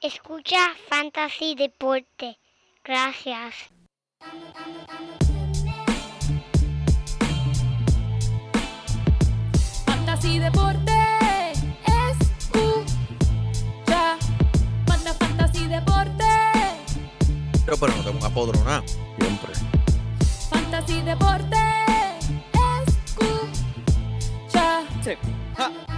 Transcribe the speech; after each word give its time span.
Escucha 0.00 0.76
Fantasy 0.88 1.56
Deporte. 1.56 2.38
Gracias. 2.84 3.52
Fantasy 9.86 10.38
Deporte. 10.38 10.92
Escucha. 12.12 14.16
Manda 14.86 15.12
Fantasy 15.14 15.66
Deporte. 15.66 16.24
Pero, 17.64 17.76
pero 17.76 17.96
no 17.96 18.04
te 18.04 18.12
pongas 18.12 18.30
podrona. 18.30 18.84
Siempre. 19.18 19.52
Fantasy 20.48 21.02
Deporte. 21.02 21.56
Escucha. 24.46 24.84
Ja. 25.56 25.97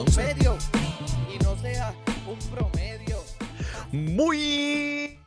Muy 4.23 5.17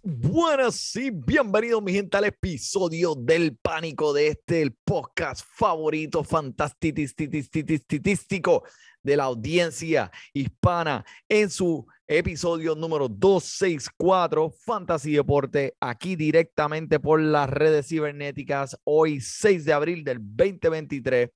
buenas 0.00 0.94
y 0.94 1.10
bienvenidos, 1.10 1.82
mi 1.82 1.92
gente, 1.92 2.16
al 2.16 2.26
episodio 2.26 3.16
del 3.16 3.56
pánico 3.56 4.12
de 4.12 4.28
este, 4.28 4.62
el 4.62 4.76
podcast 4.84 5.44
favorito, 5.44 6.22
fantástico 6.22 6.92
de 9.02 9.16
la 9.16 9.24
audiencia 9.24 10.12
hispana 10.32 11.04
en 11.28 11.50
su 11.50 11.84
episodio 12.06 12.76
número 12.76 13.08
264, 13.08 14.50
Fantasy 14.50 15.14
Deporte, 15.14 15.74
aquí 15.80 16.14
directamente 16.14 17.00
por 17.00 17.20
las 17.20 17.50
redes 17.50 17.88
cibernéticas, 17.88 18.78
hoy 18.84 19.20
6 19.20 19.64
de 19.64 19.72
abril 19.72 20.04
del 20.04 20.18
2023. 20.20 21.28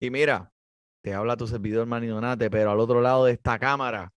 Y 0.00 0.10
mira, 0.10 0.52
te 1.00 1.14
habla 1.14 1.34
tu 1.34 1.46
servidor 1.46 1.86
Manny 1.86 2.08
pero 2.50 2.72
al 2.72 2.80
otro 2.80 3.00
lado 3.00 3.24
de 3.24 3.32
esta 3.32 3.58
cámara, 3.58 4.12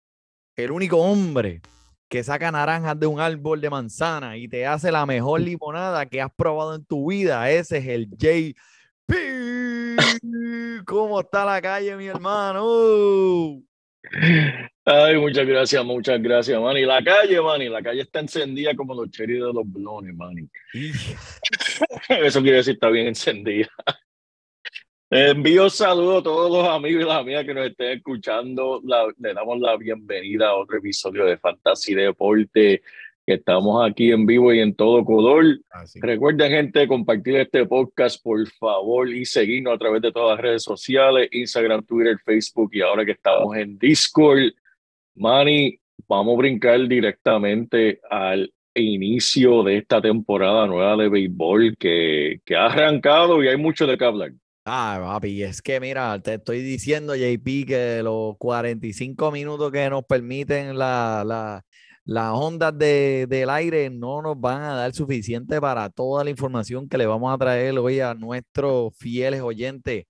el 0.56 0.70
único 0.70 0.96
hombre 0.96 1.60
que 2.08 2.22
saca 2.22 2.52
naranjas 2.52 2.98
de 2.98 3.06
un 3.06 3.20
árbol 3.20 3.60
de 3.60 3.70
manzana 3.70 4.36
y 4.36 4.48
te 4.48 4.66
hace 4.66 4.92
la 4.92 5.06
mejor 5.06 5.40
limonada 5.40 6.06
que 6.06 6.20
has 6.20 6.30
probado 6.34 6.74
en 6.76 6.84
tu 6.84 7.10
vida. 7.10 7.50
Ese 7.50 7.78
es 7.78 7.86
el 7.86 8.08
JP. 8.10 8.56
¿Cómo 10.84 11.20
está 11.20 11.44
la 11.44 11.60
calle, 11.60 11.96
mi 11.96 12.06
hermano? 12.06 13.60
Ay, 14.84 15.18
muchas 15.18 15.46
gracias, 15.46 15.84
muchas 15.84 16.22
gracias, 16.22 16.60
Manny. 16.60 16.84
La 16.84 17.02
calle, 17.02 17.40
Manny, 17.40 17.68
la 17.68 17.82
calle 17.82 18.02
está 18.02 18.20
encendida 18.20 18.74
como 18.76 18.94
los 18.94 19.10
cherries 19.10 19.40
de 19.40 19.52
los 19.52 19.64
blones, 19.64 20.14
Manny. 20.14 20.48
Eso 22.08 22.40
quiere 22.40 22.58
decir 22.58 22.74
está 22.74 22.88
bien 22.88 23.08
encendida. 23.08 23.68
Envío 25.08 25.70
saludos 25.70 26.20
a 26.20 26.22
todos 26.24 26.50
los 26.50 26.68
amigos 26.68 27.04
y 27.04 27.06
las 27.06 27.18
amigas 27.18 27.44
que 27.44 27.54
nos 27.54 27.66
estén 27.66 27.98
escuchando. 27.98 28.80
La- 28.84 29.06
le 29.18 29.34
damos 29.34 29.60
la 29.60 29.76
bienvenida 29.76 30.48
a 30.48 30.56
otro 30.56 30.78
episodio 30.78 31.24
de 31.24 31.38
Fantasy 31.38 31.94
Deporte, 31.94 32.82
que 33.24 33.34
estamos 33.34 33.88
aquí 33.88 34.10
en 34.10 34.26
vivo 34.26 34.52
y 34.52 34.58
en 34.58 34.74
todo 34.74 35.04
color. 35.04 35.44
Así. 35.70 36.00
Recuerden, 36.00 36.50
gente, 36.50 36.88
compartir 36.88 37.36
este 37.36 37.64
podcast, 37.66 38.20
por 38.20 38.44
favor, 38.48 39.08
y 39.08 39.24
seguirnos 39.24 39.74
a 39.74 39.78
través 39.78 40.02
de 40.02 40.10
todas 40.10 40.36
las 40.36 40.42
redes 40.42 40.64
sociales, 40.64 41.28
Instagram, 41.30 41.84
Twitter, 41.86 42.16
Facebook, 42.24 42.70
y 42.72 42.80
ahora 42.80 43.04
que 43.04 43.12
estamos 43.12 43.56
en 43.56 43.78
Discord. 43.78 44.50
Manny, 45.14 45.78
vamos 46.08 46.34
a 46.34 46.38
brincar 46.38 46.80
directamente 46.88 48.00
al 48.10 48.52
inicio 48.74 49.62
de 49.62 49.78
esta 49.78 50.02
temporada 50.02 50.66
nueva 50.66 50.96
de 50.96 51.08
béisbol 51.08 51.76
que, 51.78 52.40
que 52.44 52.56
ha 52.56 52.66
arrancado 52.66 53.42
y 53.44 53.46
hay 53.48 53.56
mucho 53.56 53.86
de 53.86 53.96
qué 53.96 54.04
hablar. 54.04 54.32
Ah, 54.68 54.98
papi, 55.00 55.42
es 55.44 55.62
que 55.62 55.78
mira, 55.78 56.18
te 56.20 56.34
estoy 56.34 56.60
diciendo, 56.60 57.14
JP, 57.14 57.64
que 57.66 58.02
los 58.02 58.36
45 58.36 59.30
minutos 59.30 59.70
que 59.70 59.88
nos 59.88 60.04
permiten 60.04 60.76
la, 60.76 61.22
la- 61.24 61.64
las 62.04 62.32
ondas 62.34 62.76
de- 62.76 63.26
del 63.28 63.48
aire 63.50 63.90
no 63.90 64.22
nos 64.22 64.40
van 64.40 64.62
a 64.62 64.74
dar 64.74 64.92
suficiente 64.92 65.60
para 65.60 65.88
toda 65.90 66.24
la 66.24 66.30
información 66.30 66.88
que 66.88 66.98
le 66.98 67.06
vamos 67.06 67.32
a 67.32 67.38
traer 67.38 67.78
hoy 67.78 68.00
a 68.00 68.14
nuestros 68.14 68.92
fieles 68.98 69.40
oyentes. 69.40 70.06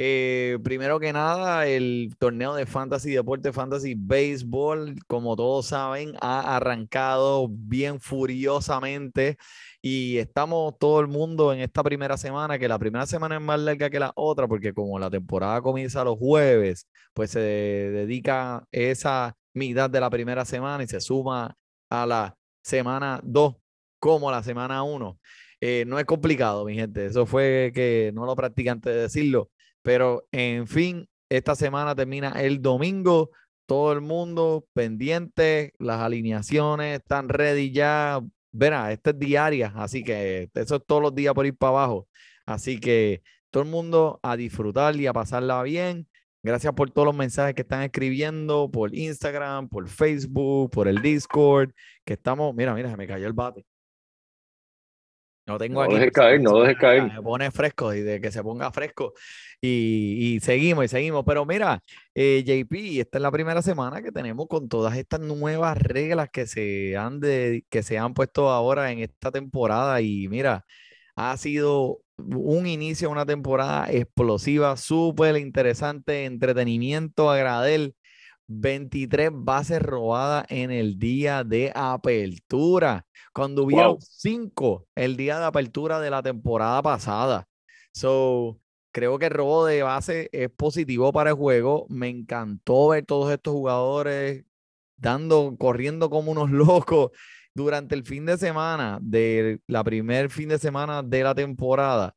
Eh, 0.00 0.58
primero 0.62 1.00
que 1.00 1.12
nada, 1.12 1.66
el 1.66 2.14
torneo 2.18 2.54
de 2.54 2.66
Fantasy 2.66 3.10
Deporte, 3.10 3.52
Fantasy 3.52 3.94
Baseball, 3.96 4.94
como 5.08 5.34
todos 5.36 5.66
saben, 5.66 6.12
ha 6.20 6.56
arrancado 6.56 7.48
bien 7.50 8.00
furiosamente 8.00 9.36
y 9.82 10.18
estamos 10.18 10.78
todo 10.78 11.00
el 11.00 11.08
mundo 11.08 11.52
en 11.52 11.60
esta 11.60 11.82
primera 11.82 12.16
semana, 12.16 12.58
que 12.58 12.68
la 12.68 12.78
primera 12.78 13.06
semana 13.06 13.36
es 13.36 13.42
más 13.42 13.60
larga 13.60 13.90
que 13.90 14.00
la 14.00 14.12
otra, 14.16 14.48
porque 14.48 14.72
como 14.72 14.98
la 14.98 15.10
temporada 15.10 15.60
comienza 15.62 16.04
los 16.04 16.18
jueves, 16.18 16.86
pues 17.14 17.30
se 17.30 17.40
dedica 17.40 18.64
esa 18.72 19.36
mitad 19.54 19.90
de 19.90 20.00
la 20.00 20.10
primera 20.10 20.44
semana 20.44 20.84
y 20.84 20.88
se 20.88 21.00
suma 21.00 21.54
a 21.90 22.06
la 22.06 22.36
semana 22.62 23.20
2 23.22 23.56
como 23.98 24.30
la 24.30 24.42
semana 24.42 24.82
1. 24.82 25.18
no 25.86 25.98
es 25.98 26.04
complicado, 26.04 26.64
mi 26.64 26.74
gente, 26.74 27.06
eso 27.06 27.26
fue 27.26 27.72
que 27.74 28.12
no 28.14 28.26
lo 28.26 28.36
practiqué 28.36 28.70
antes 28.70 28.94
de 28.94 29.00
decirlo, 29.02 29.50
pero 29.82 30.24
en 30.32 30.66
fin, 30.66 31.08
esta 31.30 31.54
semana 31.54 31.94
termina 31.94 32.30
el 32.40 32.62
domingo. 32.62 33.30
Todo 33.66 33.92
el 33.92 34.00
mundo 34.00 34.66
pendiente, 34.72 35.74
las 35.78 36.00
alineaciones 36.00 37.00
están 37.00 37.28
ready 37.28 37.70
ya. 37.70 38.20
Verá, 38.52 38.92
esta 38.92 39.10
es 39.10 39.18
diaria, 39.18 39.72
así 39.76 40.02
que 40.02 40.50
eso 40.54 40.76
es 40.76 40.82
todos 40.86 41.02
los 41.02 41.14
días 41.14 41.34
por 41.34 41.46
ir 41.46 41.56
para 41.56 41.70
abajo. 41.70 42.08
Así 42.46 42.80
que 42.80 43.22
todo 43.50 43.62
el 43.62 43.68
mundo 43.68 44.20
a 44.22 44.36
disfrutar 44.36 44.96
y 44.96 45.06
a 45.06 45.12
pasarla 45.12 45.62
bien. 45.62 46.08
Gracias 46.42 46.72
por 46.72 46.90
todos 46.90 47.06
los 47.06 47.16
mensajes 47.16 47.54
que 47.54 47.62
están 47.62 47.82
escribiendo 47.82 48.70
por 48.70 48.94
Instagram, 48.94 49.68
por 49.68 49.88
Facebook, 49.88 50.70
por 50.70 50.88
el 50.88 51.02
Discord, 51.02 51.72
que 52.04 52.14
estamos, 52.14 52.54
mira, 52.54 52.74
mira, 52.74 52.90
se 52.90 52.96
me 52.96 53.06
cayó 53.06 53.26
el 53.26 53.32
bate. 53.32 53.66
No 55.48 55.56
tengo 55.56 55.82
No 55.82 55.94
dejes 55.94 56.12
caer, 56.12 56.42
no 56.42 56.60
dejes 56.60 56.76
caer. 56.76 57.10
Se 57.10 57.22
pone 57.22 57.50
fresco 57.50 57.94
y 57.94 58.02
de 58.02 58.20
que 58.20 58.30
se 58.30 58.42
ponga 58.42 58.70
fresco. 58.70 59.14
Y, 59.62 60.36
y 60.36 60.40
seguimos 60.40 60.84
y 60.84 60.88
seguimos. 60.88 61.24
Pero 61.26 61.46
mira, 61.46 61.82
eh, 62.14 62.44
JP, 62.44 63.00
esta 63.00 63.16
es 63.16 63.22
la 63.22 63.30
primera 63.32 63.62
semana 63.62 64.02
que 64.02 64.12
tenemos 64.12 64.46
con 64.46 64.68
todas 64.68 64.96
estas 64.98 65.20
nuevas 65.20 65.78
reglas 65.78 66.28
que 66.30 66.46
se 66.46 66.98
han 66.98 67.18
de, 67.18 67.64
que 67.70 67.82
se 67.82 67.96
han 67.96 68.12
puesto 68.12 68.50
ahora 68.50 68.92
en 68.92 68.98
esta 68.98 69.30
temporada. 69.30 70.02
Y 70.02 70.28
mira, 70.28 70.66
ha 71.16 71.34
sido 71.38 72.02
un 72.18 72.66
inicio 72.66 73.10
una 73.10 73.24
temporada 73.24 73.90
explosiva, 73.90 74.76
súper 74.76 75.36
interesante, 75.38 76.26
entretenimiento, 76.26 77.30
agradel. 77.30 77.94
23 78.48 79.30
bases 79.32 79.80
robadas 79.82 80.46
en 80.48 80.70
el 80.70 80.98
día 80.98 81.44
de 81.44 81.72
apertura, 81.74 83.06
cuando 83.32 83.64
hubieron 83.64 83.92
Wow. 83.92 83.98
5 84.00 84.86
el 84.96 85.16
día 85.16 85.38
de 85.38 85.44
apertura 85.46 86.00
de 86.00 86.10
la 86.10 86.22
temporada 86.22 86.82
pasada. 86.82 87.46
So, 87.92 88.58
creo 88.92 89.18
que 89.18 89.26
el 89.26 89.32
robo 89.32 89.66
de 89.66 89.82
base 89.82 90.28
es 90.32 90.50
positivo 90.50 91.12
para 91.12 91.30
el 91.30 91.36
juego. 91.36 91.86
Me 91.90 92.08
encantó 92.08 92.88
ver 92.88 93.04
todos 93.06 93.32
estos 93.32 93.52
jugadores 93.54 94.44
dando, 94.96 95.56
corriendo 95.58 96.10
como 96.10 96.32
unos 96.32 96.50
locos 96.86 97.10
durante 97.54 97.94
el 97.94 98.04
fin 98.04 98.24
de 98.26 98.38
semana, 98.38 98.98
de 99.02 99.60
la 99.66 99.84
primer 99.84 100.30
fin 100.30 100.48
de 100.48 100.58
semana 100.58 101.02
de 101.02 101.22
la 101.22 101.34
temporada. 101.34 102.14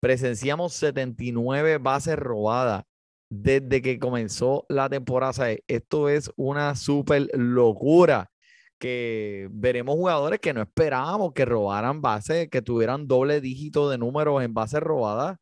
Presenciamos 0.00 0.74
79 0.74 1.78
bases 1.78 2.16
robadas 2.16 2.84
desde 3.30 3.82
que 3.82 3.98
comenzó 3.98 4.64
la 4.68 4.88
temporada. 4.88 5.30
O 5.30 5.34
sea, 5.34 5.56
esto 5.66 6.08
es 6.08 6.30
una 6.36 6.74
súper 6.76 7.28
locura 7.34 8.30
que 8.78 9.48
veremos 9.50 9.96
jugadores 9.96 10.40
que 10.40 10.54
no 10.54 10.62
esperábamos 10.62 11.32
que 11.34 11.44
robaran 11.44 12.00
bases, 12.00 12.48
que 12.48 12.62
tuvieran 12.62 13.08
doble 13.08 13.40
dígito 13.40 13.90
de 13.90 13.98
números 13.98 14.42
en 14.42 14.54
bases 14.54 14.80
robadas. 14.80 15.36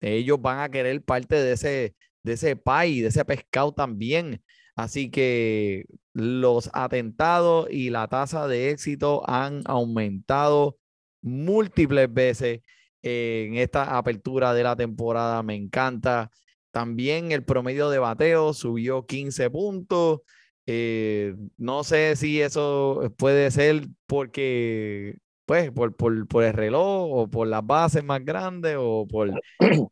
Ellos 0.00 0.40
van 0.40 0.60
a 0.60 0.70
querer 0.70 1.02
parte 1.04 1.36
de 1.36 1.52
ese, 1.52 1.94
de 2.22 2.32
ese 2.34 2.56
pay, 2.56 3.00
de 3.02 3.08
ese 3.08 3.24
pescado 3.24 3.72
también. 3.72 4.42
Así 4.76 5.10
que 5.10 5.84
los 6.14 6.70
atentados 6.72 7.68
y 7.70 7.90
la 7.90 8.08
tasa 8.08 8.48
de 8.48 8.70
éxito 8.70 9.22
han 9.28 9.62
aumentado 9.66 10.78
múltiples 11.22 12.12
veces 12.12 12.60
en 13.02 13.56
esta 13.56 13.96
apertura 13.98 14.54
de 14.54 14.62
la 14.62 14.76
temporada. 14.76 15.42
Me 15.42 15.54
encanta. 15.54 16.30
También 16.70 17.32
el 17.32 17.44
promedio 17.44 17.90
de 17.90 17.98
bateo 17.98 18.52
subió 18.52 19.06
15 19.06 19.50
puntos. 19.50 20.20
Eh, 20.66 21.34
no 21.56 21.82
sé 21.84 22.14
si 22.16 22.40
eso 22.40 23.12
puede 23.16 23.50
ser 23.50 23.88
porque, 24.06 25.16
pues, 25.46 25.70
por, 25.72 25.96
por, 25.96 26.28
por 26.28 26.44
el 26.44 26.52
reloj 26.52 27.10
o 27.12 27.28
por 27.28 27.48
las 27.48 27.66
bases 27.66 28.04
más 28.04 28.24
grandes 28.24 28.76
o 28.78 29.06
por, 29.08 29.30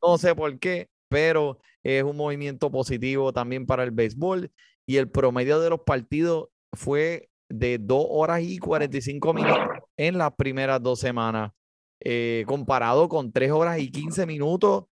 no 0.02 0.19
sé 0.19 0.34
por 0.34 0.58
qué, 0.58 0.88
pero 1.08 1.58
es 1.82 2.04
un 2.04 2.16
movimiento 2.16 2.70
positivo 2.70 3.32
también 3.32 3.66
para 3.66 3.82
el 3.82 3.90
béisbol 3.90 4.50
y 4.86 4.96
el 4.96 5.10
promedio 5.10 5.60
de 5.60 5.70
los 5.70 5.81
partidos 5.81 6.48
fue 6.72 7.28
de 7.48 7.78
2 7.78 8.06
horas 8.08 8.42
y 8.42 8.58
45 8.58 9.34
minutos 9.34 9.58
en 9.96 10.19
las 10.19 10.32
primeras 10.34 10.82
dos 10.82 11.00
semanas, 11.00 11.52
eh, 12.00 12.44
comparado 12.46 13.08
con 13.08 13.32
3 13.32 13.50
horas 13.50 13.78
y 13.81 13.90
15 13.90 14.26
minutos 14.26 14.84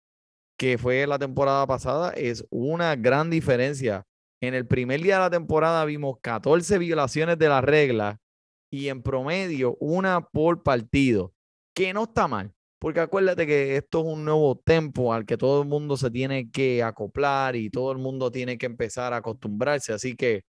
que 0.57 0.77
fue 0.77 1.05
la 1.07 1.19
temporada 1.19 1.65
pasada, 1.67 2.11
es 2.11 2.45
una 2.49 2.95
gran 2.95 3.29
diferencia. 3.29 4.05
En 4.41 4.53
el 4.53 4.67
primer 4.67 5.01
día 5.01 5.15
de 5.15 5.21
la 5.21 5.29
temporada 5.29 5.83
vimos 5.85 6.17
14 6.21 6.77
violaciones 6.77 7.37
de 7.37 7.49
la 7.49 7.61
regla 7.61 8.19
y 8.69 8.89
en 8.89 9.01
promedio 9.01 9.75
una 9.79 10.21
por 10.21 10.63
partido, 10.63 11.33
que 11.73 11.93
no 11.93 12.03
está 12.03 12.27
mal, 12.27 12.53
porque 12.79 12.99
acuérdate 12.99 13.47
que 13.47 13.77
esto 13.77 13.99
es 13.99 14.05
un 14.05 14.25
nuevo 14.25 14.57
tempo 14.57 15.13
al 15.13 15.25
que 15.25 15.37
todo 15.37 15.61
el 15.61 15.67
mundo 15.67 15.97
se 15.97 16.11
tiene 16.11 16.49
que 16.51 16.83
acoplar 16.83 17.55
y 17.55 17.69
todo 17.69 17.91
el 17.91 17.97
mundo 17.97 18.31
tiene 18.31 18.57
que 18.57 18.65
empezar 18.65 19.13
a 19.13 19.17
acostumbrarse, 19.17 19.93
así 19.93 20.15
que 20.15 20.43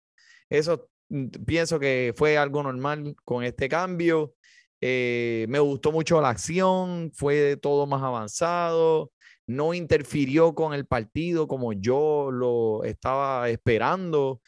eso 0.50 0.88
mm, 1.08 1.28
pienso 1.46 1.78
que 1.80 2.12
fue 2.16 2.38
algo 2.38 2.62
normal 2.62 3.14
con 3.24 3.44
este 3.44 3.68
cambio. 3.68 4.34
Eh, 4.80 5.46
me 5.48 5.58
gustó 5.58 5.90
mucho 5.92 6.20
la 6.20 6.30
acción, 6.30 7.10
fue 7.14 7.56
todo 7.56 7.86
más 7.86 8.02
avanzado 8.02 9.10
no 9.46 9.74
interfirió 9.74 10.54
con 10.54 10.74
el 10.74 10.86
partido 10.86 11.46
como 11.46 11.72
yo 11.72 12.30
lo 12.32 12.84
estaba 12.84 13.48
esperando. 13.48 14.40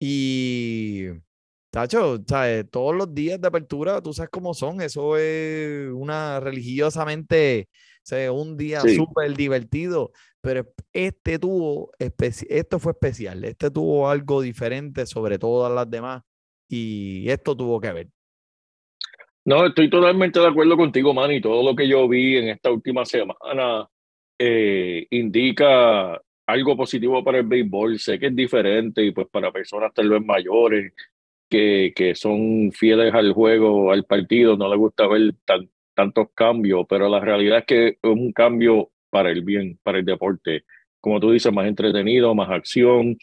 Y, 0.00 1.06
Tacho, 1.70 2.18
¿sabes? 2.26 2.68
todos 2.70 2.94
los 2.94 3.14
días 3.14 3.40
de 3.40 3.48
apertura, 3.48 4.02
tú 4.02 4.12
sabes 4.12 4.30
cómo 4.30 4.54
son. 4.54 4.80
Eso 4.80 5.16
es 5.16 5.90
una 5.92 6.40
religiosamente, 6.40 7.68
un 8.32 8.56
día 8.56 8.80
súper 8.80 9.36
divertido. 9.36 10.12
Pero 10.40 10.66
este 10.92 11.38
tuvo, 11.38 11.92
esto 11.98 12.78
fue 12.78 12.92
especial. 12.92 13.44
Este 13.44 13.70
tuvo 13.70 14.08
algo 14.08 14.40
diferente 14.40 15.06
sobre 15.06 15.38
todas 15.38 15.72
las 15.72 15.88
demás. 15.88 16.22
Y 16.68 17.28
esto 17.28 17.56
tuvo 17.56 17.80
que 17.80 17.92
ver. 17.92 18.08
No, 19.44 19.66
estoy 19.66 19.90
totalmente 19.90 20.38
de 20.40 20.46
acuerdo 20.46 20.76
contigo, 20.76 21.12
Manny. 21.12 21.40
Todo 21.40 21.62
lo 21.62 21.76
que 21.76 21.86
yo 21.88 22.08
vi 22.08 22.36
en 22.36 22.48
esta 22.48 22.70
última 22.70 23.04
semana 23.04 23.88
eh, 24.42 25.06
indica 25.10 26.18
algo 26.46 26.74
positivo 26.74 27.22
para 27.22 27.38
el 27.38 27.46
béisbol. 27.46 27.98
Sé 27.98 28.18
que 28.18 28.28
es 28.28 28.34
diferente 28.36 29.04
y 29.04 29.10
pues 29.12 29.28
para 29.28 29.52
personas 29.52 29.92
tal 29.92 30.08
vez 30.08 30.24
mayores 30.24 30.94
que, 31.48 31.92
que 31.94 32.14
son 32.14 32.72
fieles 32.72 33.12
al 33.12 33.34
juego, 33.34 33.92
al 33.92 34.04
partido, 34.04 34.56
no 34.56 34.68
les 34.68 34.78
gusta 34.78 35.06
ver 35.08 35.34
tantos 35.94 36.28
cambios, 36.34 36.86
pero 36.88 37.08
la 37.10 37.20
realidad 37.20 37.58
es 37.58 37.64
que 37.66 37.88
es 37.88 37.96
un 38.02 38.32
cambio 38.32 38.90
para 39.10 39.30
el 39.30 39.42
bien, 39.42 39.78
para 39.82 39.98
el 39.98 40.06
deporte. 40.06 40.64
Como 41.00 41.20
tú 41.20 41.32
dices, 41.32 41.52
más 41.52 41.66
entretenido, 41.66 42.34
más 42.34 42.48
acción. 42.48 43.18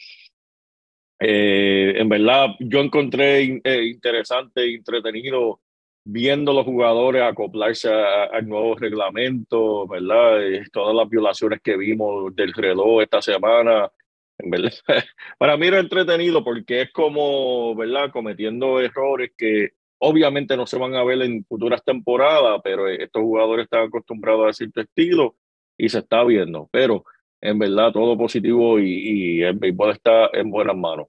Eh, 1.19 1.93
en 1.97 2.09
verdad, 2.09 2.49
yo 2.59 2.79
encontré 2.79 3.59
eh, 3.63 3.85
interesante 3.85 4.71
entretenido 4.71 5.61
viendo 6.09 6.53
los 6.53 6.65
jugadores 6.65 7.21
acoplarse 7.21 7.89
al 7.91 8.47
nuevo 8.47 8.75
reglamento, 8.75 9.85
¿verdad? 9.87 10.41
Eh, 10.41 10.63
todas 10.71 10.95
las 10.95 11.09
violaciones 11.09 11.59
que 11.61 11.75
vimos 11.75 12.33
del 12.33 12.53
reloj 12.53 13.01
esta 13.01 13.21
semana, 13.21 13.91
verdad, 14.37 14.71
para 15.37 15.57
mí 15.57 15.67
era 15.67 15.79
entretenido 15.79 16.43
porque 16.45 16.83
es 16.83 16.91
como, 16.93 17.75
¿verdad? 17.75 18.09
Cometiendo 18.11 18.79
errores 18.79 19.31
que 19.37 19.71
obviamente 19.99 20.55
no 20.55 20.65
se 20.65 20.77
van 20.77 20.95
a 20.95 21.03
ver 21.03 21.21
en 21.23 21.43
futuras 21.43 21.83
temporadas, 21.83 22.61
pero 22.63 22.87
estos 22.87 23.21
jugadores 23.21 23.65
están 23.65 23.87
acostumbrados 23.87 24.49
a 24.49 24.53
cierto 24.53 24.81
estilo 24.81 25.35
y 25.77 25.89
se 25.89 25.99
está 25.99 26.23
viendo, 26.23 26.69
pero 26.71 27.03
en 27.41 27.59
verdad 27.59 27.91
todo 27.91 28.17
positivo 28.17 28.79
y, 28.79 29.39
y 29.39 29.41
el 29.41 29.57
béisbol 29.57 29.91
está 29.91 30.29
en 30.33 30.49
buenas 30.51 30.77
manos 30.77 31.07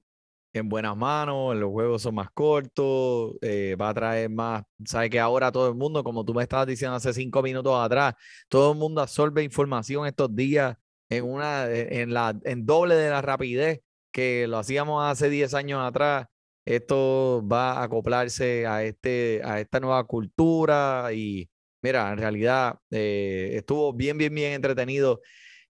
en 0.53 0.69
buenas 0.69 0.97
manos, 0.97 1.57
los 1.57 1.71
juegos 1.71 2.03
son 2.03 2.15
más 2.17 2.31
cortos, 2.33 3.35
eh, 3.43 3.77
va 3.81 3.91
a 3.91 3.95
traer 3.95 4.31
más, 4.31 4.63
sabes 4.85 5.11
que 5.11 5.21
ahora 5.21 5.53
todo 5.53 5.69
el 5.69 5.75
mundo, 5.75 6.03
como 6.03 6.25
tú 6.25 6.35
me 6.35 6.43
estabas 6.43 6.67
diciendo 6.67 6.97
hace 6.97 7.13
cinco 7.13 7.43
minutos 7.43 7.75
atrás, 7.79 8.15
todo 8.49 8.73
el 8.73 8.79
mundo 8.79 9.01
absorbe 9.01 9.43
información 9.43 10.07
estos 10.07 10.35
días 10.35 10.77
en 11.09 11.25
una, 11.25 11.67
e, 11.67 12.03
en 12.03 12.13
la, 12.13 12.39
en 12.45 12.67
doble 12.67 12.95
de 12.95 13.11
la 13.11 13.23
rapidez 13.23 13.81
que 14.13 14.47
lo 14.49 14.59
hacíamos 14.59 15.05
hace 15.05 15.31
10 15.31 15.55
años 15.55 15.81
atrás. 15.81 16.27
Esto 16.65 17.43
va 17.51 17.75
a 17.75 17.85
acoplarse 17.85 18.67
a, 18.67 18.85
este, 18.85 19.41
a 19.45 19.61
esta 19.61 19.81
nueva 19.81 20.05
cultura 20.05 21.11
y 21.15 21.49
mira, 21.83 22.11
en 22.13 22.19
realidad 22.19 22.79
eh, 22.91 23.53
estuvo 23.55 23.93
bien, 23.93 24.19
bien, 24.19 24.35
bien 24.35 24.53
entretenido 24.53 25.21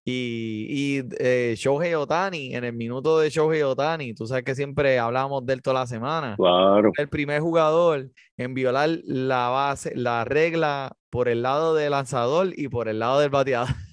y, 0.09 0.97
y 0.97 1.03
eh, 1.19 1.53
Shohei 1.55 1.93
Otani, 1.93 2.55
en 2.55 2.63
el 2.63 2.73
minuto 2.73 3.19
de 3.19 3.29
Shohei 3.29 3.61
Otani, 3.61 4.13
tú 4.13 4.25
sabes 4.25 4.43
que 4.43 4.55
siempre 4.55 4.97
hablamos 4.97 5.45
de 5.45 5.53
él 5.53 5.61
toda 5.61 5.81
la 5.81 5.87
semana. 5.87 6.35
Claro. 6.35 6.91
El 6.97 7.09
primer 7.09 7.41
jugador 7.41 8.09
en 8.37 8.53
violar 8.53 8.89
la 9.03 9.49
base, 9.49 9.95
la 9.95 10.25
regla 10.25 10.95
por 11.09 11.29
el 11.29 11.43
lado 11.43 11.75
del 11.75 11.91
lanzador 11.91 12.53
y 12.55 12.69
por 12.69 12.87
el 12.87 12.99
lado 12.99 13.19
del 13.19 13.29
bateador. 13.29 13.69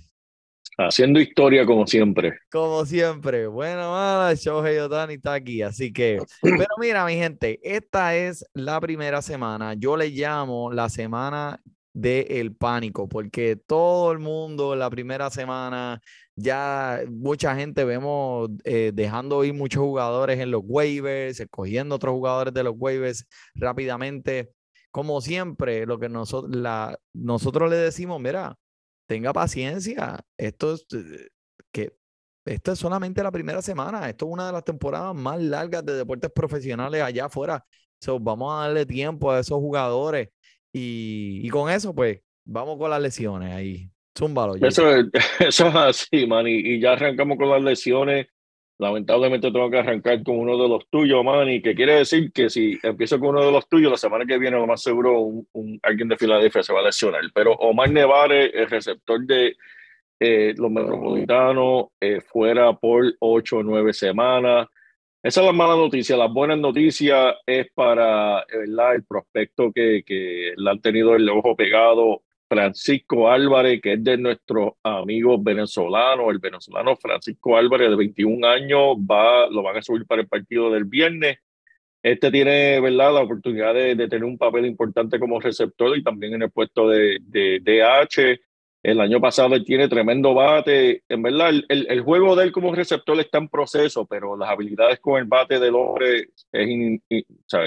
Haciendo 0.78 1.20
historia 1.20 1.64
como 1.64 1.86
siempre. 1.86 2.38
Como 2.50 2.84
siempre. 2.84 3.46
Bueno, 3.46 3.92
mala, 3.92 4.34
Shohei 4.34 4.78
Otani 4.78 5.14
está 5.14 5.34
aquí. 5.34 5.62
Así 5.62 5.92
que, 5.92 6.18
pero 6.42 6.66
mira, 6.78 7.04
mi 7.06 7.14
gente, 7.14 7.60
esta 7.62 8.14
es 8.14 8.44
la 8.54 8.80
primera 8.80 9.22
semana. 9.22 9.74
Yo 9.74 9.96
le 9.96 10.10
llamo 10.10 10.70
la 10.72 10.88
semana 10.90 11.60
del 11.96 12.26
el 12.30 12.54
pánico, 12.54 13.08
porque 13.08 13.56
todo 13.56 14.12
el 14.12 14.18
mundo 14.18 14.76
la 14.76 14.90
primera 14.90 15.30
semana, 15.30 16.00
ya 16.34 17.00
mucha 17.10 17.56
gente 17.56 17.84
vemos 17.84 18.50
eh, 18.64 18.92
dejando 18.94 19.44
ir 19.44 19.54
muchos 19.54 19.82
jugadores 19.82 20.38
en 20.40 20.50
los 20.50 20.62
waivers, 20.64 21.40
escogiendo 21.40 21.94
otros 21.94 22.12
jugadores 22.12 22.52
de 22.52 22.64
los 22.64 22.74
waivers 22.76 23.26
rápidamente. 23.54 24.52
Como 24.90 25.20
siempre, 25.22 25.86
lo 25.86 25.98
que 25.98 26.08
nosotros, 26.10 26.52
nosotros 27.14 27.70
le 27.70 27.76
decimos, 27.76 28.20
mira, 28.20 28.56
tenga 29.06 29.32
paciencia, 29.32 30.20
esto 30.36 30.74
es, 30.74 30.86
eh, 30.92 31.28
que 31.72 31.96
esto 32.44 32.72
es 32.72 32.78
solamente 32.78 33.22
la 33.22 33.32
primera 33.32 33.62
semana, 33.62 34.08
esto 34.08 34.26
es 34.26 34.32
una 34.32 34.46
de 34.46 34.52
las 34.52 34.64
temporadas 34.64 35.14
más 35.14 35.40
largas 35.40 35.84
de 35.86 35.94
deportes 35.94 36.30
profesionales 36.30 37.02
allá 37.02 37.26
afuera. 37.26 37.64
So, 38.00 38.20
vamos 38.20 38.54
a 38.54 38.66
darle 38.66 38.84
tiempo 38.86 39.30
a 39.30 39.40
esos 39.40 39.58
jugadores 39.58 40.28
y, 40.78 41.48
con 41.48 41.70
eso, 41.70 41.94
pues, 41.94 42.20
vamos 42.44 42.78
con 42.78 42.90
las 42.90 43.00
lesiones 43.00 43.54
ahí. 43.54 43.88
Zúmbalo. 44.16 44.54
Eso 44.56 44.90
es, 44.90 45.06
eso 45.40 45.68
es 45.68 45.74
así, 45.74 46.26
man. 46.26 46.46
Y, 46.46 46.78
ya 46.80 46.92
arrancamos 46.92 47.38
con 47.38 47.48
las 47.48 47.62
lesiones. 47.62 48.26
Lamentablemente 48.78 49.50
tengo 49.50 49.70
que 49.70 49.78
arrancar 49.78 50.22
con 50.22 50.38
uno 50.38 50.62
de 50.62 50.68
los 50.68 50.86
tuyos, 50.90 51.24
man. 51.24 51.48
Y 51.48 51.62
que 51.62 51.74
quiere 51.74 51.94
decir 51.94 52.30
que 52.30 52.50
si 52.50 52.78
empiezo 52.82 53.18
con 53.18 53.30
uno 53.30 53.46
de 53.46 53.52
los 53.52 53.66
tuyos, 53.68 53.90
la 53.90 53.96
semana 53.96 54.26
que 54.26 54.38
viene, 54.38 54.58
lo 54.58 54.66
más 54.66 54.82
seguro, 54.82 55.18
un, 55.20 55.80
alguien 55.82 56.08
de 56.08 56.18
Filadelfia 56.18 56.62
se 56.62 56.74
va 56.74 56.80
a 56.80 56.84
lesionar. 56.84 57.22
Pero 57.34 57.52
Omar 57.52 57.90
Nevare, 57.90 58.50
el 58.50 58.68
receptor 58.68 59.24
de 59.24 59.56
eh, 60.20 60.54
los 60.58 60.70
metropolitanos, 60.70 61.86
eh, 62.00 62.20
fuera 62.20 62.74
por 62.74 63.14
ocho 63.20 63.58
o 63.58 63.62
nueve 63.62 63.94
semanas. 63.94 64.68
Esa 65.26 65.40
es 65.40 65.46
la 65.46 65.52
mala 65.52 65.74
noticia. 65.74 66.16
La 66.16 66.28
buena 66.28 66.54
noticia 66.54 67.34
es 67.44 67.66
para 67.74 68.46
¿verdad? 68.48 68.94
el 68.94 69.04
prospecto 69.04 69.72
que, 69.72 70.04
que 70.06 70.52
le 70.56 70.70
han 70.70 70.80
tenido 70.80 71.16
el 71.16 71.28
ojo 71.28 71.56
pegado, 71.56 72.22
Francisco 72.48 73.28
Álvarez, 73.28 73.80
que 73.82 73.94
es 73.94 74.04
de 74.04 74.18
nuestros 74.18 74.74
amigos 74.84 75.42
venezolanos. 75.42 76.30
El 76.30 76.38
venezolano 76.38 76.94
Francisco 76.94 77.56
Álvarez, 77.56 77.90
de 77.90 77.96
21 77.96 78.46
años, 78.46 78.98
va, 78.98 79.50
lo 79.50 79.64
van 79.64 79.78
a 79.78 79.82
subir 79.82 80.06
para 80.06 80.22
el 80.22 80.28
partido 80.28 80.70
del 80.70 80.84
viernes. 80.84 81.38
Este 82.04 82.30
tiene 82.30 82.78
¿verdad? 82.78 83.12
la 83.12 83.22
oportunidad 83.22 83.74
de, 83.74 83.96
de 83.96 84.06
tener 84.06 84.24
un 84.24 84.38
papel 84.38 84.64
importante 84.64 85.18
como 85.18 85.40
receptor 85.40 85.98
y 85.98 86.04
también 86.04 86.34
en 86.34 86.42
el 86.42 86.52
puesto 86.52 86.88
de, 86.88 87.18
de 87.22 87.58
DH. 87.64 88.40
El 88.86 89.00
año 89.00 89.20
pasado 89.20 89.56
él 89.56 89.64
tiene 89.64 89.88
tremendo 89.88 90.32
bate. 90.32 91.02
En 91.08 91.20
verdad, 91.20 91.48
el, 91.48 91.86
el, 91.90 92.00
juego 92.02 92.36
de 92.36 92.44
él 92.44 92.52
como 92.52 92.72
receptor 92.72 93.18
está 93.18 93.38
en 93.38 93.48
proceso, 93.48 94.06
pero 94.06 94.36
las 94.36 94.48
habilidades 94.48 95.00
con 95.00 95.18
el 95.18 95.24
bate 95.24 95.58
del 95.58 95.74
hombre, 95.74 96.28
es 96.52 97.00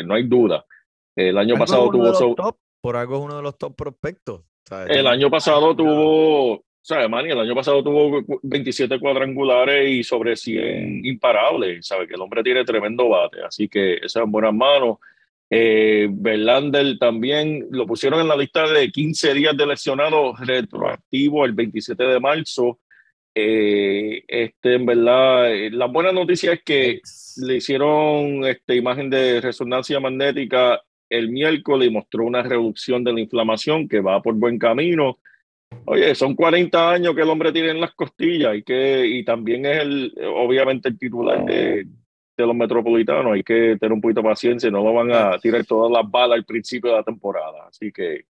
no 0.05 0.13
hay 0.15 0.23
duda. 0.23 0.65
El 1.13 1.37
año 1.37 1.57
pasado 1.57 1.89
tuvo... 1.89 2.35
top, 2.35 2.55
por 2.79 2.95
algo 2.95 3.17
es 3.17 3.21
uno 3.21 3.35
de 3.35 3.41
los 3.41 3.57
top 3.57 3.75
prospectos. 3.75 4.43
El 4.87 5.07
año 5.07 5.29
pasado 5.29 5.75
tuvo... 5.75 6.63
¿sabes, 6.81 7.09
Manny? 7.09 7.31
El 7.31 7.39
año 7.41 7.53
pasado 7.53 7.83
tuvo 7.83 8.23
27 8.41 8.97
cuadrangulares 8.97 9.89
y 9.89 10.05
sobre 10.05 10.37
100 10.37 11.05
imparables. 11.05 11.85
¿Sabe? 11.85 12.07
Que 12.07 12.13
el 12.13 12.21
hombre 12.21 12.43
tiene 12.43 12.63
tremendo 12.63 13.09
bate. 13.09 13.43
Así 13.43 13.67
que 13.67 13.95
eso 13.95 14.19
es 14.19 14.25
en 14.25 14.31
buenas 14.31 14.53
manos. 14.53 14.99
Eh, 15.51 16.07
Verlander 16.11 16.99
también 16.99 17.67
lo 17.71 17.87
pusieron 17.87 18.21
en 18.21 18.27
la 18.27 18.37
lista 18.37 18.71
de 18.71 18.91
15 18.91 19.33
días 19.33 19.57
de 19.57 19.65
lesionado 19.65 20.35
retroactivo 20.35 21.45
el 21.45 21.53
27 21.53 22.03
de 22.03 22.19
marzo. 22.19 22.79
eh, 23.35 24.23
este, 24.27 24.75
en 24.75 24.85
verdad, 24.85 25.53
eh, 25.53 25.71
la 25.71 25.85
buena 25.85 26.11
noticia 26.11 26.53
es 26.53 26.63
que 26.63 27.01
le 27.37 27.57
hicieron 27.57 28.45
esta 28.45 28.75
imagen 28.75 29.09
de 29.09 29.41
resonancia 29.41 29.99
magnética 29.99 30.81
el 31.09 31.29
miércoles 31.29 31.87
y 31.87 31.91
mostró 31.91 32.25
una 32.25 32.43
reducción 32.43 33.03
de 33.03 33.13
la 33.13 33.21
inflamación 33.21 33.87
que 33.87 34.01
va 34.01 34.21
por 34.21 34.35
buen 34.35 34.59
camino. 34.59 35.19
Oye, 35.85 36.13
son 36.15 36.35
40 36.35 36.91
años 36.91 37.15
que 37.15 37.21
el 37.21 37.29
hombre 37.29 37.51
tiene 37.51 37.71
en 37.71 37.81
las 37.81 37.93
costillas 37.93 38.55
y 38.55 38.63
que 38.63 39.07
y 39.07 39.23
también 39.23 39.65
es 39.65 39.81
el 39.81 40.13
obviamente 40.35 40.89
el 40.89 40.97
titular 40.97 41.45
de, 41.45 41.87
de 42.43 42.47
los 42.47 42.55
metropolitanos. 42.55 43.33
Hay 43.33 43.43
que 43.43 43.77
tener 43.79 43.93
un 43.93 44.01
poquito 44.01 44.21
de 44.21 44.29
paciencia, 44.29 44.69
no 44.69 44.83
lo 44.83 44.93
van 44.93 45.11
a 45.11 45.37
tirar 45.39 45.65
todas 45.65 45.91
las 45.91 46.09
balas 46.09 46.37
al 46.37 46.45
principio 46.45 46.91
de 46.91 46.97
la 46.97 47.03
temporada. 47.03 47.67
Así 47.67 47.91
que 47.91 48.25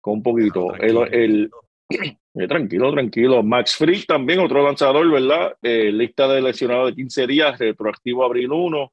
con 0.00 0.14
un 0.14 0.22
poquito. 0.22 0.74
el, 0.76 0.96
el, 1.12 1.50
eh, 2.34 2.48
tranquilo, 2.48 2.92
tranquilo. 2.92 3.42
Max 3.42 3.76
Frick 3.76 4.06
también, 4.06 4.40
otro 4.40 4.62
lanzador, 4.62 5.10
¿verdad? 5.10 5.56
Eh, 5.62 5.90
lista 5.92 6.28
de 6.28 6.42
lesionados 6.42 6.90
de 6.90 6.94
15 6.94 7.26
días, 7.26 7.58
retroactivo 7.58 8.24
abril 8.24 8.52
1. 8.52 8.92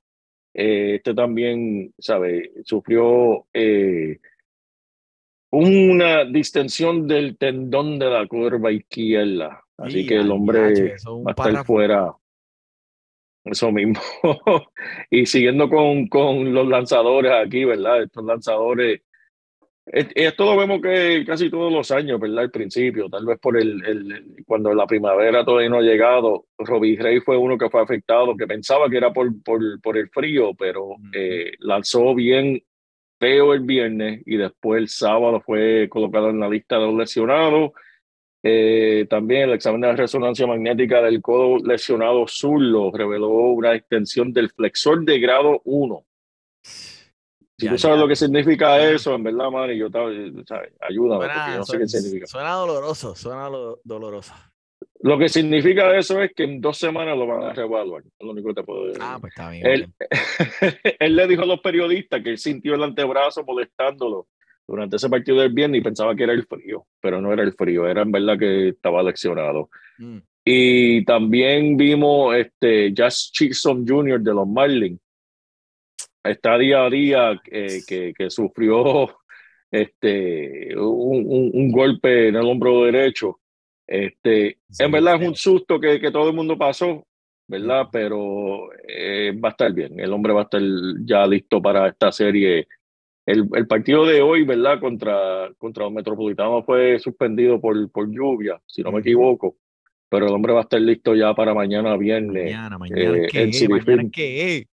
Eh, 0.56 0.96
este 0.96 1.14
también, 1.14 1.94
¿sabe? 1.98 2.52
Sufrió 2.64 3.46
una 5.52 6.26
distensión 6.26 7.08
del 7.08 7.38
tendón 7.38 8.00
de 8.00 8.10
la 8.10 8.26
curva 8.28 8.72
izquierda. 8.72 9.64
Así 9.78 10.06
que 10.06 10.18
el 10.18 10.32
hombre 10.32 10.96
va 11.06 11.32
a 11.32 11.32
estar 11.32 11.66
fuera. 11.66 12.12
Eso 13.46 13.72
mismo. 13.72 14.00
y 15.10 15.26
siguiendo 15.26 15.70
con, 15.70 16.08
con 16.08 16.54
los 16.54 16.68
lanzadores 16.68 17.32
aquí, 17.32 17.66
¿verdad? 17.66 18.04
Estos 18.04 18.24
lanzadores 18.24 19.02
esto 19.86 20.46
lo 20.46 20.58
vemos 20.58 20.82
que 20.82 21.26
casi 21.26 21.50
todos 21.50 21.72
los 21.72 21.92
años, 21.92 22.20
¿verdad? 22.20 22.46
Al 22.46 22.52
principio, 22.52 23.10
tal 23.10 23.26
vez 23.26 23.38
por 23.40 23.58
el, 23.58 23.84
el 23.86 24.44
cuando 24.46 24.74
la 24.74 24.88
primavera 24.88 25.44
todavía 25.44 25.70
no 25.70 25.78
ha 25.78 25.82
llegado, 25.82 26.46
Robbie 26.58 26.98
Rey 26.98 27.20
fue 27.20 27.38
uno 27.38 27.58
que 27.58 27.70
fue 27.70 27.82
afectado, 27.82 28.38
que 28.38 28.48
pensaba 28.48 28.90
que 28.90 28.98
era 28.98 29.12
por, 29.12 29.30
por, 29.44 29.82
por 29.82 29.98
el 29.98 30.10
frío, 30.10 30.54
pero 30.54 30.96
eh, 31.14 31.52
lanzó 31.60 32.16
bien 32.16 32.64
feo 33.20 33.54
el 33.54 33.62
viernes 33.62 34.22
y 34.26 34.38
después 34.38 34.82
el 34.82 34.88
sábado 34.88 35.42
fue 35.42 35.88
colocado 35.90 36.30
en 36.30 36.40
la 36.40 36.50
lista 36.50 36.80
de 36.80 36.86
los 36.86 36.96
lesionados. 36.96 37.72
Eh, 38.46 39.08
también 39.10 39.44
el 39.44 39.54
examen 39.54 39.82
de 39.82 39.96
resonancia 39.96 40.46
magnética 40.46 41.02
del 41.02 41.22
codo 41.22 41.60
lesionado 41.60 42.28
zurdo 42.28 42.92
reveló 42.92 43.30
una 43.30 43.74
extensión 43.74 44.34
del 44.34 44.50
flexor 44.50 45.06
de 45.06 45.20
grado 45.20 45.62
1 45.64 46.06
si 47.58 47.70
tú 47.70 47.78
sabes 47.78 48.00
lo 48.00 48.08
que 48.08 48.16
significa 48.16 48.80
eso, 48.90 49.16
en 49.16 49.24
verdad, 49.24 49.50
man, 49.50 49.70
yo 49.72 49.90
¿sabes? 49.90 50.74
ayúdame, 50.82 51.26
suena, 51.26 51.34
porque 51.34 51.52
yo 51.52 51.58
no 51.58 51.66
sé 51.66 51.78
qué 51.78 51.88
significa. 51.88 52.28
Suena 52.28 52.54
doloroso, 52.54 53.16
suena 53.16 53.50
doloroso. 53.84 54.34
Lo 55.02 55.18
que 55.18 55.30
significa 55.30 55.96
eso 55.98 56.22
es 56.22 56.34
que 56.34 56.44
en 56.44 56.62
dos 56.62 56.78
semanas 56.78 57.18
lo 57.18 57.28
van 57.28 57.44
a 57.44 57.54
reevaluar. 57.54 58.04
Es 58.04 58.26
lo 58.26 58.32
único 58.32 58.50
que 58.50 58.56
te 58.56 58.64
puedo 58.64 58.86
decir. 58.86 59.02
Ah, 59.04 59.18
pues 59.20 59.32
está 59.32 59.50
bien. 59.50 59.66
Él, 59.66 59.94
él 61.00 61.16
le 61.16 61.28
dijo 61.28 61.44
a 61.44 61.46
los 61.46 61.60
periodistas 61.60 62.24
que 62.24 62.32
él 62.32 62.38
sintió 62.38 62.76
el 62.76 62.84
antebrazo 62.84 63.44
molestándolo 63.44 64.28
durante 64.68 64.96
ese 64.96 65.10
partido 65.10 65.40
del 65.40 65.54
viernes 65.54 65.82
y 65.82 65.84
pensaba 65.84 66.16
que 66.16 66.24
era 66.24 66.34
el 66.34 66.46
frío, 66.46 66.86
pero 67.02 67.22
no 67.22 67.34
era 67.34 67.44
el 67.44 67.54
frío, 67.54 67.88
era 67.88 68.02
en 68.02 68.12
verdad 68.12 68.38
que 68.38 68.70
estaba 68.70 69.04
leccionado. 69.04 69.70
Mm. 69.98 70.18
Y 70.46 71.06
también 71.06 71.78
vimos 71.78 72.36
este 72.36 72.94
Jazz 72.94 73.32
Chisholm 73.32 73.86
Jr. 73.88 74.20
de 74.20 74.34
los 74.34 74.48
Marlins, 74.48 75.00
está 76.24 76.58
día 76.58 76.86
a 76.86 76.90
día 76.90 77.42
eh, 77.52 77.82
que, 77.86 78.14
que, 78.14 78.30
sufrió 78.30 79.10
este, 79.72 80.78
un, 80.78 81.52
un, 81.54 81.72
golpe 81.72 82.30
en 82.30 82.36
el 82.36 82.46
hombro 82.46 82.86
derecho. 82.86 83.40
Este, 83.86 84.60
en 84.80 84.92
verdad 84.92 85.22
es 85.22 85.28
un 85.28 85.36
susto 85.36 85.80
que, 85.80 86.00
que, 86.00 86.12
todo 86.12 86.30
el 86.30 86.36
mundo 86.36 86.58
pasó, 86.58 87.06
¿verdad? 87.48 87.88
Pero 87.92 88.70
eh, 88.88 89.34
va 89.44 89.50
a 89.50 89.52
estar 89.52 89.74
bien. 89.74 90.00
El 90.00 90.14
hombre 90.14 90.34
va 90.34 90.42
a 90.42 90.44
estar 90.44 90.62
ya 91.06 91.26
listo 91.28 91.62
para 91.62 91.90
esta 91.90 92.12
serie. 92.12 92.68
El, 93.26 93.48
el 93.54 93.68
partido 93.68 94.06
de 94.06 94.22
hoy, 94.22 94.44
¿verdad? 94.44 94.80
Contra, 94.80 95.50
contra 95.58 95.86
los 95.86 95.94
Metropolitanos 95.94 96.66
fue 96.66 97.00
suspendido 97.00 97.60
por, 97.62 97.90
por 97.92 98.10
lluvia, 98.12 98.62
si 98.66 98.82
no 98.82 98.92
me 98.92 99.00
equivoco. 99.00 99.56
Pero 100.10 100.28
el 100.28 100.34
hombre 100.34 100.54
va 100.54 100.60
a 100.60 100.64
estar 100.64 100.82
listo 100.82 101.16
ya 101.16 101.34
para 101.34 101.54
mañana 101.54 101.96
viernes. 101.98 102.46
Mañana, 102.46 102.78
mañana, 102.78 103.18
eh, 103.18 103.28
¿qué? 103.32 103.68
¿Mañana 103.68 104.10
qué? 104.12 104.68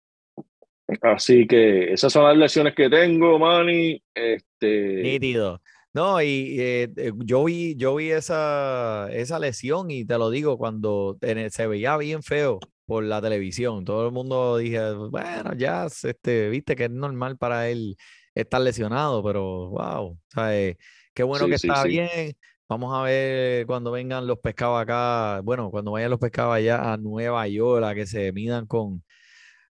Así 1.03 1.47
que 1.47 1.93
esas 1.93 2.13
son 2.13 2.25
las 2.25 2.37
lecciones 2.37 2.75
que 2.75 2.89
tengo, 2.89 3.39
Manny. 3.39 4.01
Este... 4.15 5.03
Nítido. 5.03 5.61
No, 5.93 6.23
y 6.23 6.57
eh, 6.61 6.89
eh, 6.97 7.13
yo 7.25 7.45
vi, 7.45 7.75
yo 7.75 7.97
vi 7.97 8.11
esa, 8.11 9.09
esa 9.13 9.39
lesión 9.39 9.91
y 9.91 10.05
te 10.05 10.19
lo 10.19 10.31
digo, 10.31 10.59
cuando 10.59 11.17
se 11.49 11.67
veía 11.67 11.97
bien 11.97 12.23
feo 12.23 12.61
por 12.85 13.03
la 13.03 13.21
televisión, 13.21 13.85
todo 13.85 14.07
el 14.07 14.13
mundo 14.13 14.59
dije, 14.59 14.93
bueno, 14.93 15.55
ya, 15.57 15.87
este, 15.87 16.51
viste 16.51 16.77
que 16.77 16.85
es 16.85 16.91
normal 16.91 17.39
para 17.39 17.69
él 17.71 17.97
estar 18.37 18.61
lesionado, 18.61 19.23
pero 19.25 19.71
wow, 19.71 20.19
¿sabes? 20.29 20.77
qué 21.17 21.23
bueno 21.23 21.47
que 21.47 21.55
está 21.55 21.83
bien. 21.85 22.37
Vamos 22.69 22.93
a 22.95 23.03
ver 23.03 23.67
cuando 23.67 23.93
vengan 23.93 24.27
los 24.27 24.39
pescados 24.39 24.81
acá, 24.81 25.41
bueno, 25.43 25.71
cuando 25.71 25.93
vayan 25.93 26.11
los 26.11 26.19
pescados 26.19 26.55
allá 26.55 26.93
a 26.93 26.97
Nueva 26.97 27.47
York, 27.49 27.85
a 27.85 27.95
que 27.95 28.07
se 28.07 28.33
midan 28.33 28.67
con, 28.67 29.03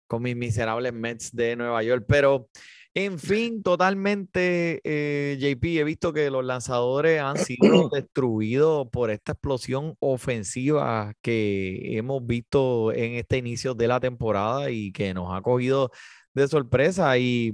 con 0.06 0.22
mis 0.22 0.34
miserables 0.34 0.92
Mets 0.92 1.34
de 1.34 1.56
Nueva 1.56 1.82
York. 1.82 2.04
Pero, 2.08 2.48
en 2.94 3.18
fin, 3.18 3.62
totalmente, 3.62 4.80
eh, 4.82 5.36
JP, 5.38 5.64
he 5.78 5.84
visto 5.84 6.12
que 6.14 6.30
los 6.30 6.42
lanzadores 6.42 7.20
han 7.20 7.36
sido 7.36 7.60
destruidos 7.92 8.88
por 8.90 9.10
esta 9.10 9.32
explosión 9.32 9.94
ofensiva 10.00 11.12
que 11.20 11.98
hemos 11.98 12.26
visto 12.26 12.92
en 12.92 13.16
este 13.16 13.36
inicio 13.36 13.74
de 13.74 13.88
la 13.88 14.00
temporada 14.00 14.70
y 14.70 14.90
que 14.90 15.12
nos 15.12 15.36
ha 15.36 15.42
cogido 15.42 15.90
de 16.32 16.48
sorpresa 16.48 17.18
y 17.18 17.52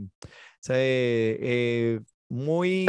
eh, 0.69 2.00
muy 2.28 2.87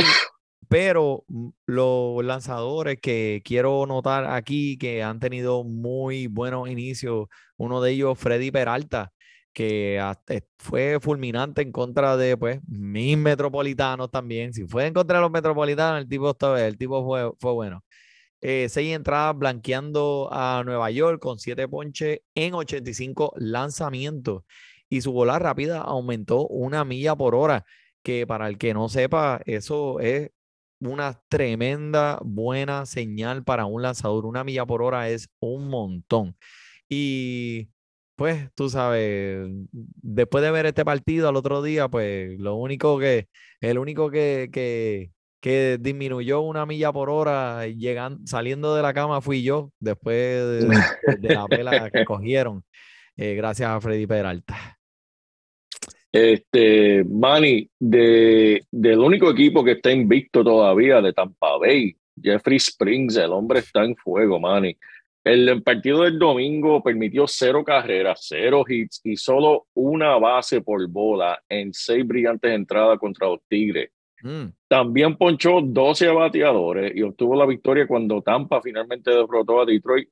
pero 0.73 1.23
los 1.67 2.25
lanzadores 2.25 2.99
que 2.99 3.43
quiero 3.45 3.85
notar 3.85 4.25
aquí 4.25 4.75
que 4.77 5.03
han 5.03 5.19
tenido 5.19 5.63
muy 5.63 6.25
buenos 6.25 6.67
inicios, 6.67 7.27
uno 7.57 7.79
de 7.79 7.91
ellos 7.91 8.17
Freddy 8.17 8.49
Peralta, 8.49 9.13
que 9.53 10.01
fue 10.57 10.99
fulminante 10.99 11.61
en 11.61 11.71
contra 11.71 12.17
de 12.17 12.37
pues 12.37 12.59
mis 12.67 13.15
metropolitanos 13.17 14.09
también. 14.09 14.51
Si 14.53 14.65
fue 14.65 14.87
en 14.87 14.95
contra 14.95 15.17
de 15.17 15.21
los 15.21 15.31
metropolitanos, 15.31 16.01
el 16.01 16.09
tipo, 16.09 16.35
el 16.57 16.77
tipo 16.77 17.05
fue, 17.05 17.31
fue 17.39 17.53
bueno. 17.53 17.83
Eh, 18.41 18.67
seis 18.67 18.95
entradas 18.95 19.37
blanqueando 19.37 20.27
a 20.31 20.63
Nueva 20.65 20.89
York 20.91 21.21
con 21.21 21.39
siete 21.39 21.67
ponches 21.67 22.21
en 22.35 22.55
85 22.55 23.33
lanzamientos. 23.37 24.43
Y 24.93 25.01
su 25.01 25.11
bola 25.11 25.39
rápida 25.39 25.81
aumentó 25.81 26.47
una 26.47 26.85
milla 26.85 27.15
por 27.15 27.33
hora, 27.33 27.65
que 28.03 28.27
para 28.27 28.47
el 28.47 28.59
que 28.59 28.75
no 28.75 28.89
sepa, 28.89 29.41
eso 29.47 29.99
es 29.99 30.29
una 30.79 31.19
tremenda 31.29 32.19
buena 32.23 32.85
señal 32.85 33.43
para 33.43 33.65
un 33.65 33.81
lanzador. 33.81 34.27
Una 34.27 34.43
milla 34.43 34.67
por 34.67 34.83
hora 34.83 35.09
es 35.09 35.29
un 35.39 35.67
montón. 35.67 36.37
Y 36.87 37.69
pues 38.15 38.51
tú 38.53 38.69
sabes, 38.69 39.49
después 39.71 40.43
de 40.43 40.51
ver 40.51 40.67
este 40.67 40.85
partido 40.85 41.27
al 41.27 41.37
otro 41.37 41.63
día, 41.63 41.87
pues 41.89 42.39
lo 42.39 42.53
único 42.53 42.99
que, 42.99 43.29
el 43.61 43.79
único 43.79 44.11
que, 44.11 44.51
que, 44.53 45.09
que 45.41 45.79
disminuyó 45.81 46.41
una 46.41 46.67
milla 46.67 46.93
por 46.93 47.09
hora 47.09 47.65
llegando, 47.65 48.19
saliendo 48.27 48.75
de 48.75 48.83
la 48.83 48.93
cama 48.93 49.21
fui 49.21 49.41
yo, 49.41 49.71
después 49.79 50.15
de, 50.15 51.33
la 51.33 51.47
pela 51.47 51.89
que 51.89 52.05
cogieron, 52.05 52.63
eh, 53.17 53.33
gracias 53.33 53.71
a 53.71 53.81
Freddy 53.81 54.05
Peralta. 54.05 54.77
Este, 56.13 57.03
Manny, 57.03 57.67
de, 57.79 58.63
del 58.71 58.99
único 58.99 59.31
equipo 59.31 59.63
que 59.63 59.71
está 59.71 59.91
invicto 59.91 60.43
todavía 60.43 61.01
de 61.01 61.11
Tampa 61.11 61.57
Bay, 61.57 61.95
Jeffrey 62.21 62.57
Springs, 62.57 63.17
el 63.17 63.31
hombre 63.31 63.59
está 63.59 63.83
en 63.83 63.95
fuego, 63.95 64.39
Manny. 64.39 64.77
El 65.23 65.63
partido 65.63 66.03
del 66.03 66.19
domingo 66.19 66.83
permitió 66.83 67.25
cero 67.27 67.63
carreras, 67.63 68.25
cero 68.27 68.63
hits 68.67 69.01
y 69.03 69.15
solo 69.15 69.67
una 69.73 70.17
base 70.17 70.61
por 70.61 70.85
bola 70.87 71.41
en 71.49 71.73
seis 71.73 72.05
brillantes 72.05 72.51
entradas 72.51 72.99
contra 72.99 73.29
los 73.29 73.39
Tigres. 73.47 73.89
Mm. 74.21 74.47
También 74.67 75.15
ponchó 75.17 75.61
12 75.61 76.09
bateadores 76.09 76.95
y 76.95 77.01
obtuvo 77.01 77.35
la 77.35 77.45
victoria 77.45 77.87
cuando 77.87 78.21
Tampa 78.21 78.61
finalmente 78.61 79.11
derrotó 79.11 79.61
a 79.61 79.65
Detroit 79.65 80.09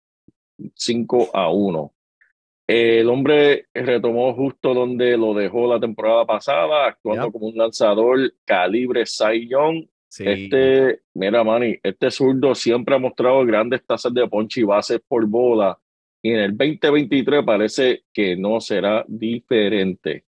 5 0.73 1.29
a 1.33 1.51
1. 1.51 1.93
El 2.73 3.09
hombre 3.09 3.65
retomó 3.73 4.33
justo 4.33 4.73
donde 4.73 5.17
lo 5.17 5.33
dejó 5.33 5.67
la 5.67 5.79
temporada 5.79 6.25
pasada, 6.25 6.87
actuando 6.87 7.31
como 7.31 7.47
un 7.47 7.57
lanzador 7.57 8.33
calibre 8.45 9.05
Cy 9.05 9.47
Young 9.49 9.85
este, 10.19 11.01
mira, 11.13 11.43
Manny, 11.43 11.79
este 11.81 12.11
zurdo 12.11 12.53
siempre 12.53 12.95
ha 12.95 12.99
mostrado 12.99 13.45
grandes 13.45 13.85
tasas 13.85 14.13
de 14.13 14.27
ponche 14.27 14.61
y 14.61 14.63
bases 14.65 14.99
por 15.07 15.25
bola. 15.25 15.77
Y 16.21 16.31
en 16.31 16.39
el 16.39 16.57
2023 16.57 17.43
parece 17.45 18.03
que 18.13 18.35
no 18.35 18.59
será 18.59 19.05
diferente. 19.07 20.25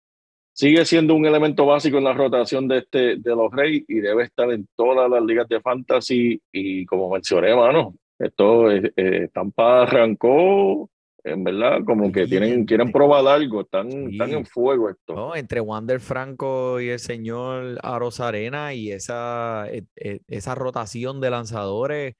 Sigue 0.53 0.85
siendo 0.85 1.15
un 1.15 1.27
elemento 1.27 1.67
básico 1.67 1.99
en 1.99 2.05
la 2.05 2.13
rotación 2.13 2.69
de, 2.69 2.79
este, 2.79 3.17
de 3.17 3.31
los 3.31 3.51
Reyes 3.51 3.85
y 3.89 4.01
debe 4.01 4.25
estar 4.25 4.51
en 4.53 4.69
todas 4.77 5.11
las 5.11 5.23
ligas 5.25 5.49
de 5.49 5.61
fantasy. 5.61 6.41
Y 6.53 6.87
como 6.87 7.11
mencioné, 7.11 7.55
mano, 7.55 7.95
Esto, 8.19 8.71
eh, 8.71 8.93
eh, 8.97 9.29
Tampa 9.33 9.83
arrancó, 9.83 10.89
en 11.25 11.45
verdad, 11.45 11.79
como 11.87 12.11
que 12.11 12.27
tienen, 12.27 12.65
quieren 12.65 12.91
probar 12.91 13.27
algo, 13.27 13.61
están, 13.61 13.89
están 14.11 14.31
Sí. 14.31 14.35
en 14.35 14.45
fuego 14.47 14.91
esto. 14.91 15.15
No, 15.15 15.37
entre 15.37 15.61
Wander 15.61 16.01
Franco 16.01 16.81
y 16.81 16.89
el 16.89 16.99
señor 16.99 17.79
Aros 17.83 18.19
Arena 18.21 18.75
y 18.75 18.91
esa, 18.91 19.67
e- 19.71 19.85
e- 19.97 20.21
esa 20.27 20.55
rotación 20.55 21.21
de 21.21 21.31
lanzadores, 21.31 22.15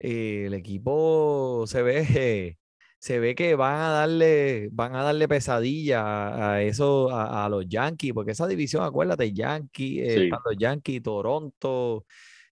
eh, 0.00 0.44
el 0.46 0.54
equipo 0.54 1.64
se 1.66 1.82
ve, 1.82 1.98
se 2.98 3.18
ve 3.20 3.34
que 3.34 3.54
van 3.54 3.74
a 3.80 3.88
darle, 3.90 4.68
van 4.72 4.94
a 4.96 5.02
darle 5.02 5.28
pesadilla 5.28 6.00
a, 6.02 6.52
a 6.54 6.62
eso, 6.62 7.10
a, 7.10 7.44
a 7.44 7.48
los 7.48 7.68
Yankees, 7.68 8.12
porque 8.14 8.32
esa 8.32 8.46
división, 8.46 8.82
acuérdate, 8.84 9.32
Yankees, 9.32 10.08
eh, 10.08 10.14
Sí. 10.16 10.24
están 10.24 10.40
los 10.44 10.56
Yankees, 10.56 11.02
Toronto, 11.02 12.06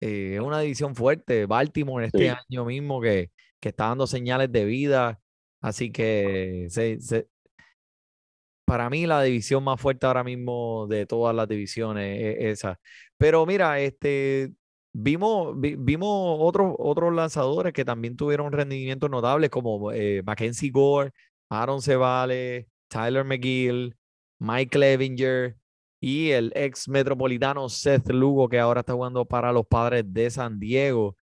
eh, 0.00 0.34
es 0.34 0.40
una 0.40 0.60
división 0.60 0.94
fuerte, 0.94 1.46
Baltimore 1.46 2.06
este 2.06 2.18
Sí. 2.30 2.36
año 2.50 2.64
mismo 2.66 3.00
que, 3.00 3.30
que 3.60 3.70
está 3.70 3.86
dando 3.88 4.06
señales 4.06 4.52
de 4.52 4.64
vida, 4.64 5.18
así 5.60 5.90
que 5.92 6.68
para 8.64 8.90
mí 8.90 9.06
la 9.06 9.22
división 9.22 9.64
más 9.64 9.80
fuerte 9.80 10.06
ahora 10.06 10.24
mismo 10.24 10.86
de 10.88 11.06
todas 11.06 11.34
las 11.34 11.48
divisiones 11.48 12.20
es 12.20 12.58
esa. 12.60 12.78
Pero 13.16 13.46
mira, 13.46 13.80
este 13.80 14.52
vimos, 14.92 15.58
vi- 15.58 15.76
vimos 15.78 16.36
otros, 16.40 16.74
otros 16.78 17.14
lanzadores 17.14 17.72
que 17.72 17.84
también 17.84 18.16
tuvieron 18.16 18.52
rendimientos 18.52 19.10
notables, 19.10 19.50
como 19.50 19.92
eh, 19.92 20.22
Mackenzie 20.24 20.70
Gore, 20.70 21.12
Aaron 21.48 21.80
Cevale, 21.82 22.68
Tyler 22.88 23.24
McGill, 23.24 23.96
Mike 24.38 24.70
Clevinger 24.70 25.56
y 26.00 26.30
el 26.30 26.52
ex 26.54 26.88
metropolitano 26.88 27.68
Seth 27.68 28.08
Lugo, 28.10 28.48
que 28.48 28.58
ahora 28.60 28.80
está 28.80 28.92
jugando 28.92 29.24
para 29.24 29.52
los 29.52 29.66
padres 29.66 30.04
de 30.06 30.30
San 30.30 30.58
Diego. 30.60 31.16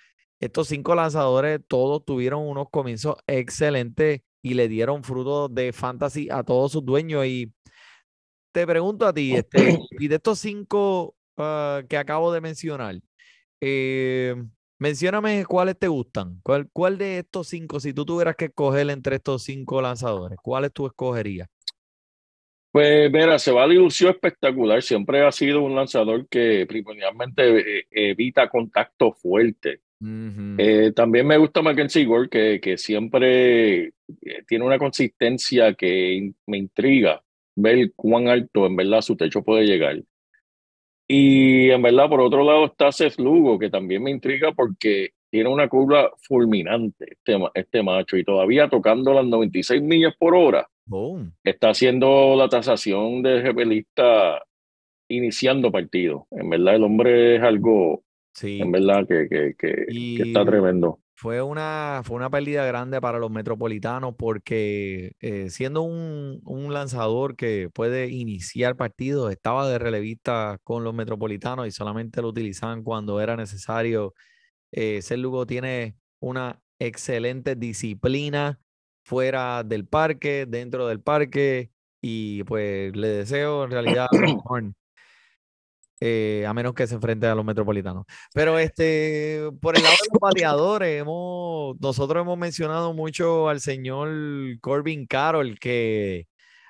Estos 0.45 0.69
cinco 0.69 0.95
lanzadores 0.95 1.59
todos 1.67 2.05
tuvieron 2.05 2.47
unos 2.47 2.69
comienzos 2.69 3.17
excelentes 3.27 4.21
y 4.43 4.53
le 4.53 4.69
dieron 4.69 5.03
fruto 5.03 5.49
de 5.49 5.73
fantasy 5.73 6.29
a 6.31 6.43
todos 6.43 6.73
sus 6.73 6.85
dueños. 6.85 7.25
Y 7.25 7.51
te 8.53 8.67
pregunto 8.67 9.07
a 9.07 9.15
ti, 9.15 9.37
este, 9.37 9.79
y 9.99 10.07
de 10.07 10.17
estos 10.17 10.39
cinco 10.41 11.17
ah, 11.39 11.81
que 11.89 11.97
acabo 11.97 12.31
de 12.31 12.43
mencionar, 12.43 12.97
eh, 13.59 14.35
mencióname 14.79 15.47
cuáles 15.47 15.79
te 15.79 15.89
gustan. 15.89 16.41
¿Cuál, 16.43 16.69
cuál 16.75 16.99
de 16.99 17.21
estos 17.21 17.49
cinco, 17.49 17.81
si 17.81 17.95
tú 17.95 18.05
tuvieras 18.05 18.37
que 18.37 18.45
escoger 18.45 18.91
entre 18.91 19.17
estos 19.17 19.45
cinco 19.45 19.81
lanzadores, 19.81 20.39
cuáles 20.43 20.75
tú 20.75 20.87
escogerías? 20.87 21.49
Pues 22.71 23.11
mira, 23.11 23.39
se 23.39 23.51
va 23.51 23.67
lució 23.67 24.11
espectacular. 24.11 24.83
Siempre 24.83 25.25
ha 25.25 25.33
sido 25.33 25.63
un 25.63 25.75
lanzador 25.75 26.29
que 26.29 26.67
primordialmente 26.69 27.79
eh, 27.79 27.87
evita 27.91 28.51
contacto 28.51 29.13
fuerte. 29.13 29.84
Eh, 30.59 30.93
también 30.95 31.27
me 31.27 31.39
gusta 31.39 31.63
Mackenzie 31.63 32.05
Gore, 32.05 32.29
que, 32.29 32.61
que 32.61 32.77
siempre 32.77 33.85
eh, 33.87 33.93
tiene 34.47 34.65
una 34.65 34.79
consistencia 34.79 35.75
que 35.75 36.33
me 36.47 36.59
intriga 36.59 37.23
ver 37.57 37.93
cuán 37.95 38.29
alto 38.29 38.67
en 38.67 38.77
verdad 38.77 39.01
su 39.01 39.17
techo 39.17 39.43
puede 39.43 39.65
llegar. 39.65 40.03
Y 41.07 41.71
en 41.71 41.83
verdad, 41.83 42.09
por 42.09 42.21
otro 42.21 42.45
lado, 42.45 42.67
está 42.67 42.91
Seth 42.91 43.19
Lugo, 43.19 43.59
que 43.59 43.71
también 43.71 44.03
me 44.03 44.11
intriga 44.11 44.53
porque 44.53 45.11
tiene 45.31 45.49
una 45.49 45.69
curva 45.69 46.11
fulminante 46.23 47.07
este, 47.11 47.37
este 47.55 47.83
macho 47.83 48.17
y 48.17 48.25
todavía 48.25 48.69
tocando 48.69 49.13
las 49.13 49.27
96 49.27 49.83
millas 49.83 50.15
por 50.17 50.35
hora 50.35 50.69
Boom. 50.87 51.33
está 51.43 51.71
haciendo 51.71 52.37
la 52.37 52.49
tasación 52.49 53.21
de 53.23 53.43
repelista 53.43 54.43
iniciando 55.09 55.73
partido. 55.73 56.27
En 56.31 56.49
verdad, 56.51 56.77
el 56.77 56.85
hombre 56.85 57.37
es 57.37 57.43
algo, 57.43 58.05
Sí. 58.35 58.61
en 58.61 58.73
verdad, 58.73 59.07
que, 59.07 59.29
que, 59.29 59.55
que, 59.57 59.87
que 59.87 60.23
está 60.23 60.45
tremendo. 60.45 61.01
Fue 61.17 61.41
una, 61.41 62.03
fue 62.05 62.17
una 62.17 62.29
pérdida 62.29 62.67
grande 62.67 63.01
para 63.01 63.21
los 63.21 63.31
metropolitanos 63.31 64.17
porque 64.19 65.13
eh, 65.21 65.49
siendo 65.49 65.83
un, 65.83 66.41
un 66.45 66.73
lanzador 66.73 67.37
que 67.37 67.71
puede 67.73 68.09
iniciar 68.09 68.75
partidos, 68.75 69.31
estaba 69.31 69.69
de 69.69 69.79
relevista 69.79 70.59
con 70.65 70.83
los 70.83 70.93
metropolitanos 70.93 71.69
y 71.69 71.71
solamente 71.71 72.21
lo 72.21 72.29
utilizaban 72.29 72.83
cuando 72.83 73.21
era 73.21 73.37
necesario. 73.37 74.15
Eh, 74.73 75.03
Ser 75.03 75.21
Lugo 75.21 75.47
tiene 75.47 75.95
una 76.19 76.61
excelente 76.81 77.55
disciplina 77.55 78.59
fuera 79.05 79.63
del 79.63 79.87
parque, 79.87 80.47
dentro 80.49 80.89
del 80.89 81.01
parque 81.01 81.71
y 82.03 82.43
pues 82.45 82.95
le 82.97 83.09
deseo 83.09 83.65
en 83.65 83.71
realidad 83.71 84.09
eh, 86.01 86.45
a 86.47 86.53
menos 86.55 86.75
que 86.75 86.87
se 86.87 86.95
enfrente 86.95 87.27
a 87.27 87.35
los 87.35 87.45
metropolitanos. 87.45 88.05
Pero 88.33 88.59
este, 88.59 89.41
por 89.61 89.77
el 89.77 89.83
lado 89.83 89.95
de 90.03 90.09
los 90.13 90.21
bateadores, 90.21 91.01
hemos, 91.01 91.77
nosotros 91.81 92.21
hemos 92.23 92.39
mencionado 92.39 92.93
mucho 92.95 93.49
al 93.49 93.61
señor 93.61 94.11
Corbin 94.61 95.07
Carroll, 95.07 95.59
que 95.59 96.27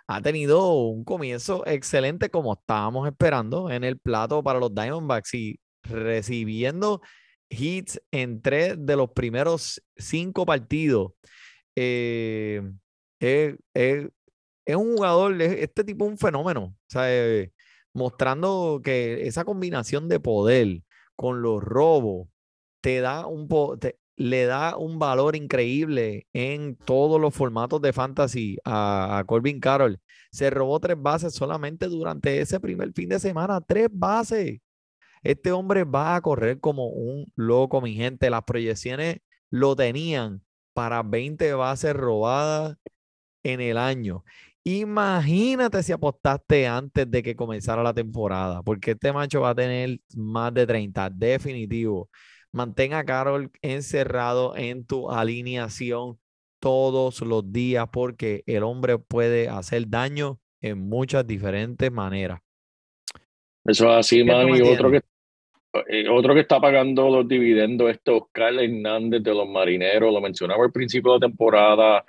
ha 0.06 0.20
tenido 0.20 0.72
un 0.74 1.04
comienzo 1.04 1.66
excelente 1.66 2.28
como 2.30 2.52
estábamos 2.54 3.06
esperando 3.08 3.70
en 3.70 3.84
el 3.84 3.98
plato 3.98 4.42
para 4.42 4.58
los 4.60 4.74
Diamondbacks 4.74 5.34
y 5.34 5.58
recibiendo 5.82 7.00
hits 7.48 8.00
en 8.10 8.42
tres 8.42 8.74
de 8.78 8.96
los 8.96 9.10
primeros 9.12 9.82
cinco 9.96 10.44
partidos. 10.46 11.12
Eh, 11.76 12.62
es, 13.20 13.56
un 14.76 14.96
jugador, 14.96 15.40
es- 15.40 15.52
este 15.60 15.84
tipo 15.84 16.04
es 16.06 16.10
un 16.12 16.18
fenómeno, 16.18 16.62
o 16.64 16.76
sea, 16.88 17.04
eh, 17.08 17.52
mostrando 17.94 18.80
que 18.84 19.26
esa 19.28 19.44
combinación 19.44 20.08
de 20.08 20.20
poder 20.20 20.82
con 21.16 21.42
los 21.42 21.62
robos 21.62 22.28
te 22.80 23.00
da 23.00 23.26
un 23.26 23.48
te- 23.80 23.98
le 24.16 24.44
da 24.46 24.76
un 24.76 24.98
valor 24.98 25.34
increíble 25.36 26.26
en 26.32 26.76
todos 26.76 27.20
los 27.20 27.34
formatos 27.34 27.80
de 27.82 27.92
fantasy 27.92 28.58
a, 28.64 29.18
a 29.18 29.24
Corbin 29.24 29.58
Carroll. 29.60 30.00
Se 30.30 30.50
robó 30.50 30.78
tres 30.80 30.96
bases 31.00 31.34
solamente 31.34 31.86
durante 31.88 32.40
ese 32.40 32.60
primer 32.60 32.92
fin 32.92 33.08
de 33.08 33.18
semana, 33.20 33.60
tres 33.60 33.88
bases. 33.90 34.60
Este 35.22 35.52
hombre 35.52 35.84
va 35.84 36.16
a 36.16 36.20
correr 36.22 36.60
como 36.60 36.88
un 36.88 37.32
loco, 37.36 37.80
mi 37.80 37.94
gente. 37.94 38.30
Las 38.30 38.44
proyecciones 38.44 39.18
lo 39.50 39.74
tenían 39.76 40.42
para 40.74 41.02
20 41.02 41.52
bases 41.54 41.94
robadas 41.94 42.76
en 43.42 43.60
el 43.60 43.78
año. 43.78 44.24
Imagínate 44.66 45.82
si 45.82 45.92
apostaste 45.92 46.66
antes 46.66 47.10
de 47.10 47.22
que 47.22 47.36
comenzara 47.36 47.82
la 47.82 47.92
temporada, 47.92 48.62
porque 48.62 48.92
este 48.92 49.12
macho 49.12 49.42
va 49.42 49.50
a 49.50 49.54
tener 49.54 49.98
más 50.16 50.54
de 50.54 50.66
30, 50.66 51.10
definitivo. 51.10 52.08
Mantén 52.50 52.94
a 52.94 53.04
Carol 53.04 53.50
encerrado 53.60 54.56
en 54.56 54.86
tu 54.86 55.10
alineación 55.10 56.18
todos 56.60 57.20
los 57.20 57.52
días, 57.52 57.86
porque 57.92 58.42
el 58.46 58.62
hombre 58.62 58.96
puede 58.96 59.50
hacer 59.50 59.86
daño 59.86 60.38
en 60.62 60.88
muchas 60.88 61.26
diferentes 61.26 61.92
maneras. 61.92 62.40
Eso 63.66 63.90
es 63.90 63.96
así, 63.96 64.24
¿Qué 64.24 64.30
tú 64.30 64.32
man. 64.32 64.48
Y 64.48 64.62
otro 64.62 64.90
que, 64.90 65.00
eh, 65.88 66.08
otro 66.08 66.32
que 66.32 66.40
está 66.40 66.58
pagando 66.58 67.10
los 67.10 67.28
dividendos, 67.28 67.90
este 67.90 68.12
Oscar 68.12 68.54
Hernández 68.54 69.22
de 69.22 69.34
los 69.34 69.46
Marineros, 69.46 70.10
lo 70.10 70.22
mencionaba 70.22 70.64
al 70.64 70.72
principio 70.72 71.12
de 71.12 71.18
la 71.18 71.26
temporada, 71.26 72.04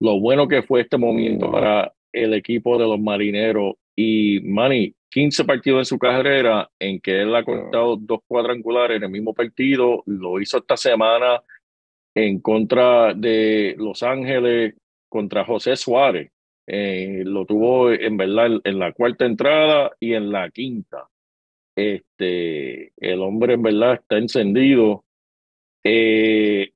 lo 0.00 0.18
bueno 0.18 0.48
que 0.48 0.62
fue 0.62 0.80
este 0.80 0.96
momento 0.96 1.50
para 1.50 1.92
el 2.12 2.34
equipo 2.34 2.78
de 2.78 2.86
los 2.86 3.00
Marineros. 3.00 3.74
Y, 3.96 4.40
Manny, 4.40 4.94
15 5.10 5.44
partidos 5.44 5.80
en 5.80 5.84
su 5.84 5.98
carrera 5.98 6.70
en 6.78 7.00
que 7.00 7.22
él 7.22 7.34
ha 7.34 7.44
conectado 7.44 7.96
dos 7.96 8.20
cuadrangulares 8.26 8.98
en 8.98 9.04
el 9.04 9.10
mismo 9.10 9.34
partido, 9.34 10.02
lo 10.06 10.40
hizo 10.40 10.58
esta 10.58 10.76
semana 10.76 11.42
en 12.14 12.40
contra 12.40 13.14
de 13.14 13.74
Los 13.78 14.02
Ángeles, 14.02 14.74
contra 15.08 15.44
José 15.44 15.76
Suárez. 15.76 16.30
Eh, 16.66 17.22
lo 17.24 17.46
tuvo 17.46 17.90
en 17.90 18.16
verdad 18.16 18.46
en, 18.46 18.60
en 18.64 18.78
la 18.78 18.92
cuarta 18.92 19.24
entrada 19.24 19.92
y 19.98 20.12
en 20.14 20.30
la 20.30 20.50
quinta. 20.50 21.08
Este, 21.78 22.92
el 22.96 23.22
hombre 23.22 23.54
en 23.54 23.62
verdad 23.62 23.94
está 23.94 24.18
encendido. 24.18 25.04
Eh, 25.84 26.72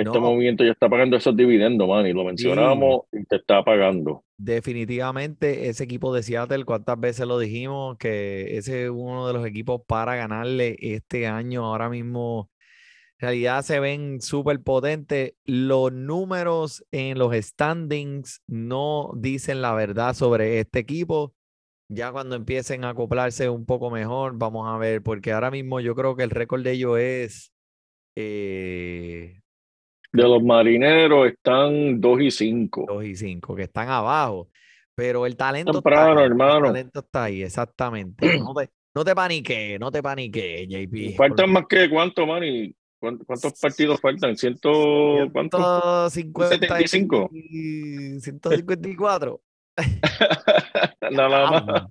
este 0.00 0.18
No. 0.18 0.20
movimiento 0.20 0.64
ya 0.64 0.72
está 0.72 0.88
pagando 0.88 1.16
esos 1.16 1.36
dividendos, 1.36 1.88
man, 1.88 2.06
y 2.06 2.12
lo 2.12 2.24
mencionamos 2.24 3.02
y 3.12 3.24
te 3.24 3.36
está 3.36 3.62
pagando. 3.64 4.24
Definitivamente 4.36 5.68
ese 5.68 5.84
equipo 5.84 6.14
de 6.14 6.22
Seattle, 6.22 6.64
cuántas 6.64 6.98
veces 6.98 7.26
lo 7.26 7.38
dijimos, 7.38 7.96
que 7.98 8.56
ese 8.56 8.84
es 8.84 8.90
uno 8.90 9.26
de 9.26 9.32
los 9.34 9.46
equipos 9.46 9.82
para 9.86 10.16
ganarle 10.16 10.76
este 10.80 11.26
año. 11.26 11.64
Ahora 11.66 11.88
mismo, 11.90 12.50
en 13.18 13.26
realidad 13.28 13.62
se 13.62 13.80
ven 13.80 14.20
súper 14.20 14.62
potentes. 14.62 15.34
Los 15.44 15.92
números 15.92 16.84
en 16.90 17.18
los 17.18 17.34
standings 17.34 18.42
no 18.46 19.10
dicen 19.16 19.60
la 19.62 19.74
verdad 19.74 20.14
sobre 20.14 20.60
este 20.60 20.78
equipo. 20.78 21.34
Ya 21.92 22.12
cuando 22.12 22.36
empiecen 22.36 22.84
a 22.84 22.90
acoplarse 22.90 23.48
un 23.50 23.66
poco 23.66 23.90
mejor, 23.90 24.38
vamos 24.38 24.68
a 24.68 24.78
ver, 24.78 25.02
porque 25.02 25.32
ahora 25.32 25.50
mismo 25.50 25.80
yo 25.80 25.94
creo 25.96 26.14
que 26.16 26.22
el 26.22 26.30
récord 26.30 26.62
de 26.62 26.72
ellos 26.72 26.98
es 26.98 27.52
eh, 28.16 29.40
De 30.12 30.22
los 30.22 30.42
marineros 30.42 31.28
están 31.28 32.00
2 32.00 32.20
y 32.20 32.30
5. 32.30 32.86
2 32.88 33.04
y 33.04 33.16
5, 33.16 33.54
que 33.54 33.62
están 33.62 33.88
abajo. 33.88 34.48
Pero 34.94 35.24
el 35.24 35.36
talento 35.36 35.78
está 35.78 36.06
ahí, 36.06 36.12
el 36.12 36.18
hermano. 36.18 36.66
talento 36.66 37.00
está 37.00 37.24
ahí, 37.24 37.42
exactamente. 37.42 38.26
No 38.40 38.54
te, 38.54 38.70
no 38.94 39.04
te 39.04 39.14
paniques, 39.14 39.78
no 39.78 39.90
te 39.90 40.02
paniques, 40.02 40.68
JP. 40.68 41.16
Faltan 41.16 41.52
más 41.52 41.64
que 41.68 41.88
cuánto, 41.88 42.26
man, 42.26 42.42
y 42.42 42.74
¿Cuántos, 43.00 43.26
cuántos 43.26 43.58
partidos 43.58 43.98
faltan? 43.98 44.36
¿Ciento 44.36 44.70
cuántos? 45.32 46.12
155. 46.12 47.30
154. 48.20 49.40
Nada 51.10 51.50
más. 51.50 51.86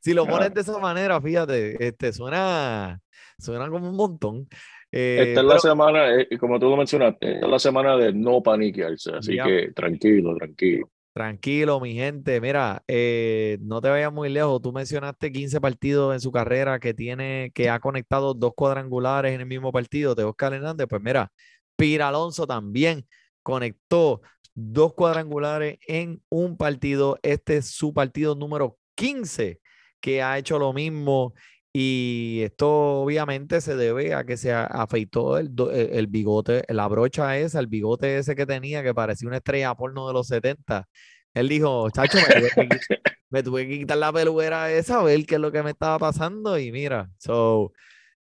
Si 0.00 0.12
lo 0.12 0.26
pones 0.26 0.52
de 0.52 0.60
esa 0.60 0.76
manera, 0.78 1.20
fíjate, 1.20 1.86
este, 1.86 2.12
suena, 2.12 3.00
suena 3.38 3.70
como 3.70 3.88
un 3.88 3.96
montón. 3.96 4.48
Eh, 4.90 5.24
esta 5.28 5.40
es 5.40 5.46
la 5.46 5.58
semana, 5.58 6.14
eh, 6.14 6.38
como 6.38 6.58
tú 6.58 6.70
lo 6.70 6.76
mencionaste, 6.76 7.34
esta 7.34 7.46
es 7.46 7.50
la 7.50 7.58
semana 7.58 7.96
de 7.96 8.12
no 8.12 8.42
paniquearse, 8.42 9.12
así 9.12 9.36
que 9.36 9.72
tranquilo, 9.72 10.34
tranquilo. 10.34 10.90
Tranquilo, 11.12 11.80
mi 11.80 11.94
gente. 11.94 12.40
Mira, 12.40 12.84
eh, 12.86 13.58
no 13.60 13.80
te 13.80 13.88
vayas 13.88 14.12
muy 14.12 14.28
lejos. 14.28 14.62
Tú 14.62 14.72
mencionaste 14.72 15.32
15 15.32 15.60
partidos 15.60 16.14
en 16.14 16.20
su 16.20 16.30
carrera 16.30 16.78
que 16.78 16.94
tiene, 16.94 17.50
que 17.52 17.70
ha 17.70 17.80
conectado 17.80 18.34
dos 18.34 18.52
cuadrangulares 18.54 19.34
en 19.34 19.40
el 19.40 19.46
mismo 19.48 19.72
partido 19.72 20.14
de 20.14 20.22
Oscar 20.22 20.54
Hernández. 20.54 20.86
Pues 20.88 21.02
mira, 21.02 21.32
Pira 21.74 22.06
Alonso 22.06 22.46
también 22.46 23.04
conectó 23.42 24.20
dos 24.54 24.94
cuadrangulares 24.94 25.78
en 25.88 26.22
un 26.28 26.56
partido. 26.56 27.18
Este 27.22 27.56
es 27.56 27.66
su 27.66 27.92
partido 27.92 28.36
número 28.36 28.78
15 28.94 29.60
que 30.00 30.22
ha 30.22 30.38
hecho 30.38 30.58
lo 30.58 30.72
mismo. 30.72 31.34
Y 31.80 32.40
esto 32.42 32.68
obviamente 33.02 33.60
se 33.60 33.76
debe 33.76 34.12
a 34.14 34.24
que 34.24 34.36
se 34.36 34.52
afeitó 34.52 35.38
el, 35.38 35.52
el, 35.70 36.06
bigote, 36.08 36.64
la 36.68 36.88
brocha 36.88 37.38
esa, 37.38 37.60
el 37.60 37.68
bigote 37.68 38.18
ese 38.18 38.34
que 38.34 38.46
tenía 38.46 38.82
que 38.82 38.94
parecía 38.94 39.28
una 39.28 39.36
estrella 39.38 39.74
porno 39.76 40.08
de 40.08 40.12
los 40.14 40.26
70. 40.28 40.88
Él 41.34 41.48
dijo, 41.48 41.88
chacho, 41.90 42.20
me 42.20 42.32
tuve 42.32 42.50
que, 42.52 42.68
qui- 42.68 42.80
me 43.30 43.42
tuve 43.44 43.68
que 43.68 43.78
quitar 43.78 43.98
la 43.98 44.12
peluera 44.12 44.72
esa, 44.72 45.00
a 45.00 45.02
ver 45.04 45.24
qué 45.26 45.36
es 45.36 45.40
lo 45.40 45.52
que 45.52 45.62
me 45.62 45.70
estaba 45.70 45.98
pasando. 46.00 46.58
Y 46.58 46.72
mira, 46.72 47.10
so, 47.18 47.72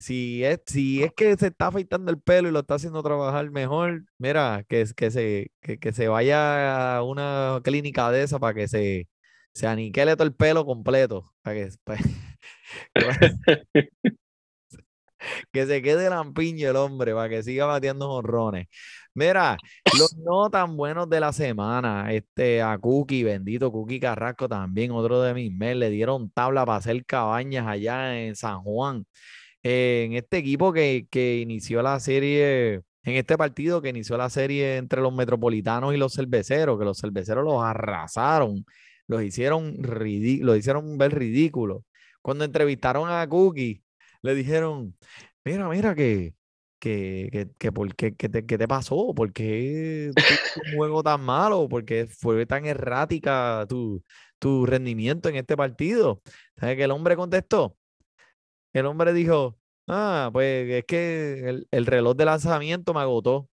si 0.01 0.43
es, 0.45 0.61
si 0.67 1.03
es 1.05 1.13
que 1.13 1.37
se 1.37 1.47
está 1.49 1.69
afeitando 1.69 2.11
el 2.11 2.21
pelo 2.21 2.49
y 2.49 2.53
lo 2.53 2.61
está 2.61 2.75
haciendo 2.75 3.03
trabajar 3.05 3.51
mejor, 3.53 4.05
mira, 4.19 4.65
que, 4.69 4.85
que, 4.97 5.11
se, 5.13 5.53
que, 5.61 5.79
que 5.79 5.93
se 5.93 6.09
vaya 6.09 6.97
a 6.97 7.03
una 7.05 7.61
clínica 7.63 8.11
de 8.11 8.23
esa 8.25 8.39
para 8.41 8.55
que 8.55 8.67
se, 8.69 9.09
se 9.55 9.67
aniquile 9.67 10.17
todo 10.17 10.27
el 10.27 10.35
pelo 10.35 10.65
completo. 10.67 11.33
Para 11.43 11.57
que, 11.67 11.71
pa- 11.85 11.97
que 12.95 13.89
que 15.53 15.67
se 15.67 15.83
quede 15.83 16.11
lampiño 16.11 16.71
el 16.71 16.77
hombre 16.77 17.15
para 17.15 17.29
que 17.29 17.43
siga 17.43 17.67
batiendo 17.67 18.09
jonrones. 18.09 18.67
Mira, 19.15 19.61
los 19.91 20.13
no 20.17 20.51
tan 20.51 20.77
buenos 20.77 21.09
de 21.09 21.21
la 21.21 21.33
semana, 21.33 22.13
este, 22.13 22.63
a 22.63 22.77
Cookie, 22.79 23.23
bendito 23.25 23.71
Cookie 23.71 24.01
Carrasco 24.01 24.49
también, 24.49 24.91
otro 24.93 25.23
de 25.23 25.35
mis 25.35 25.53
mails, 25.53 25.79
le 25.81 25.91
dieron 25.91 26.31
tabla 26.31 26.67
para 26.67 26.79
hacer 26.79 27.05
cabañas 27.07 27.67
allá 27.67 28.21
en 28.21 28.35
San 28.37 28.61
Juan. 28.63 29.05
Eh, 29.63 30.05
en 30.07 30.15
este 30.15 30.39
equipo 30.39 30.73
que, 30.73 31.07
que 31.11 31.39
inició 31.39 31.83
la 31.83 32.01
serie, 32.01 32.77
en 33.05 33.17
este 33.17 33.39
partido 33.39 33.83
que 33.83 33.91
inició 33.91 34.17
la 34.19 34.31
serie 34.31 34.77
entre 34.79 35.01
los 35.03 35.15
metropolitanos 35.15 35.95
y 35.95 35.99
los 35.99 36.15
cerveceros, 36.15 36.79
que 36.79 36.85
los 36.85 36.99
cerveceros 37.01 37.45
los 37.45 37.63
arrasaron, 37.63 38.65
los 39.07 39.23
hicieron, 39.23 39.77
los 39.81 40.59
hicieron 40.59 40.99
ver 40.99 41.15
ridículos. 41.15 41.83
Cuando 42.23 42.45
entrevistaron 42.45 43.11
a 43.11 43.27
Cookie, 43.29 43.83
le 44.23 44.35
dijeron, 44.35 44.97
mira, 45.45 45.69
mira, 45.69 45.95
que, 45.95 46.35
que, 46.79 47.29
que, 47.33 47.51
que 47.59 47.73
por 47.73 47.95
que 47.95 48.13
te, 48.13 48.43
te 48.43 48.69
pasó? 48.69 49.15
¿Por 49.15 49.33
qué 49.33 50.13
un 50.67 50.77
juego 50.77 51.03
tan 51.03 51.21
malo? 51.23 51.69
¿Por 51.69 51.85
qué 51.85 52.07
fue 52.07 52.47
tan 52.47 52.67
errática 52.67 53.67
tu, 53.69 54.03
tu 54.39 54.67
rendimiento 54.67 55.29
en 55.29 55.37
este 55.37 55.57
partido? 55.57 56.23
¿Sabes 56.57 56.77
que 56.77 56.85
el 56.85 56.91
hombre 56.91 57.17
contestó? 57.17 57.77
El 58.73 58.87
hombre 58.87 59.13
dijo, 59.13 59.59
ah, 59.89 60.31
pues 60.33 60.71
es 60.71 60.85
que 60.87 61.49
el, 61.49 61.69
el 61.71 61.87
reloj 61.87 62.17
de 62.17 62.25
lanzamiento 62.27 62.95
me 62.95 63.01
agotó. 63.01 63.49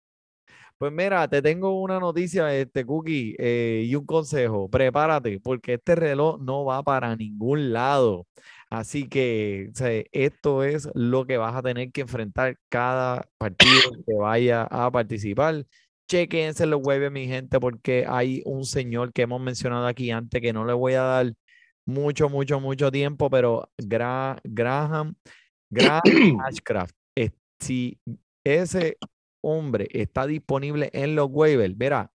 Pues 0.77 0.91
mira, 0.91 1.27
te 1.27 1.41
tengo 1.41 1.81
una 1.81 1.99
noticia, 1.99 2.53
este 2.55 2.85
Cookie, 2.85 3.35
eh, 3.39 3.83
y 3.87 3.95
un 3.95 4.05
consejo. 4.05 4.69
Prepárate, 4.69 5.39
porque 5.39 5.73
este 5.75 5.95
reloj 5.95 6.39
no 6.39 6.65
va 6.65 6.83
para 6.83 7.15
ningún 7.15 7.73
lado. 7.73 8.27
Así 8.69 9.07
que 9.07 9.69
o 9.73 9.75
sea, 9.75 10.03
esto 10.11 10.63
es 10.63 10.87
lo 10.93 11.25
que 11.25 11.37
vas 11.37 11.55
a 11.55 11.63
tener 11.63 11.91
que 11.91 12.01
enfrentar 12.01 12.57
cada 12.69 13.27
partido 13.39 13.71
que 14.05 14.13
vaya 14.13 14.63
a 14.69 14.91
participar. 14.91 15.65
Chequense 16.07 16.65
los 16.67 16.81
webs, 16.83 17.11
mi 17.11 17.27
gente, 17.27 17.59
porque 17.59 18.05
hay 18.07 18.43
un 18.45 18.63
señor 18.63 19.11
que 19.13 19.23
hemos 19.23 19.41
mencionado 19.41 19.87
aquí 19.87 20.11
antes 20.11 20.41
que 20.41 20.53
no 20.53 20.63
le 20.63 20.73
voy 20.73 20.93
a 20.93 21.01
dar 21.01 21.33
mucho, 21.85 22.29
mucho, 22.29 22.59
mucho 22.59 22.91
tiempo, 22.91 23.29
pero 23.29 23.67
Gra- 23.77 24.39
Graham, 24.43 25.15
Graham 25.69 26.01
Ashcraft, 26.45 26.93
es- 27.15 27.31
si 27.59 27.97
ese 28.43 28.97
hombre 29.47 29.87
está 29.91 30.27
disponible 30.27 30.89
en 30.93 31.15
los 31.15 31.29
waivers, 31.31 31.75
mira, 31.77 32.11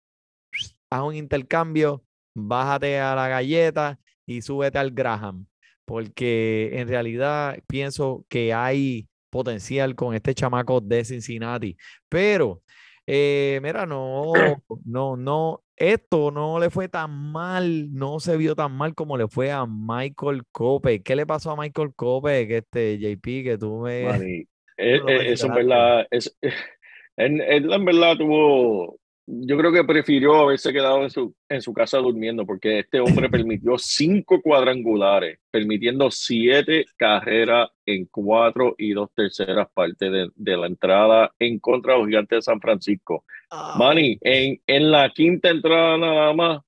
haz 0.90 1.02
un 1.02 1.14
intercambio, 1.14 2.02
bájate 2.34 2.98
a 2.98 3.14
la 3.14 3.28
galleta 3.28 3.98
y 4.26 4.40
súbete 4.42 4.78
al 4.78 4.92
Graham, 4.92 5.46
porque 5.84 6.70
en 6.72 6.88
realidad 6.88 7.58
pienso 7.66 8.24
que 8.28 8.54
hay 8.54 9.08
potencial 9.30 9.94
con 9.94 10.14
este 10.14 10.34
chamaco 10.34 10.80
de 10.80 11.04
Cincinnati, 11.04 11.76
pero 12.08 12.62
eh, 13.06 13.60
mira, 13.62 13.86
no, 13.86 14.32
no, 14.84 15.16
no, 15.16 15.62
esto 15.76 16.30
no 16.30 16.58
le 16.58 16.70
fue 16.70 16.88
tan 16.88 17.10
mal, 17.32 17.92
no 17.94 18.20
se 18.20 18.36
vio 18.36 18.54
tan 18.54 18.72
mal 18.72 18.94
como 18.94 19.16
le 19.16 19.28
fue 19.28 19.50
a 19.50 19.64
Michael 19.66 20.42
Cope. 20.50 21.02
¿Qué 21.02 21.16
le 21.16 21.24
pasó 21.24 21.52
a 21.52 21.56
Michael 21.56 21.94
Cope? 21.94 22.46
Que 22.48 22.58
este 22.58 22.98
JP, 22.98 23.44
que 23.44 23.58
tú 23.58 23.80
me... 23.80 24.46
Eh, 24.80 25.00
eh, 25.08 25.32
eso 25.32 25.48
en 25.48 25.54
verdad, 25.54 26.06
él, 27.18 27.40
él 27.42 27.72
en 27.72 27.84
verdad 27.84 28.16
tuvo, 28.16 28.98
yo 29.26 29.58
creo 29.58 29.70
que 29.72 29.84
prefirió 29.84 30.36
haberse 30.36 30.72
quedado 30.72 31.02
en 31.02 31.10
su, 31.10 31.34
en 31.48 31.60
su 31.60 31.72
casa 31.74 31.98
durmiendo, 31.98 32.46
porque 32.46 32.78
este 32.78 33.00
hombre 33.00 33.28
permitió 33.30 33.76
cinco 33.76 34.40
cuadrangulares, 34.40 35.38
permitiendo 35.50 36.10
siete 36.10 36.86
carreras 36.96 37.68
en 37.84 38.06
cuatro 38.06 38.74
y 38.78 38.92
dos 38.92 39.10
terceras 39.14 39.68
partes 39.74 40.10
de, 40.10 40.28
de 40.34 40.56
la 40.56 40.66
entrada 40.66 41.32
en 41.38 41.58
contra 41.58 41.92
de 41.94 41.98
los 42.00 42.08
gigantes 42.08 42.36
de 42.38 42.42
San 42.42 42.60
Francisco. 42.60 43.24
Manny, 43.78 44.18
en, 44.22 44.60
en 44.66 44.90
la 44.90 45.10
quinta 45.10 45.50
entrada 45.50 45.96
nada 45.98 46.32
más, 46.34 46.60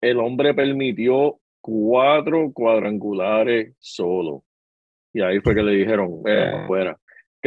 el 0.00 0.18
hombre 0.18 0.54
permitió 0.54 1.40
cuatro 1.60 2.52
cuadrangulares 2.52 3.74
solo. 3.80 4.44
Y 5.12 5.20
ahí 5.22 5.40
fue 5.40 5.54
que 5.54 5.62
le 5.62 5.72
dijeron, 5.72 6.22
eh, 6.26 6.52
Ah. 6.54 6.64
fuera. 6.66 6.98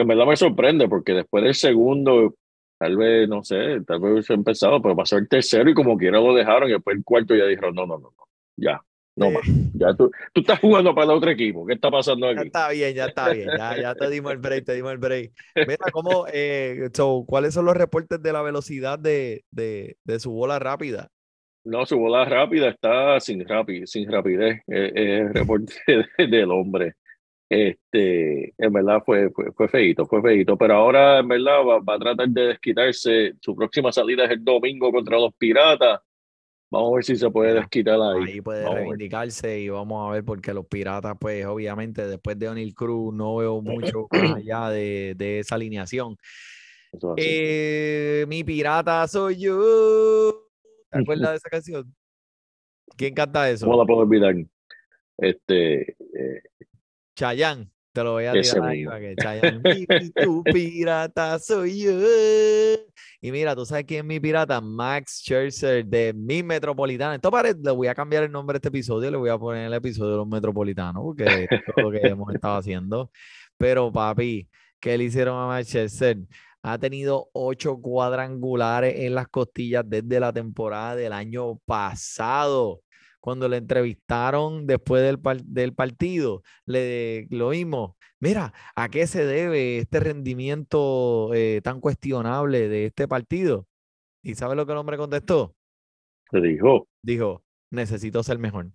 Que 0.01 0.03
en 0.03 0.07
verdad 0.07 0.25
me 0.25 0.35
sorprende 0.35 0.89
porque 0.89 1.13
después 1.13 1.43
del 1.43 1.53
segundo, 1.53 2.33
tal 2.79 2.97
vez, 2.97 3.29
no 3.29 3.43
sé, 3.43 3.81
tal 3.85 3.99
vez 3.99 4.11
hubiese 4.13 4.33
empezado, 4.33 4.81
pero 4.81 4.95
pasó 4.95 5.15
el 5.17 5.29
tercero 5.29 5.69
y 5.69 5.75
como 5.75 5.95
quiera 5.95 6.19
lo 6.19 6.33
dejaron 6.33 6.69
y 6.69 6.73
después 6.73 6.97
el 6.97 7.03
cuarto 7.03 7.35
ya 7.35 7.45
dijeron, 7.45 7.75
no, 7.75 7.85
no, 7.85 7.99
no, 7.99 8.09
no, 8.17 8.25
ya, 8.57 8.81
no 9.15 9.27
Eh. 9.27 9.31
más. 9.33 9.43
Ya 9.75 9.93
tú, 9.93 10.09
tú 10.33 10.41
estás 10.41 10.59
jugando 10.59 10.95
para 10.95 11.11
el 11.11 11.17
otro 11.17 11.29
equipo. 11.29 11.67
¿Qué 11.67 11.73
está 11.75 11.91
pasando 11.91 12.25
Ya 12.33 12.39
aquí? 12.39 12.47
está 12.47 12.69
bien, 12.69 12.95
ya 12.95 13.05
está 13.05 13.29
bien, 13.31 13.49
ya, 13.55 13.79
ya 13.79 13.93
te 13.93 14.09
dimos 14.09 14.31
el 14.31 14.39
break, 14.39 14.65
te 14.65 14.73
dimos 14.73 14.91
el 14.91 14.97
break. 14.97 15.31
Mira, 15.55 15.77
¿cómo, 15.93 16.25
eh, 16.33 16.89
so, 16.93 17.23
¿cuáles 17.27 17.53
son 17.53 17.65
los 17.65 17.77
reportes 17.77 18.21
de 18.23 18.33
la 18.33 18.41
velocidad 18.41 18.97
de, 18.97 19.43
de, 19.51 19.97
de 20.03 20.19
su 20.19 20.31
bola 20.31 20.57
rápida? 20.57 21.09
No, 21.63 21.85
su 21.85 21.95
bola 21.99 22.25
rápida 22.25 22.69
está 22.69 23.19
sin, 23.19 23.47
rapi, 23.47 23.85
sin 23.85 24.11
rapidez. 24.11 24.61
Es 24.65 24.91
el 24.95 25.31
reporte 25.31 25.73
de- 25.85 26.07
del 26.27 26.49
hombre. 26.49 26.95
Este, 27.53 28.53
en 28.57 28.71
verdad 28.71 29.03
fue, 29.05 29.29
fue, 29.31 29.51
fue 29.51 29.67
feíto, 29.67 30.05
fue 30.05 30.21
feíto. 30.21 30.57
Pero 30.57 30.75
ahora, 30.75 31.19
en 31.19 31.27
verdad, 31.27 31.65
va, 31.67 31.79
va 31.79 31.95
a 31.95 31.99
tratar 31.99 32.29
de 32.29 32.47
desquitarse. 32.47 33.33
Su 33.41 33.53
próxima 33.53 33.91
salida 33.91 34.23
es 34.23 34.31
el 34.31 34.43
domingo 34.45 34.89
contra 34.89 35.19
los 35.19 35.33
Piratas. 35.35 35.99
Vamos 36.71 36.93
a 36.93 36.95
ver 36.95 37.03
si 37.03 37.17
se 37.17 37.29
puede 37.29 37.53
desquitar 37.53 37.99
ahí. 38.01 38.23
Ahí 38.25 38.41
puede 38.41 38.63
Vamos 38.63 38.79
reivindicarse 38.79 39.59
y 39.59 39.67
vamos 39.67 40.07
a 40.07 40.13
ver 40.13 40.23
porque 40.23 40.53
los 40.53 40.65
piratas, 40.65 41.17
pues 41.19 41.45
obviamente 41.45 42.07
después 42.07 42.39
de 42.39 42.47
O'Neal 42.47 42.73
Cruz 42.73 43.13
no 43.13 43.35
veo 43.35 43.61
mucho 43.61 44.07
más 44.13 44.35
allá 44.37 44.69
de, 44.69 45.13
de 45.17 45.39
esa 45.39 45.55
alineación. 45.55 46.15
Es. 46.93 47.01
Eh, 47.17 48.25
mi 48.29 48.45
pirata 48.45 49.05
soy 49.09 49.41
yo. 49.41 50.47
¿Te 50.89 50.99
acuerdas 50.99 51.31
de 51.31 51.35
esa 51.35 51.49
canción? 51.49 51.93
¿Quién 52.95 53.13
canta 53.13 53.49
eso? 53.49 53.65
¿Cómo 53.65 53.77
la 53.77 53.85
puedo 53.85 53.99
olvidar? 53.99 54.35
Este, 55.17 55.91
eh, 55.91 56.41
Chayanne. 57.21 57.69
Te 57.93 58.03
lo 58.03 58.13
voy 58.13 58.25
a 58.25 58.31
tirar 58.31 58.63
ahí 58.69 58.85
para 58.85 58.99
que 58.99 59.15
Chayanne. 59.21 59.59
"Mi- 59.63 59.85
mi- 59.87 60.09
tu 60.11 60.43
pirata 60.43 61.37
soy 61.39 61.81
yo. 61.83 61.91
Y 63.21 63.31
mira, 63.31 63.55
tú 63.55 63.63
sabes 63.65 63.85
quién 63.85 63.99
es 63.99 64.05
mi 64.05 64.19
pirata, 64.19 64.59
Max 64.61 65.19
Scherzer 65.23 65.85
de 65.85 66.13
mi 66.13 66.41
Metropolitano. 66.41 67.13
Esto 67.13 67.29
parece, 67.29 67.59
le 67.63 67.71
voy 67.71 67.87
a 67.87 67.93
cambiar 67.95 68.23
el 68.23 68.31
nombre 68.31 68.55
de 68.55 68.57
este 68.57 68.69
episodio, 68.69 69.11
le 69.11 69.17
voy 69.17 69.29
a 69.29 69.37
poner 69.37 69.67
el 69.67 69.73
episodio 69.73 70.11
de 70.11 70.17
los 70.17 70.27
Metropolitanos, 70.27 71.03
porque 71.03 71.25
es 71.49 71.61
lo 71.77 71.91
que 71.91 71.99
hemos 72.07 72.33
estado 72.33 72.57
haciendo. 72.57 73.11
Pero 73.57 73.91
papi, 73.91 74.49
¿qué 74.79 74.97
le 74.97 75.03
hicieron 75.03 75.37
a 75.39 75.45
Max 75.47 75.67
Scherzer? 75.67 76.17
Ha 76.63 76.77
tenido 76.79 77.29
ocho 77.33 77.77
cuadrangulares 77.81 78.95
en 78.99 79.15
las 79.15 79.27
costillas 79.27 79.83
desde 79.87 80.19
la 80.19 80.31
temporada 80.33 80.95
del 80.95 81.11
año 81.13 81.57
pasado. 81.65 82.81
Cuando 83.21 83.47
le 83.47 83.57
entrevistaron 83.57 84.67
después 84.67 85.01
del, 85.03 85.19
par- 85.19 85.43
del 85.43 85.73
partido, 85.73 86.43
le 86.65 87.27
lo 87.29 87.51
mismo. 87.51 87.97
Mira, 88.19 88.53
¿a 88.75 88.89
qué 88.89 89.07
se 89.07 89.25
debe 89.25 89.77
este 89.79 89.99
rendimiento 90.01 91.31
eh, 91.33 91.61
tan 91.63 91.79
cuestionable 91.79 92.67
de 92.67 92.87
este 92.87 93.07
partido? 93.07 93.67
¿Y 94.23 94.35
sabe 94.35 94.55
lo 94.55 94.65
que 94.65 94.73
el 94.73 94.77
hombre 94.77 94.97
contestó? 94.97 95.55
Te 96.29 96.41
dijo. 96.41 96.87
Dijo, 97.01 97.43
necesito 97.71 98.21
ser 98.23 98.37
mejor. 98.39 98.71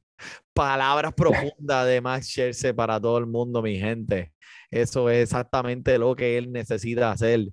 Palabras 0.52 1.12
profundas 1.16 1.86
de 1.86 2.00
Max 2.00 2.26
Scherzer 2.28 2.74
para 2.74 3.00
todo 3.00 3.18
el 3.18 3.26
mundo, 3.26 3.62
mi 3.62 3.78
gente. 3.78 4.32
Eso 4.70 5.10
es 5.10 5.22
exactamente 5.24 5.98
lo 5.98 6.16
que 6.16 6.38
él 6.38 6.50
necesita 6.50 7.12
hacer. 7.12 7.48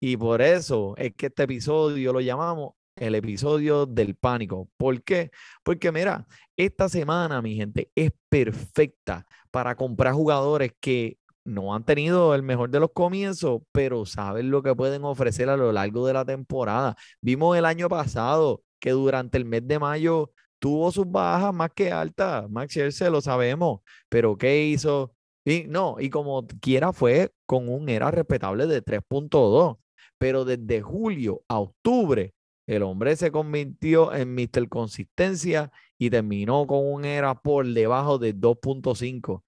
Y 0.00 0.16
por 0.16 0.42
eso 0.42 0.94
es 0.96 1.14
que 1.14 1.26
este 1.26 1.44
episodio 1.44 2.12
lo 2.12 2.20
llamamos 2.20 2.72
el 3.00 3.14
episodio 3.14 3.86
del 3.86 4.14
pánico. 4.14 4.68
¿Por 4.76 5.02
qué? 5.02 5.30
Porque 5.62 5.92
mira, 5.92 6.26
esta 6.56 6.88
semana, 6.88 7.42
mi 7.42 7.56
gente, 7.56 7.90
es 7.94 8.10
perfecta 8.28 9.26
para 9.50 9.74
comprar 9.76 10.14
jugadores 10.14 10.72
que 10.80 11.18
no 11.44 11.74
han 11.74 11.84
tenido 11.84 12.34
el 12.34 12.42
mejor 12.42 12.70
de 12.70 12.80
los 12.80 12.90
comienzos, 12.92 13.62
pero 13.72 14.04
saben 14.06 14.50
lo 14.50 14.62
que 14.62 14.74
pueden 14.74 15.04
ofrecer 15.04 15.48
a 15.48 15.56
lo 15.56 15.72
largo 15.72 16.06
de 16.06 16.12
la 16.12 16.24
temporada. 16.24 16.96
Vimos 17.20 17.56
el 17.56 17.64
año 17.64 17.88
pasado 17.88 18.62
que 18.78 18.90
durante 18.90 19.38
el 19.38 19.44
mes 19.44 19.66
de 19.66 19.78
mayo 19.78 20.30
tuvo 20.58 20.92
sus 20.92 21.10
bajas 21.10 21.54
más 21.54 21.70
que 21.74 21.92
altas. 21.92 22.48
Max 22.50 22.72
Scherzer 22.72 23.10
lo 23.10 23.20
sabemos, 23.20 23.80
pero 24.08 24.36
¿qué 24.36 24.64
hizo? 24.66 25.14
Y 25.44 25.64
no, 25.68 25.96
y 25.98 26.10
como 26.10 26.46
quiera 26.60 26.92
fue 26.92 27.32
con 27.46 27.68
un 27.68 27.88
era 27.88 28.10
respetable 28.10 28.66
de 28.66 28.82
3.2, 28.82 29.78
pero 30.18 30.44
desde 30.44 30.82
julio 30.82 31.42
a 31.48 31.60
octubre 31.60 32.34
el 32.68 32.82
hombre 32.82 33.16
se 33.16 33.32
convirtió 33.32 34.14
en 34.14 34.34
Mr. 34.34 34.68
Consistencia 34.68 35.72
y 35.98 36.10
terminó 36.10 36.66
con 36.66 36.80
un 36.86 37.04
era 37.04 37.34
por 37.34 37.66
debajo 37.66 38.18
de 38.18 38.34
2.5. 38.34 39.42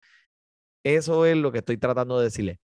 Eso 0.83 1.27
es 1.27 1.37
lo 1.37 1.53
que 1.53 1.59
estoy 1.59 1.77
tratando 1.77 2.19
de 2.19 2.25
decirle. 2.25 2.59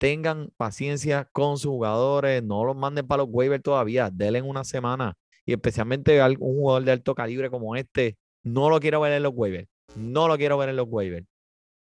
Tengan 0.00 0.50
paciencia 0.56 1.28
con 1.32 1.58
sus 1.58 1.70
jugadores, 1.70 2.42
no 2.42 2.64
los 2.64 2.74
manden 2.76 3.06
para 3.06 3.22
los 3.22 3.28
waivers 3.30 3.62
todavía, 3.62 4.10
denle 4.10 4.40
una 4.42 4.64
semana. 4.64 5.14
Y 5.46 5.52
especialmente 5.52 6.20
al- 6.20 6.38
un 6.40 6.56
jugador 6.56 6.84
de 6.84 6.92
alto 6.92 7.14
calibre 7.14 7.50
como 7.50 7.76
este, 7.76 8.16
no 8.42 8.70
lo 8.70 8.80
quiero 8.80 9.00
ver 9.02 9.12
en 9.12 9.22
los 9.22 9.32
waivers. 9.34 9.68
No 9.96 10.26
lo 10.28 10.36
quiero 10.38 10.56
ver 10.56 10.70
en 10.70 10.76
los 10.76 10.86
waivers. 10.88 11.26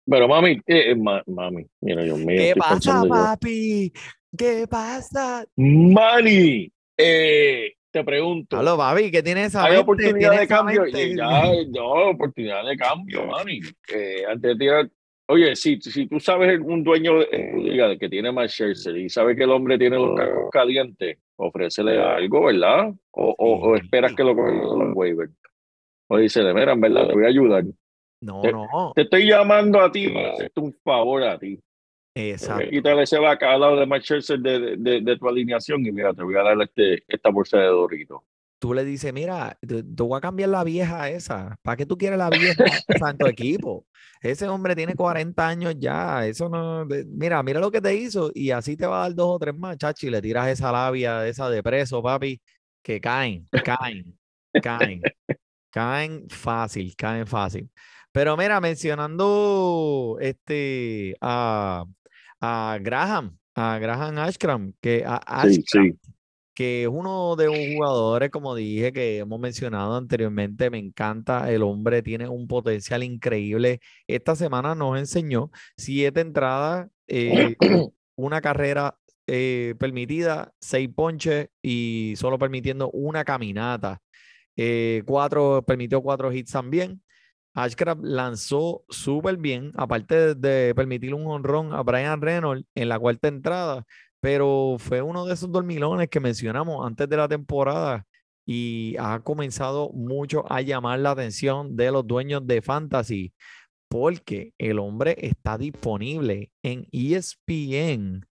Pero 0.08 0.26
mami, 0.28 0.60
eh, 0.66 0.94
ma- 0.96 1.22
mami, 1.26 1.66
mira, 1.80 2.02
Dios 2.02 2.18
mío. 2.18 2.36
¿Qué 2.36 2.54
pasa, 2.56 3.02
yo. 3.04 3.08
papi? 3.08 3.92
¿Qué 4.36 4.66
pasa? 4.68 5.44
Manny, 5.56 6.70
eh, 6.96 7.74
te 7.90 8.04
pregunto. 8.04 8.58
Aló, 8.58 8.76
papi, 8.76 9.10
¿qué 9.10 9.22
tiene 9.22 9.44
esa 9.44 9.64
Hay 9.64 9.70
mente? 9.72 9.82
oportunidad 9.82 10.18
¿Tiene 10.18 10.36
de 10.38 10.44
esa 10.44 10.56
cambio. 10.56 10.82
mente? 10.82 11.16
Ya, 11.16 11.42
no, 11.68 11.86
oportunidad 12.10 12.64
de 12.66 12.76
cambio, 12.76 13.26
Manny. 13.26 13.60
Eh, 13.94 14.24
antes 14.28 14.50
de 14.52 14.56
tirar. 14.56 14.90
Oye, 15.28 15.56
si, 15.56 15.80
si 15.80 16.06
tú 16.06 16.20
sabes 16.20 16.60
un 16.60 16.84
dueño 16.84 17.18
de 17.18 17.96
que 17.98 18.08
tiene 18.08 18.30
más 18.30 18.52
Scherzer 18.52 18.96
y 18.96 19.08
sabes 19.08 19.36
que 19.36 19.42
el 19.42 19.50
hombre 19.50 19.76
tiene 19.76 19.96
los 19.96 20.16
cacos 20.16 20.50
calientes, 20.52 21.18
ofrécele 21.34 22.00
algo, 22.00 22.44
¿verdad? 22.44 22.92
O, 23.10 23.34
o, 23.36 23.74
esperas 23.76 24.14
que 24.14 24.22
lo 24.22 24.36
cojan 24.36 24.58
los 24.60 24.94
waivers. 24.94 25.32
O 26.08 26.18
dice, 26.18 26.44
mira, 26.54 26.72
en 26.74 26.80
verdad, 26.80 27.08
te 27.08 27.14
voy 27.14 27.24
a 27.24 27.28
ayudar. 27.28 27.64
No, 28.20 28.40
Te- 28.40 28.52
no. 28.52 28.92
Te 28.94 29.02
estoy 29.02 29.26
llamando 29.28 29.80
a 29.80 29.90
ti 29.90 30.08
para 30.10 30.32
hacerte 30.32 30.60
un 30.60 30.72
favor 30.84 31.24
a 31.24 31.36
ti. 31.38 31.58
Exacto. 32.18 32.70
Quítale 32.70 33.02
ese 33.02 33.18
bacalao 33.18 33.76
de 33.76 33.84
Max 33.84 34.04
Scherzer 34.06 34.38
de, 34.38 34.58
de, 34.58 34.76
de, 34.78 35.00
de 35.02 35.18
tu 35.18 35.28
alineación 35.28 35.84
y 35.84 35.92
mira, 35.92 36.14
te 36.14 36.22
voy 36.22 36.34
a 36.34 36.42
dar 36.42 36.60
este, 36.62 37.04
esta 37.06 37.28
bolsa 37.28 37.58
de 37.58 37.66
Doritos. 37.66 38.22
Tú 38.58 38.72
le 38.72 38.86
dices, 38.86 39.12
mira, 39.12 39.58
te, 39.60 39.82
te 39.82 40.02
voy 40.02 40.16
a 40.16 40.20
cambiar 40.22 40.48
la 40.48 40.64
vieja 40.64 41.10
esa. 41.10 41.58
¿Para 41.60 41.76
qué 41.76 41.84
tú 41.84 41.98
quieres 41.98 42.18
la 42.18 42.30
vieja 42.30 42.64
en 43.10 43.18
tu 43.18 43.26
equipo? 43.26 43.86
Ese 44.22 44.48
hombre 44.48 44.74
tiene 44.74 44.94
40 44.94 45.46
años 45.46 45.74
ya. 45.78 46.26
Eso 46.26 46.48
no. 46.48 46.86
Mira, 46.86 47.42
mira 47.42 47.60
lo 47.60 47.70
que 47.70 47.82
te 47.82 47.94
hizo. 47.94 48.30
Y 48.34 48.50
así 48.50 48.78
te 48.78 48.86
va 48.86 49.00
a 49.00 49.08
dar 49.08 49.14
dos 49.14 49.36
o 49.36 49.38
tres 49.38 49.54
más, 49.54 49.76
chachi. 49.76 50.08
Le 50.08 50.22
tiras 50.22 50.48
esa 50.48 50.72
labia, 50.72 51.28
esa 51.28 51.50
de 51.50 51.62
preso, 51.62 52.02
papi, 52.02 52.40
que 52.82 52.98
caen, 52.98 53.46
caen, 53.62 54.18
caen. 54.62 55.02
Caen 55.70 56.26
fácil, 56.30 56.96
caen 56.96 57.26
fácil. 57.26 57.70
Pero 58.10 58.34
mira, 58.38 58.58
mencionando 58.62 60.16
este 60.22 61.14
a, 61.20 61.84
a 62.46 62.78
Graham, 62.78 63.36
a 63.54 63.78
Graham 63.78 64.18
Ashcram, 64.18 64.72
que 64.80 65.04
a 65.06 65.18
Sí, 65.42 65.58
Ashcram, 65.60 65.92
sí. 65.92 66.12
que 66.54 66.82
es 66.84 66.88
uno 66.88 67.36
de 67.36 67.46
los 67.46 67.56
jugadores, 67.74 68.30
como 68.30 68.54
dije, 68.54 68.92
que 68.92 69.18
hemos 69.18 69.40
mencionado 69.40 69.96
anteriormente, 69.96 70.70
me 70.70 70.78
encanta, 70.78 71.50
el 71.52 71.62
hombre 71.62 72.02
tiene 72.02 72.28
un 72.28 72.46
potencial 72.46 73.02
increíble. 73.02 73.80
Esta 74.06 74.36
semana 74.36 74.74
nos 74.74 74.98
enseñó 74.98 75.50
siete 75.76 76.20
entradas, 76.20 76.88
eh, 77.08 77.56
una 78.16 78.40
carrera 78.40 78.96
eh, 79.26 79.74
permitida, 79.78 80.52
seis 80.60 80.88
ponches 80.94 81.48
y 81.62 82.14
solo 82.16 82.38
permitiendo 82.38 82.90
una 82.92 83.24
caminata. 83.24 84.00
Eh, 84.56 85.02
cuatro, 85.04 85.64
permitió 85.66 86.00
cuatro 86.02 86.32
hits 86.32 86.52
también. 86.52 87.02
Ashcraft 87.56 88.04
lanzó 88.04 88.84
súper 88.90 89.38
bien, 89.38 89.72
aparte 89.76 90.34
de, 90.34 90.74
permitir 90.74 91.14
un 91.14 91.26
honrón 91.26 91.72
a 91.72 91.82
Brian 91.82 92.20
Reynolds 92.20 92.66
en 92.74 92.90
la 92.90 92.98
cuarta 92.98 93.28
entrada, 93.28 93.86
pero 94.20 94.76
fue 94.78 95.00
uno 95.00 95.24
de 95.24 95.32
esos 95.32 95.50
dormilones 95.50 96.10
que 96.10 96.20
mencionamos 96.20 96.86
antes 96.86 97.08
de 97.08 97.16
la 97.16 97.26
temporada 97.26 98.06
y 98.44 98.94
ha 98.98 99.20
comenzado 99.20 99.88
mucho 99.94 100.44
a 100.52 100.60
llamar 100.60 100.98
la 100.98 101.12
atención 101.12 101.74
de 101.76 101.90
los 101.90 102.06
dueños 102.06 102.46
de 102.46 102.60
Fantasy 102.60 103.32
porque 103.88 104.52
el 104.58 104.78
hombre 104.78 105.16
está 105.18 105.56
disponible 105.56 106.50
en 106.62 106.86
ESPN 106.92 108.26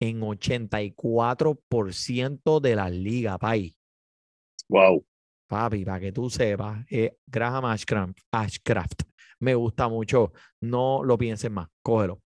en 0.00 0.20
84% 0.20 2.60
de 2.60 2.74
la 2.74 2.88
liga, 2.88 3.36
país. 3.36 3.74
Wow. 4.68 5.04
Papi, 5.48 5.84
para 5.84 5.98
que 6.00 6.12
tú 6.12 6.28
sepas, 6.28 6.84
eh, 6.90 7.16
Graham 7.26 7.64
Ashcraft, 7.64 8.18
Ashcraft 8.30 9.02
me 9.40 9.54
gusta 9.54 9.88
mucho. 9.88 10.32
No 10.60 11.02
lo 11.04 11.16
pienses 11.16 11.50
más, 11.50 11.68
cógelo. 11.82 12.20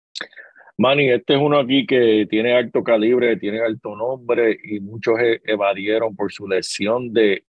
Manny, 0.78 1.10
este 1.12 1.36
es 1.36 1.40
uno 1.40 1.60
aquí 1.60 1.86
que 1.86 2.26
tiene 2.30 2.54
alto 2.54 2.84
calibre, 2.84 3.38
tiene 3.38 3.60
alto 3.60 3.96
nombre 3.96 4.58
y 4.64 4.80
muchos 4.80 5.20
e- 5.20 5.42
evadieron 5.46 6.16
por 6.16 6.32
su 6.32 6.48
lesión 6.48 7.14
de 7.14 7.44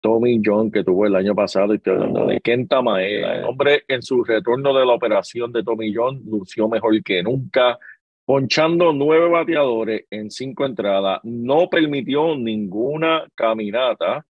Tommy 0.00 0.42
John 0.44 0.70
que 0.70 0.84
tuvo 0.84 1.06
el 1.06 1.16
año 1.16 1.34
pasado. 1.34 1.72
Y 1.72 1.76
estoy 1.76 1.94
hablando 1.94 2.26
de 2.26 2.40
Kenta 2.40 2.82
Maeda. 2.82 3.36
El 3.36 3.44
hombre 3.44 3.84
en 3.88 4.02
su 4.02 4.22
retorno 4.24 4.74
de 4.74 4.84
la 4.84 4.92
operación 4.92 5.52
de 5.52 5.62
Tommy 5.62 5.94
John 5.94 6.20
lució 6.26 6.68
mejor 6.68 7.02
que 7.02 7.22
nunca, 7.22 7.78
ponchando 8.26 8.92
nueve 8.92 9.28
bateadores 9.28 10.04
en 10.10 10.30
cinco 10.30 10.66
entradas. 10.66 11.20
No 11.22 11.70
permitió 11.70 12.36
ninguna 12.36 13.26
caminata 13.34 14.26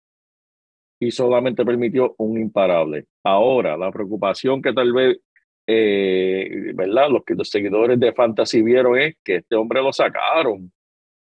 y 1.07 1.11
solamente 1.11 1.65
permitió 1.65 2.15
un 2.19 2.38
imparable. 2.38 3.07
Ahora, 3.25 3.77
la 3.77 3.91
preocupación 3.91 4.62
que 4.62 4.73
tal 4.73 4.93
vez 4.93 5.19
eh, 5.67 6.73
¿verdad? 6.75 7.09
Los 7.11 7.25
que 7.25 7.35
los 7.35 7.49
seguidores 7.49 7.99
de 7.99 8.12
Fantasy 8.12 8.62
vieron 8.62 8.99
es 8.99 9.17
que 9.25 9.37
este 9.37 9.57
hombre 9.57 9.83
lo 9.83 9.93
sacaron 9.93 10.73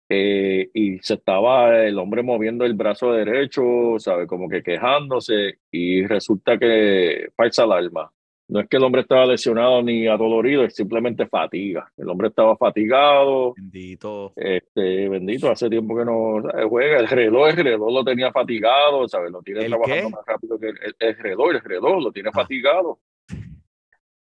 eh, 0.09 0.69
y 0.75 0.99
se 1.01 1.15
estaba 1.15 1.85
el 1.85 1.99
hombre 1.99 2.23
moviendo 2.23 2.65
el 2.65 2.75
brazo 2.75 3.13
derecho, 3.13 3.99
¿sabe? 3.99 4.27
Como 4.27 4.49
que 4.49 4.63
quejándose 4.63 5.59
y 5.71 6.05
resulta 6.07 6.59
que 6.59 7.29
falsa 7.37 7.65
alarma. 7.65 8.11
No 8.53 8.59
es 8.61 8.69
que 8.69 8.79
el 8.79 8.83
hombre 8.83 9.03
estaba 9.03 9.27
lesionado 9.27 9.81
ni 9.81 10.09
adolorido, 10.09 10.65
es 10.65 10.75
simplemente 10.75 11.25
fatiga. 11.27 11.89
El 11.97 12.09
hombre 12.09 12.29
estaba 12.29 12.57
fatigado, 12.57 13.55
Bendito. 13.57 14.33
este, 14.35 15.09
bendito, 15.09 15.49
hace 15.51 15.71
tiempo 15.71 15.97
que 15.97 16.05
no 16.05 16.43
juega. 16.69 16.99
El 16.99 17.07
reloj, 17.07 17.49
el 17.51 17.57
reloj 17.65 17.93
lo 17.93 18.03
tenía 18.05 18.33
fatigado, 18.33 19.07
¿sabes? 19.07 19.31
Lo 19.31 19.41
tiene 19.43 19.61
¿El 19.61 19.69
trabajando 19.69 20.09
qué? 20.09 20.11
más 20.17 20.27
rápido 20.27 20.59
que 20.59 20.67
el, 20.71 20.79
el- 20.83 20.97
el 20.99 21.17
reloj, 21.19 21.51
el 21.53 21.61
reloj 21.61 22.03
lo 22.03 22.11
tiene 22.13 22.31
Ah. 22.31 22.33
fatigado. 22.33 22.99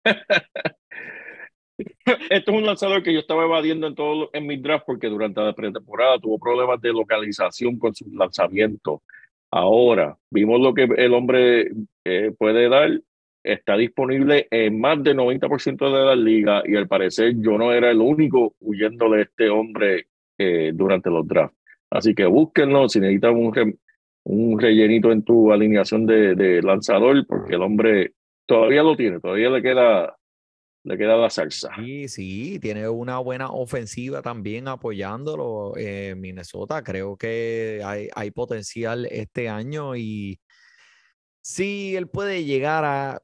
Esto 2.30 2.50
es 2.52 2.56
un 2.56 2.64
lanzador 2.66 3.02
que 3.02 3.12
yo 3.12 3.18
estaba 3.20 3.44
evadiendo 3.44 3.86
en 3.86 3.94
todo 3.94 4.30
en 4.32 4.46
mi 4.46 4.56
draft 4.56 4.84
porque 4.86 5.08
durante 5.08 5.40
la 5.40 5.52
pretemporada 5.52 6.18
tuvo 6.18 6.38
problemas 6.38 6.80
de 6.80 6.92
localización 6.92 7.78
con 7.78 7.94
sus 7.94 8.08
lanzamientos. 8.12 9.00
Ahora 9.50 10.16
vimos 10.30 10.60
lo 10.60 10.72
que 10.74 10.84
el 10.96 11.12
hombre 11.14 11.70
eh, 12.04 12.32
puede 12.38 12.68
dar. 12.68 12.90
Está 13.46 13.76
disponible 13.76 14.48
en 14.50 14.80
más 14.80 15.02
del 15.02 15.16
90% 15.16 15.76
de 15.92 16.04
la 16.04 16.16
liga 16.16 16.62
y 16.66 16.74
al 16.76 16.88
parecer 16.88 17.34
yo 17.38 17.56
no 17.56 17.72
era 17.72 17.90
el 17.90 18.00
único 18.00 18.54
huyendo 18.60 19.08
de 19.10 19.22
este 19.22 19.48
hombre 19.50 20.08
eh, 20.38 20.72
durante 20.74 21.10
los 21.10 21.26
drafts. 21.26 21.56
Así 21.90 22.14
que 22.14 22.26
búsquenlo 22.26 22.88
si 22.88 22.98
necesitan 23.00 23.36
un, 23.36 23.54
re- 23.54 23.76
un 24.24 24.58
rellenito 24.60 25.12
en 25.12 25.22
tu 25.22 25.52
alineación 25.52 26.06
de, 26.06 26.34
de 26.34 26.60
lanzador 26.62 27.24
porque 27.26 27.54
el 27.54 27.62
hombre 27.62 28.12
todavía 28.46 28.82
lo 28.82 28.96
tiene, 28.96 29.20
todavía 29.20 29.50
le 29.50 29.62
queda 29.62 30.16
le 30.82 30.96
queda 30.96 31.16
la 31.16 31.30
salsa. 31.30 31.70
Sí, 31.84 32.06
sí, 32.06 32.58
tiene 32.60 32.88
una 32.88 33.18
buena 33.18 33.50
ofensiva 33.50 34.22
también 34.22 34.68
apoyándolo 34.68 35.76
en 35.76 36.20
Minnesota. 36.20 36.82
Creo 36.84 37.16
que 37.16 37.80
hay, 37.84 38.08
hay 38.14 38.30
potencial 38.30 39.04
este 39.10 39.48
año 39.48 39.96
y 39.96 40.38
Sí, 41.48 41.94
él 41.94 42.08
puede 42.08 42.44
llegar 42.44 42.84
a 42.84 43.22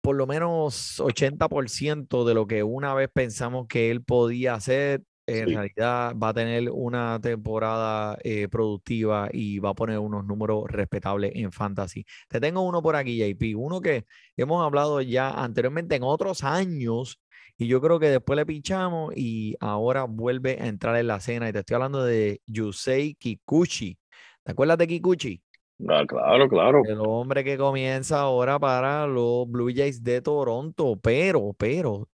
por 0.00 0.14
lo 0.14 0.28
menos 0.28 1.00
80% 1.00 2.24
de 2.24 2.32
lo 2.34 2.46
que 2.46 2.62
una 2.62 2.94
vez 2.94 3.08
pensamos 3.12 3.66
que 3.68 3.90
él 3.90 4.04
podía 4.04 4.54
hacer. 4.54 5.02
En 5.26 5.48
Sí. 5.48 5.54
realidad 5.54 6.14
va 6.16 6.28
a 6.28 6.34
tener 6.34 6.70
una 6.70 7.18
temporada 7.20 8.16
eh, 8.22 8.46
productiva 8.48 9.28
y 9.32 9.58
va 9.58 9.70
a 9.70 9.74
poner 9.74 9.98
unos 9.98 10.24
números 10.24 10.66
respetables 10.68 11.32
en 11.34 11.50
fantasy. 11.50 12.04
Te 12.28 12.38
tengo 12.40 12.60
uno 12.62 12.80
por 12.80 12.94
aquí, 12.94 13.16
JP, 13.18 13.56
uno 13.56 13.80
que 13.80 14.04
hemos 14.36 14.64
hablado 14.64 15.00
ya 15.00 15.30
anteriormente 15.30 15.96
en 15.96 16.04
otros 16.04 16.44
años 16.44 17.18
y 17.56 17.66
yo 17.66 17.80
creo 17.80 17.98
que 17.98 18.08
después 18.10 18.36
le 18.36 18.46
pinchamos 18.46 19.12
y 19.16 19.56
ahora 19.58 20.04
vuelve 20.04 20.58
a 20.60 20.68
entrar 20.68 20.94
en 20.96 21.08
la 21.08 21.18
cena. 21.20 21.48
Y 21.48 21.52
te 21.52 21.60
estoy 21.60 21.74
hablando 21.74 22.04
de 22.04 22.40
Yusei 22.46 23.14
Kikuchi. 23.16 23.98
¿Te 24.44 24.52
acuerdas 24.52 24.78
de 24.78 24.86
Kikuchi? 24.86 25.43
Ah, 25.88 26.04
claro, 26.06 26.48
claro. 26.48 26.82
El 26.84 27.00
hombre 27.00 27.42
que 27.42 27.58
comienza 27.58 28.20
ahora 28.20 28.58
para 28.58 29.06
los 29.06 29.48
Blue 29.50 29.72
Jays 29.74 30.02
de 30.04 30.22
Toronto, 30.22 30.96
pero, 31.02 31.52
pero, 31.58 32.08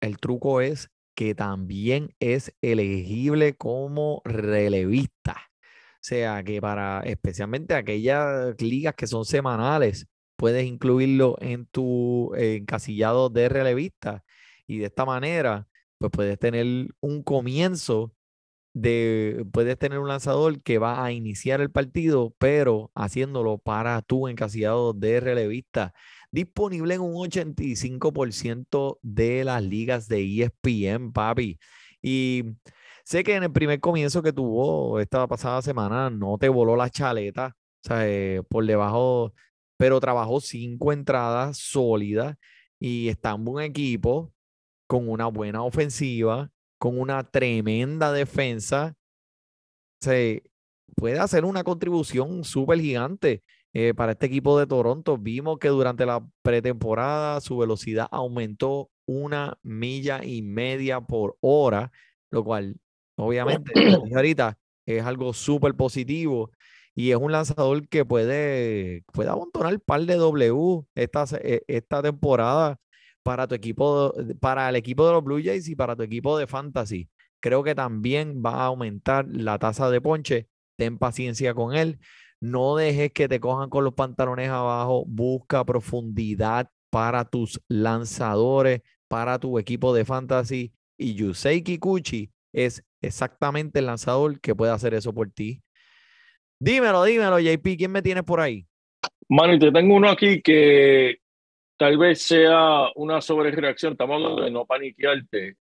el 0.00 0.18
truco 0.18 0.60
es 0.60 0.90
que 1.14 1.34
también 1.34 2.14
es 2.20 2.54
elegible 2.62 3.56
como 3.56 4.22
relevista. 4.24 5.36
O 5.94 6.06
sea, 6.06 6.42
que 6.44 6.60
para 6.60 7.00
especialmente 7.00 7.74
aquellas 7.74 8.60
ligas 8.60 8.94
que 8.94 9.06
son 9.06 9.24
semanales, 9.24 10.06
puedes 10.36 10.64
incluirlo 10.66 11.36
en 11.40 11.66
tu 11.66 12.34
encasillado 12.36 13.30
de 13.30 13.48
relevista 13.48 14.24
y 14.66 14.78
de 14.78 14.86
esta 14.86 15.04
manera, 15.04 15.66
pues 15.98 16.10
puedes 16.12 16.38
tener 16.38 16.66
un 17.00 17.22
comienzo 17.22 18.13
de, 18.74 19.46
puedes 19.52 19.78
tener 19.78 20.00
un 20.00 20.08
lanzador 20.08 20.60
que 20.62 20.78
va 20.78 21.04
a 21.04 21.12
iniciar 21.12 21.60
el 21.60 21.70
partido, 21.70 22.34
pero 22.38 22.90
haciéndolo 22.94 23.58
para 23.58 24.02
tu 24.02 24.28
encasillado 24.28 24.92
de 24.92 25.20
relevista. 25.20 25.94
Disponible 26.32 26.94
en 26.94 27.00
un 27.02 27.14
85% 27.14 28.98
de 29.02 29.44
las 29.44 29.62
ligas 29.62 30.08
de 30.08 30.42
ESPN, 30.42 31.12
papi. 31.12 31.58
Y 32.02 32.44
sé 33.04 33.22
que 33.24 33.36
en 33.36 33.44
el 33.44 33.52
primer 33.52 33.80
comienzo 33.80 34.22
que 34.22 34.32
tuvo 34.32 35.00
esta 35.00 35.26
pasada 35.28 35.62
semana 35.62 36.10
no 36.10 36.36
te 36.38 36.48
voló 36.48 36.76
la 36.76 36.90
chaleta, 36.90 37.56
o 37.84 37.88
sea, 37.88 38.08
eh, 38.08 38.42
por 38.48 38.66
debajo, 38.66 39.32
pero 39.76 40.00
trabajó 40.00 40.40
cinco 40.40 40.92
entradas 40.92 41.58
sólidas 41.58 42.36
y 42.80 43.08
está 43.08 43.30
en 43.32 43.44
buen 43.44 43.66
equipo 43.70 44.32
con 44.86 45.08
una 45.08 45.26
buena 45.28 45.62
ofensiva, 45.62 46.50
con 46.84 47.00
una 47.00 47.22
tremenda 47.24 48.12
defensa, 48.12 48.94
se 50.02 50.42
puede 50.94 51.18
hacer 51.18 51.46
una 51.46 51.64
contribución 51.64 52.44
súper 52.44 52.78
gigante 52.78 53.42
eh, 53.72 53.94
para 53.94 54.12
este 54.12 54.26
equipo 54.26 54.58
de 54.58 54.66
Toronto. 54.66 55.16
Vimos 55.16 55.58
que 55.58 55.68
durante 55.68 56.04
la 56.04 56.22
pretemporada 56.42 57.40
su 57.40 57.56
velocidad 57.56 58.06
aumentó 58.10 58.90
una 59.06 59.56
milla 59.62 60.22
y 60.26 60.42
media 60.42 61.00
por 61.00 61.38
hora, 61.40 61.90
lo 62.30 62.44
cual 62.44 62.76
obviamente, 63.16 63.72
ahorita, 64.14 64.58
es 64.84 65.02
algo 65.06 65.32
súper 65.32 65.74
positivo. 65.74 66.50
Y 66.94 67.12
es 67.12 67.16
un 67.16 67.32
lanzador 67.32 67.88
que 67.88 68.04
puede, 68.04 69.04
puede 69.10 69.30
amontonar 69.30 69.72
el 69.72 69.80
par 69.80 70.02
de 70.02 70.16
W 70.16 70.84
esta, 70.94 71.24
eh, 71.40 71.62
esta 71.66 72.02
temporada 72.02 72.78
para 73.24 73.48
tu 73.48 73.54
equipo, 73.56 74.14
para 74.38 74.68
el 74.68 74.76
equipo 74.76 75.06
de 75.06 75.12
los 75.12 75.24
Blue 75.24 75.42
Jays 75.42 75.68
y 75.68 75.74
para 75.74 75.96
tu 75.96 76.04
equipo 76.04 76.38
de 76.38 76.46
Fantasy. 76.46 77.08
Creo 77.40 77.64
que 77.64 77.74
también 77.74 78.42
va 78.44 78.62
a 78.62 78.66
aumentar 78.66 79.26
la 79.28 79.58
tasa 79.58 79.90
de 79.90 80.00
ponche. 80.00 80.46
Ten 80.76 80.98
paciencia 80.98 81.54
con 81.54 81.74
él. 81.74 81.98
No 82.40 82.76
dejes 82.76 83.12
que 83.12 83.26
te 83.26 83.40
cojan 83.40 83.70
con 83.70 83.82
los 83.82 83.94
pantalones 83.94 84.50
abajo. 84.50 85.04
Busca 85.06 85.64
profundidad 85.64 86.70
para 86.90 87.24
tus 87.24 87.60
lanzadores, 87.68 88.82
para 89.08 89.38
tu 89.38 89.58
equipo 89.58 89.94
de 89.94 90.04
Fantasy. 90.04 90.72
Y 90.98 91.14
Yusei 91.14 91.62
Kikuchi 91.62 92.30
es 92.52 92.84
exactamente 93.00 93.78
el 93.78 93.86
lanzador 93.86 94.38
que 94.40 94.54
puede 94.54 94.72
hacer 94.72 94.94
eso 94.94 95.12
por 95.12 95.30
ti. 95.30 95.62
Dímelo, 96.60 97.04
dímelo, 97.04 97.38
JP. 97.40 97.76
¿Quién 97.76 97.90
me 97.90 98.02
tienes 98.02 98.24
por 98.24 98.40
ahí? 98.40 98.66
Mano, 99.28 99.58
te 99.58 99.72
tengo 99.72 99.94
uno 99.94 100.10
aquí 100.10 100.42
que 100.42 101.16
tal 101.76 101.98
vez 101.98 102.22
sea 102.22 102.86
una 102.94 103.20
sobrereacción. 103.20 103.92
Estamos 103.92 104.16
hablando 104.16 104.42
de 104.42 104.50
no 104.50 104.64
paniquearte 104.66 105.56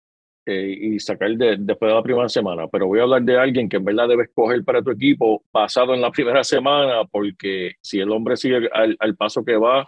eh, 0.46 0.78
y 0.82 1.00
sacar 1.00 1.32
de, 1.32 1.56
después 1.60 1.90
de 1.90 1.96
la 1.96 2.04
primera 2.04 2.28
semana, 2.30 2.68
pero 2.68 2.88
voy 2.88 3.00
a 3.00 3.04
hablar 3.04 3.22
de 3.22 3.38
alguien 3.38 3.70
que 3.70 3.78
en 3.78 3.86
verdad 3.86 4.08
debes 4.08 4.30
coger 4.34 4.64
para 4.64 4.82
tu 4.82 4.92
equipo 4.92 5.44
basado 5.54 5.94
en 5.94 6.02
la 6.02 6.12
primera 6.12 6.44
semana, 6.44 7.06
porque 7.06 7.74
si 7.82 8.00
el 8.00 8.12
hombre 8.12 8.36
sigue 8.38 8.68
al, 8.74 8.96
al 9.00 9.16
paso 9.16 9.46
que 9.46 9.56
va, 9.56 9.88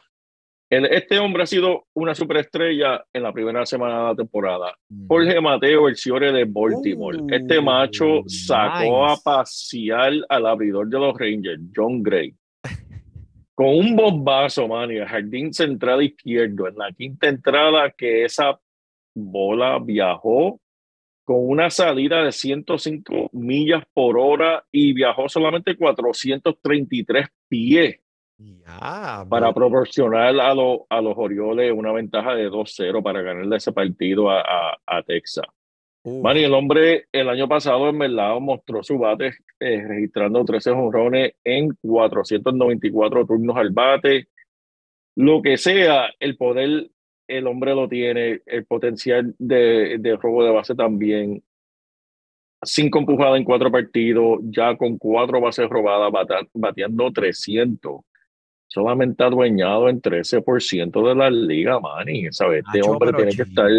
el- 0.70 0.86
este 0.86 1.20
hombre 1.20 1.44
ha 1.44 1.46
sido 1.48 1.86
una 1.94 2.16
superestrella 2.16 3.04
en 3.12 3.24
la 3.24 3.34
primera 3.34 3.66
semana 3.66 3.98
de 4.00 4.04
la 4.10 4.16
temporada. 4.16 4.76
Jorge 5.08 5.42
Mateo, 5.42 5.88
el 5.88 5.96
Ciore 5.96 6.32
de 6.32 6.46
Baltimore. 6.46 7.18
este 7.36 7.60
macho 7.62 8.22
sacó 8.28 9.06
a 9.08 9.18
pasear 9.18 10.14
al 10.30 10.46
abridor 10.46 10.88
de 10.88 11.00
los 11.00 11.18
Rangers, 11.18 11.62
John 11.76 12.02
Gray. 12.04 12.34
Con 13.56 13.68
un 13.68 13.96
bombazo, 13.96 14.68
man, 14.68 14.92
y 14.92 14.96
el 14.96 15.06
jardín 15.06 15.54
central 15.54 16.02
izquierdo, 16.02 16.68
en 16.68 16.78
la 16.78 16.92
quinta 16.92 17.28
entrada, 17.28 17.92
que 17.92 18.26
esa 18.26 18.60
bola 19.14 19.80
viajó 19.80 20.60
con 21.24 21.38
una 21.40 21.70
salida 21.70 22.24
de 22.24 22.32
105 22.32 23.30
millas 23.34 23.84
por 23.94 24.18
hora 24.18 24.64
y 24.72 24.94
viajó 24.94 25.30
solamente 25.30 25.78
433 25.78 27.28
pies 27.48 28.00
para 29.30 29.54
proporcionar 29.54 30.40
a, 30.40 30.54
los 30.54 30.80
a 30.90 31.02
los 31.02 31.14
Orioles 31.16 31.72
una 31.74 31.92
ventaja 31.92 32.36
de 32.36 32.50
2-0 32.50 33.02
para 33.02 33.22
ganarle 33.22 33.56
ese 33.56 33.72
partido 33.72 34.30
a, 34.30 34.42
a, 34.42 34.78
a 34.86 35.04
Texas. 35.04 35.46
Y 36.06 36.44
el 36.44 36.54
hombre 36.54 37.06
el 37.14 37.30
año 37.30 37.48
pasado 37.48 37.88
en 37.88 37.98
verdad 37.98 38.38
mostró 38.40 38.84
su 38.84 38.98
bate 38.98 39.32
eh, 39.60 39.82
registrando 39.88 40.44
13 40.44 40.72
jonrones 40.72 41.34
en 41.46 41.70
494 41.82 43.26
turnos 43.26 43.56
al 43.56 43.70
bate. 43.70 44.28
Lo 45.16 45.42
que 45.42 45.58
sea, 45.58 46.10
el 46.20 46.36
poder, 46.36 46.90
el 47.28 47.48
hombre 47.48 47.74
lo 47.74 47.88
tiene, 47.88 48.42
el 48.46 48.66
potencial 48.66 49.34
de, 49.38 49.98
de 50.00 50.18
robo 50.18 50.44
de 50.44 50.52
base 50.52 50.76
también. 50.76 51.42
Cinco 52.64 53.00
empujadas 53.00 53.38
en 53.38 53.46
cuatro 53.46 53.72
partidos, 53.72 54.40
ya 54.44 54.76
con 54.76 54.98
cuatro 54.98 55.40
bases 55.40 55.70
robadas, 55.70 56.12
bateando 56.54 57.12
300. 57.12 58.02
Solamente 58.74 59.24
adueñado 59.24 59.88
en 59.88 60.02
13% 60.02 61.08
de 61.08 61.14
la 61.14 61.30
liga, 61.30 61.80
Manny. 61.80 62.30
¿sabes? 62.32 62.64
Este 62.66 62.80
Nacho, 62.80 62.92
hombre 62.92 63.14
tiene 63.14 63.36
que 63.36 63.44
estar 63.44 63.70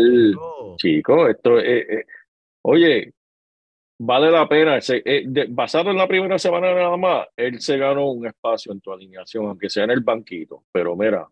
chico. 0.77 1.29
Esto 1.29 1.59
es, 1.59 1.89
eh, 1.91 2.05
oye, 2.63 3.13
vale 3.99 4.31
la 4.31 4.49
pena. 4.49 4.81
Se- 4.81 5.03
eh, 5.05 5.25
de- 5.27 5.47
basado 5.51 5.91
en 5.91 5.97
la 5.97 6.07
primera 6.07 6.39
semana 6.39 6.73
nada 6.73 6.97
más, 6.97 7.27
él 7.37 7.61
se 7.61 7.77
ganó 7.77 8.09
un 8.13 8.25
espacio 8.29 8.71
en 8.71 8.81
tu 8.81 8.93
alineación, 8.93 9.47
aunque 9.47 9.69
sea 9.69 9.83
en 9.83 9.91
el 9.91 10.01
banquito. 10.01 10.63
Pero 10.71 10.95
mira, 10.95 11.27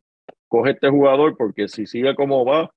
coge 0.48 0.72
este 0.72 0.88
jugador 0.88 1.36
porque 1.36 1.68
si 1.68 1.86
sigue 1.86 2.16
como 2.16 2.44
va, 2.44 2.68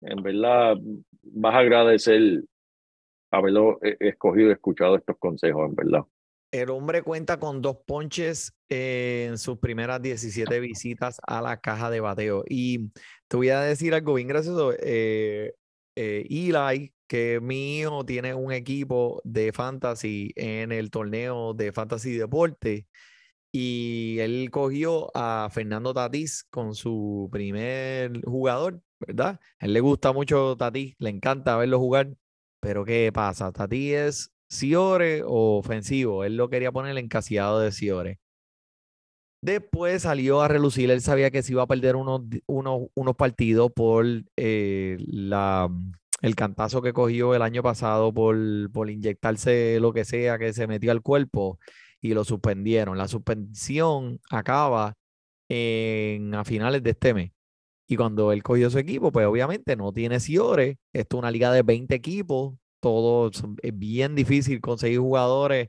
en 0.00 0.20
verdad 0.20 0.76
vas 1.22 1.54
a 1.54 1.58
agradecer 1.58 2.42
haberlo 3.30 3.78
eh, 3.82 3.96
escogido 4.00 4.48
y 4.48 4.52
escuchado 4.52 4.96
estos 4.96 5.16
consejos, 5.16 5.68
en 5.68 5.76
verdad. 5.76 6.02
El 6.50 6.70
hombre 6.70 7.02
cuenta 7.02 7.38
con 7.38 7.60
dos 7.60 7.78
ponches 7.86 8.54
en 8.70 9.36
sus 9.38 9.58
primeras 9.58 10.00
17 10.00 10.60
visitas 10.60 11.18
a 11.26 11.42
la 11.42 11.60
caja 11.60 11.90
de 11.90 12.00
bateo. 12.00 12.42
Y 12.48 12.90
te 13.28 13.36
voy 13.36 13.50
a 13.50 13.60
decir 13.60 13.94
algo 13.94 14.14
bien 14.14 14.28
gracioso. 14.28 14.72
eh, 14.80 15.54
eh, 15.96 16.26
Eli, 16.30 16.94
que 17.06 17.40
mi 17.40 17.80
hijo 17.80 18.04
tiene 18.06 18.32
un 18.34 18.52
equipo 18.52 19.20
de 19.24 19.52
fantasy 19.52 20.32
en 20.36 20.72
el 20.72 20.90
torneo 20.90 21.52
de 21.54 21.72
fantasy 21.72 22.12
deporte. 22.16 22.86
Y 23.52 24.18
él 24.20 24.50
cogió 24.50 25.10
a 25.14 25.48
Fernando 25.52 25.94
Tatís 25.94 26.44
con 26.50 26.74
su 26.74 27.28
primer 27.32 28.22
jugador, 28.24 28.82
¿verdad? 29.00 29.40
A 29.60 29.66
él 29.66 29.72
le 29.74 29.80
gusta 29.80 30.12
mucho 30.12 30.56
Tatís, 30.56 30.94
le 30.98 31.10
encanta 31.10 31.56
verlo 31.56 31.78
jugar. 31.78 32.16
Pero 32.60 32.84
¿qué 32.84 33.10
pasa? 33.12 33.52
Tatís 33.52 33.94
es 33.94 34.32
Ciore 34.48 35.22
o 35.24 35.58
ofensivo. 35.58 36.24
Él 36.24 36.36
lo 36.36 36.48
quería 36.48 36.72
poner 36.72 36.96
encasillado 36.98 37.60
de 37.60 37.72
Ciore. 37.72 38.18
Después 39.40 40.02
salió 40.02 40.40
a 40.40 40.48
relucir, 40.48 40.90
él 40.90 41.00
sabía 41.00 41.30
que 41.30 41.42
se 41.42 41.52
iba 41.52 41.62
a 41.62 41.66
perder 41.66 41.94
unos, 41.94 42.22
unos, 42.46 42.88
unos 42.94 43.14
partidos 43.14 43.70
por 43.72 44.04
eh, 44.36 44.96
la, 44.98 45.68
el 46.22 46.34
cantazo 46.34 46.82
que 46.82 46.92
cogió 46.92 47.34
el 47.34 47.42
año 47.42 47.62
pasado 47.62 48.12
por, 48.12 48.36
por 48.72 48.90
inyectarse 48.90 49.78
lo 49.80 49.92
que 49.92 50.04
sea 50.04 50.38
que 50.38 50.52
se 50.52 50.66
metió 50.66 50.90
al 50.90 51.02
cuerpo 51.02 51.58
y 52.00 52.14
lo 52.14 52.24
suspendieron. 52.24 52.98
La 52.98 53.08
suspensión 53.08 54.20
acaba 54.30 54.94
en, 55.48 56.34
a 56.34 56.44
finales 56.44 56.82
de 56.82 56.90
este 56.90 57.14
mes. 57.14 57.32
Y 57.86 57.96
cuando 57.96 58.32
él 58.32 58.42
cogió 58.42 58.70
su 58.70 58.78
equipo, 58.78 59.12
pues 59.12 59.26
obviamente 59.26 59.76
no 59.76 59.92
tiene 59.92 60.20
Ciore. 60.20 60.78
Esto 60.92 61.16
es 61.16 61.18
una 61.20 61.30
liga 61.30 61.52
de 61.52 61.62
20 61.62 61.94
equipos. 61.94 62.54
Todo 62.80 63.30
es 63.62 63.78
bien 63.78 64.14
difícil 64.14 64.60
conseguir 64.60 65.00
jugadores 65.00 65.68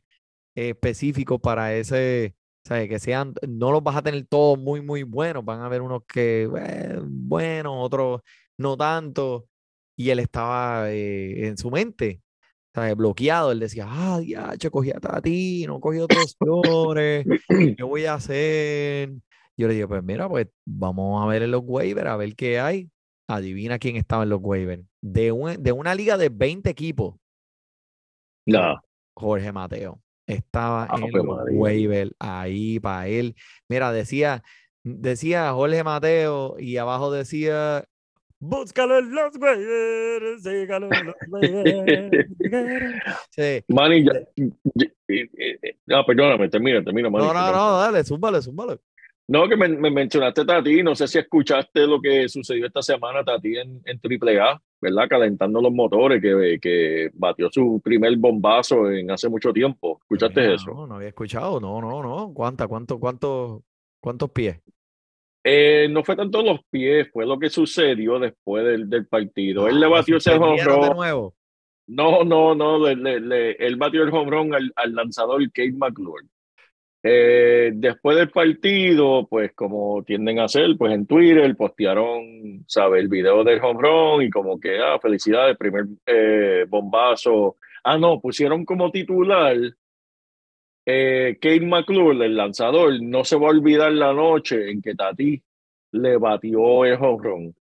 específicos 0.56 1.40
para 1.40 1.74
ese, 1.76 2.36
sea, 2.70 2.88
que 2.88 3.00
sean, 3.00 3.34
no 3.48 3.72
los 3.72 3.84
vas 3.84 3.98
a 3.98 4.02
tener 4.04 4.26
todos 4.28 4.58
muy, 4.58 4.82
muy 4.82 5.04
buenos, 5.04 5.44
van 5.44 5.62
a 5.62 5.66
haber 5.66 5.82
unos 5.82 6.04
que, 6.08 6.50
eh, 6.58 7.00
buenos, 7.04 7.74
otros 7.78 8.22
no 8.58 8.78
tanto, 8.78 9.48
y 9.96 10.10
él 10.12 10.20
estaba 10.20 10.92
eh, 10.92 11.48
en 11.48 11.58
su 11.58 11.72
mente, 11.72 12.22
¿sabes? 12.74 12.96
bloqueado, 12.96 13.52
él 13.52 13.60
decía, 13.60 13.86
ah, 13.88 14.22
ya, 14.26 14.56
yo 14.56 14.72
cogí 14.72 14.92
a 14.92 15.00
Tati, 15.00 15.66
no 15.68 15.80
cogí 15.80 16.00
otros 16.00 16.36
flores, 16.38 17.26
¿qué 17.78 17.84
voy 17.84 18.06
a 18.06 18.16
hacer? 18.16 19.14
Yo 19.58 19.68
le 19.68 19.74
digo, 19.74 19.88
pues 19.90 20.04
mira, 20.04 20.30
pues 20.30 20.48
vamos 20.66 21.24
a 21.24 21.28
ver 21.28 21.44
en 21.44 21.52
los 21.52 21.64
waivers, 21.66 22.10
a 22.10 22.16
ver 22.18 22.36
qué 22.36 22.60
hay. 22.60 22.90
Adivina 23.30 23.78
quién 23.78 23.96
estaba 23.96 24.24
en 24.24 24.30
los 24.30 24.40
waivers. 24.42 24.84
De, 25.02 25.32
un- 25.32 25.62
de 25.62 25.72
una 25.72 25.94
liga 25.94 26.18
de 26.18 26.30
20 26.30 26.70
equipos, 26.70 27.16
No. 28.48 28.82
Jorge 29.16 29.52
Mateo. 29.52 30.02
Estaba 30.28 30.88
en 30.96 31.04
Ave 31.04 31.12
los 31.24 31.38
waivers 31.52 32.12
ahí 32.20 32.80
para 32.80 33.08
él. 33.08 33.36
Mira, 33.68 33.92
decía, 33.92 34.44
decía 34.84 35.52
Jorge 35.54 35.84
Mateo 35.84 36.56
y 36.60 36.78
abajo 36.78 37.12
decía, 37.12 37.84
búscalo 38.40 39.00
en 39.00 39.12
los 39.14 39.36
waivers, 39.38 40.44
sígalo 40.44 40.90
en 40.92 41.06
los 41.08 41.16
waivers. 41.30 42.28
Sí. 43.32 43.64
Manny, 43.68 44.06
ya, 44.06 44.14
ya- 44.36 44.88
eh, 45.08 45.30
eh, 45.38 45.78
no, 45.88 46.06
perdóname, 46.06 46.50
termina, 46.50 46.84
termina, 46.84 47.10
Manny. 47.10 47.26
No, 47.26 47.34
no, 47.34 47.52
no, 47.52 47.78
dale, 47.80 48.04
zúmbale, 48.04 48.42
zúmbale. 48.42 48.80
No, 49.32 49.48
que 49.48 49.56
me, 49.56 49.68
me 49.68 49.92
mencionaste 49.92 50.44
Tati, 50.44 50.82
no 50.82 50.96
sé 50.96 51.08
si 51.08 51.20
escuchaste 51.20 51.86
lo 51.86 52.02
que 52.02 52.28
sucedió 52.28 52.66
esta 52.66 52.82
semana 52.82 53.24
Tati 53.24 53.58
en, 53.58 53.80
en 53.86 54.00
AAA, 54.02 54.60
¿verdad? 54.82 55.08
Calentando 55.08 55.62
los 55.62 55.72
motores, 55.72 56.20
que, 56.20 56.58
que 56.60 57.12
batió 57.14 57.48
su 57.52 57.80
primer 57.84 58.18
bombazo 58.18 58.90
en 58.90 59.12
hace 59.12 59.30
mucho 59.30 59.54
tiempo. 59.54 60.00
¿Escuchaste 60.02 60.42
Mira, 60.42 60.56
eso? 60.56 60.74
No, 60.74 60.88
no 60.88 60.96
había 60.96 61.10
escuchado, 61.10 61.60
no, 61.60 61.80
no, 61.80 62.02
no. 62.02 62.34
¿Cuánta, 62.34 62.68
cuánto, 62.68 63.00
cuánto, 63.00 63.62
cuántos 64.02 64.32
pies? 64.32 64.60
Eh, 65.44 65.88
no 65.92 66.04
fue 66.04 66.16
tanto 66.16 66.42
los 66.42 66.62
pies, 66.72 67.08
fue 67.14 67.28
lo 67.28 67.38
que 67.38 67.52
sucedió 67.52 68.18
después 68.18 68.66
del, 68.66 68.90
del 68.90 69.06
partido. 69.06 69.68
Él 69.68 69.80
le 69.80 69.86
Ah, 69.86 69.90
batió 69.90 70.18
ese 70.18 70.40
nuevo. 70.40 71.36
No, 71.86 72.24
no, 72.24 72.56
no, 72.56 72.80
le, 72.80 72.96
le- 72.96 73.20
le- 73.20 73.52
él 73.52 73.76
batió 73.76 74.02
el 74.02 74.10
home 74.14 74.32
run 74.32 74.56
al, 74.56 74.72
al 74.76 74.96
lanzador 74.96 75.40
Kate 75.52 75.72
McClure. 75.74 76.26
Eh, 77.02 77.72
después 77.76 78.18
del 78.18 78.30
partido, 78.30 79.26
pues 79.30 79.54
como 79.54 80.04
tienden 80.04 80.40
a 80.40 80.46
hacer, 80.46 80.76
pues 80.78 80.94
en 80.94 81.06
Twitter 81.06 81.56
postearon, 81.56 82.66
¿sabe? 82.68 83.00
El 83.00 83.08
video 83.08 83.44
del 83.44 83.64
home 83.64 83.82
run 83.82 84.24
y 84.24 84.30
como 84.30 84.60
que, 84.60 84.80
ah, 84.80 85.00
felicidades, 85.02 85.58
primer 85.58 85.86
eh, 86.06 86.66
bombazo. 86.68 87.58
Ah, 87.84 87.98
no, 87.98 88.20
pusieron 88.20 88.66
como 88.66 88.92
titular 88.92 89.56
eh, 90.92 91.38
Kate 91.40 91.62
McClure, 91.62 92.26
el 92.26 92.36
lanzador, 92.36 93.00
no 93.02 93.24
se 93.24 93.36
va 93.36 93.48
a 93.48 93.52
olvidar 93.52 93.92
la 93.92 94.12
noche 94.12 94.72
en 94.72 94.82
que 94.82 94.96
Tati 94.96 95.40
le 95.92 96.18
batió 96.18 96.84
el 96.86 96.98
home 97.00 97.24
run. 97.24 97.56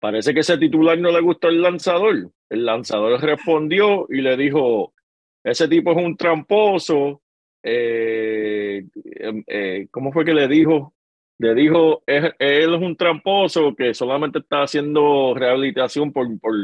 Parece 0.00 0.32
que 0.32 0.40
ese 0.40 0.56
titular 0.56 0.98
no 0.98 1.10
le 1.10 1.20
gustó 1.20 1.48
al 1.48 1.60
lanzador. 1.60 2.30
El 2.48 2.64
lanzador 2.64 3.20
respondió 3.20 4.06
y 4.08 4.22
le 4.22 4.36
dijo, 4.38 4.94
ese 5.42 5.68
tipo 5.68 5.92
es 5.92 5.98
un 5.98 6.16
tramposo. 6.16 7.20
Eh, 7.66 8.84
em, 9.20 9.42
eh, 9.46 9.88
¿cómo 9.90 10.12
fue 10.12 10.24
que 10.24 10.34
le 10.34 10.46
dijo? 10.48 10.92
Le 11.38 11.54
dijo, 11.54 12.02
"Es- 12.06 12.32
él 12.38 12.74
es 12.74 12.80
un 12.82 12.94
tramposo 12.96 13.74
que 13.74 13.94
solamente 13.94 14.38
está 14.40 14.62
haciendo 14.62 15.34
rehabilitación 15.34 16.12
por, 16.12 16.26
por, 16.40 16.54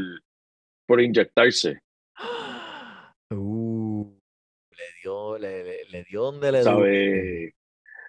por 0.86 1.00
inyectarse. 1.00 1.80
Uh, 3.32 4.12
le 4.72 4.84
dio, 5.02 5.38
le, 5.38 5.62
le- 5.62 5.84
le 5.88 6.02
dio 6.04 6.22
donde 6.22 6.50
le. 6.50 6.62
¿Sabe? 6.64 7.54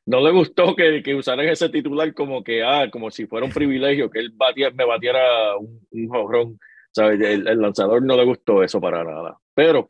No 0.08 0.20
le 0.20 0.32
gustó 0.32 0.76
que, 0.76 1.04
que 1.04 1.14
usaran 1.14 1.48
ese 1.48 1.70
titular 1.70 2.12
como 2.16 2.44
que, 2.44 2.64
ah, 2.64 2.90
como 2.92 3.12
si 3.12 3.28
fuera 3.28 3.46
un 3.46 3.52
privilegio 3.52 4.10
que 4.10 4.18
él 4.18 4.32
batia- 4.36 4.72
me 4.74 4.84
batiera 4.84 5.56
un, 5.58 5.80
un 5.92 6.08
jonrón. 6.08 6.60
¿Sabe? 6.92 7.14
El, 7.34 7.48
el 7.48 7.62
lanzador 7.62 8.02
no 8.04 8.18
le 8.18 8.26
gustó 8.26 8.64
eso 8.64 8.82
para 8.82 9.04
nada. 9.04 9.38
Pero, 9.54 9.90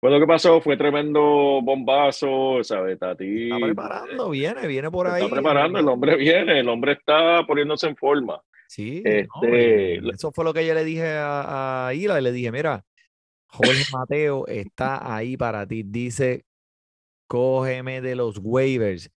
pues 0.00 0.12
lo 0.12 0.18
que 0.18 0.26
pasó 0.26 0.60
fue 0.60 0.76
tremendo 0.76 1.20
bombazo, 1.62 2.64
¿sabes? 2.64 2.98
Tati 2.98 3.44
Está 3.44 3.58
preparando, 3.64 4.30
viene, 4.30 4.66
viene 4.66 4.90
por 4.90 5.06
ahí. 5.06 5.22
está 5.22 5.34
preparando, 5.34 5.78
el 5.78 5.88
hombre 5.88 6.16
viene, 6.16 6.60
el 6.60 6.68
hombre 6.68 6.92
está 6.92 7.46
poniéndose 7.46 7.86
en 7.86 7.96
forma. 7.96 8.40
Sí, 8.66 9.02
Este, 9.04 10.00
no, 10.00 10.10
eso 10.10 10.32
fue 10.32 10.44
lo 10.44 10.54
que 10.54 10.66
yo 10.66 10.74
le 10.74 10.84
dije 10.84 11.06
a, 11.06 11.88
a 11.88 11.94
Ila, 11.94 12.18
y 12.18 12.22
le 12.22 12.32
dije, 12.32 12.50
mira, 12.50 12.84
Jorge 13.48 13.84
Mateo 13.92 14.46
está 14.46 15.14
ahí 15.14 15.36
para 15.36 15.66
ti. 15.66 15.82
Dice, 15.84 16.44
cógeme 17.26 18.00
de 18.00 18.14
los 18.14 18.38
waivers 18.42 19.10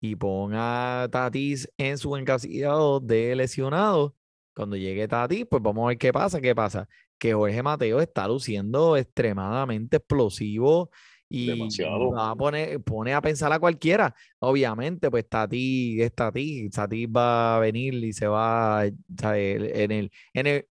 y 0.00 0.14
pon 0.14 0.52
a 0.54 1.08
Tatis 1.10 1.68
en 1.78 1.98
su 1.98 2.16
encasillado 2.16 3.00
de 3.00 3.34
lesionado. 3.34 4.14
Cuando 4.54 4.76
llegue 4.76 5.08
Tatis, 5.08 5.46
pues 5.50 5.62
vamos 5.62 5.84
a 5.84 5.88
ver 5.88 5.98
qué 5.98 6.12
pasa, 6.12 6.40
qué 6.40 6.54
pasa. 6.54 6.88
Que 7.18 7.34
Jorge 7.34 7.62
Mateo 7.62 8.00
está 8.00 8.28
luciendo 8.28 8.96
extremadamente 8.96 9.96
explosivo 9.98 10.90
y 11.28 11.46
Demasiado. 11.48 12.10
va 12.12 12.30
a 12.30 12.36
poner, 12.36 12.82
pone 12.82 13.12
a 13.14 13.20
pensar 13.20 13.52
a 13.52 13.58
cualquiera. 13.58 14.14
Obviamente, 14.38 15.10
pues 15.10 15.28
Tatis 15.28 16.00
es 16.00 16.14
Tatis. 16.14 16.70
Tatis 16.70 17.08
va 17.08 17.56
a 17.56 17.60
venir 17.60 17.94
y 17.94 18.12
se 18.12 18.26
va, 18.26 18.84
¿sabe? 19.20 19.84
en 19.84 19.90
el, 19.92 20.12
en 20.32 20.46
el, 20.46 20.66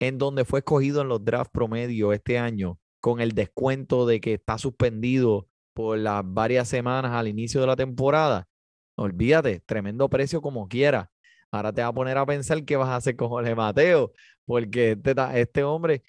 en 0.00 0.18
donde 0.18 0.44
fue 0.44 0.60
escogido 0.60 1.02
en 1.02 1.08
los 1.08 1.24
drafts 1.24 1.52
promedio 1.52 2.12
este 2.12 2.38
año, 2.38 2.78
con 3.00 3.20
el 3.20 3.32
descuento 3.32 4.06
de 4.06 4.20
que 4.20 4.34
está 4.34 4.58
suspendido 4.58 5.48
por 5.74 5.98
las 5.98 6.22
varias 6.24 6.68
semanas 6.68 7.12
al 7.12 7.28
inicio 7.28 7.60
de 7.60 7.68
la 7.68 7.76
temporada. 7.76 8.48
Olvídate, 8.96 9.60
tremendo 9.60 10.08
precio 10.08 10.42
como 10.42 10.68
quiera. 10.68 11.10
Ahora 11.50 11.72
te 11.72 11.82
va 11.82 11.88
a 11.88 11.92
poner 11.92 12.18
a 12.18 12.26
pensar 12.26 12.64
qué 12.64 12.76
vas 12.76 12.88
a 12.88 12.96
hacer 12.96 13.14
con 13.14 13.28
Jorge 13.28 13.54
Mateo, 13.54 14.12
porque 14.52 14.90
este, 14.92 15.14
este 15.40 15.64
hombre, 15.64 16.02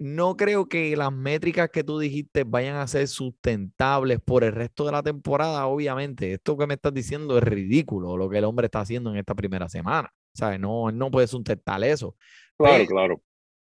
no 0.00 0.36
creo 0.36 0.68
que 0.68 0.96
las 0.96 1.12
métricas 1.12 1.70
que 1.70 1.84
tú 1.84 2.00
dijiste 2.00 2.42
vayan 2.44 2.74
a 2.76 2.86
ser 2.88 3.06
sustentables 3.06 4.18
por 4.20 4.42
el 4.42 4.50
resto 4.52 4.84
de 4.86 4.90
la 4.92 5.02
temporada, 5.04 5.66
obviamente. 5.68 6.32
Esto 6.32 6.56
que 6.56 6.66
me 6.66 6.74
estás 6.74 6.92
diciendo 6.92 7.38
es 7.38 7.44
ridículo, 7.44 8.16
lo 8.16 8.28
que 8.28 8.38
el 8.38 8.44
hombre 8.44 8.64
está 8.66 8.80
haciendo 8.80 9.10
en 9.10 9.18
esta 9.18 9.36
primera 9.36 9.68
semana. 9.68 10.12
¿Sabes? 10.34 10.58
No, 10.58 10.90
no 10.90 11.10
puede 11.12 11.28
sustentar 11.28 11.82
eso 11.84 12.16
Claro, 12.58 12.74
Pero- 12.78 12.86
claro. 12.88 13.22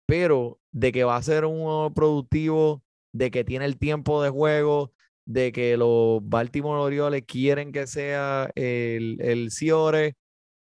pero 0.07 0.61
de 0.71 0.93
que 0.93 1.05
va 1.05 1.17
a 1.17 1.23
ser 1.23 1.45
un 1.47 1.95
productivo, 1.95 2.83
de 3.13 3.31
que 3.31 3.43
tiene 3.43 3.65
el 3.65 3.79
tiempo 3.79 4.23
de 4.23 4.29
juego, 4.31 4.93
de 5.25 5.51
que 5.51 5.77
los 5.79 6.21
Baltimore 6.23 6.81
Orioles 6.83 7.23
quieren 7.27 7.73
que 7.73 7.87
sea 7.87 8.51
el, 8.55 9.17
el 9.21 9.51
Ciore, 9.51 10.15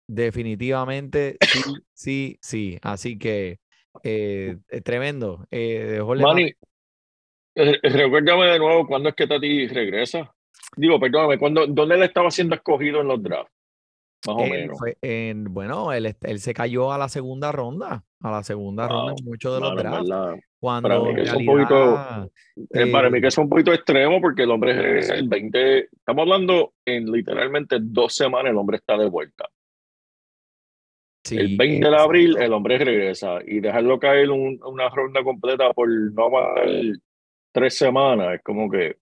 definitivamente 0.06 1.36
sí, 1.40 1.62
sí, 1.92 2.38
sí. 2.40 2.78
Así 2.82 3.18
que 3.18 3.58
eh, 4.02 4.56
es 4.68 4.82
tremendo. 4.82 5.46
Eh, 5.50 6.00
Manny, 6.04 6.44
eh, 7.54 7.78
eh, 7.82 7.88
recuérdame 7.88 8.46
de 8.46 8.58
nuevo 8.58 8.86
cuándo 8.86 9.08
es 9.10 9.14
que 9.14 9.26
Tati 9.26 9.66
regresa. 9.68 10.32
Digo, 10.76 10.98
perdóname, 10.98 11.38
¿cuándo, 11.38 11.66
¿dónde 11.66 11.96
él 11.96 12.02
estaba 12.02 12.30
siendo 12.30 12.54
escogido 12.54 13.00
en 13.00 13.08
los 13.08 13.22
drafts? 13.22 13.52
Más 14.26 14.36
o 14.36 14.44
él 14.44 14.50
menos. 14.50 14.78
fue 14.78 14.96
en- 15.02 15.44
bueno, 15.52 15.92
él, 15.92 16.14
él 16.22 16.38
se 16.38 16.54
cayó 16.54 16.92
a 16.92 16.98
la 16.98 17.08
segunda 17.08 17.50
ronda, 17.50 18.04
a 18.20 18.30
la 18.30 18.42
segunda 18.44 18.86
ronda 18.86 19.14
en 19.18 19.24
muchos 19.24 19.54
de 19.54 19.60
los 19.60 19.74
drafts, 19.76 20.08
verdad, 20.08 20.36
cuando 20.60 21.02
mí 21.02 21.10
en 21.10 21.16
que 21.16 21.22
es 21.22 21.32
un 21.34 21.44
poquito- 21.44 22.30
eh, 22.70 22.86
para 22.92 23.10
mí 23.10 23.18
eh, 23.18 23.20
que 23.20 23.26
es 23.26 23.38
un 23.38 23.48
poquito 23.48 23.72
extremo 23.72 24.20
porque 24.20 24.44
el 24.44 24.50
hombre 24.52 24.74
regresa 24.74 25.14
el 25.14 25.28
20, 25.28 25.78
estamos 25.92 26.22
hablando 26.22 26.72
en 26.84 27.10
literalmente 27.10 27.78
dos 27.80 28.14
semanas 28.14 28.52
el 28.52 28.56
hombre 28.58 28.76
está 28.76 28.96
de 28.96 29.08
vuelta. 29.08 29.48
El 31.30 31.48
sí, 31.48 31.56
20 31.56 31.88
de 31.88 31.96
abril 31.96 32.36
el 32.38 32.52
hombre 32.52 32.78
regresa 32.78 33.38
y 33.46 33.60
dejarlo 33.60 33.98
caer 33.98 34.30
un- 34.30 34.60
una 34.64 34.88
ronda 34.90 35.22
completa 35.22 35.72
por 35.72 35.88
no 35.88 36.24
aguantar 36.24 36.68
tres 37.52 37.76
semanas 37.76 38.34
es 38.36 38.42
como 38.42 38.70
que, 38.70 38.96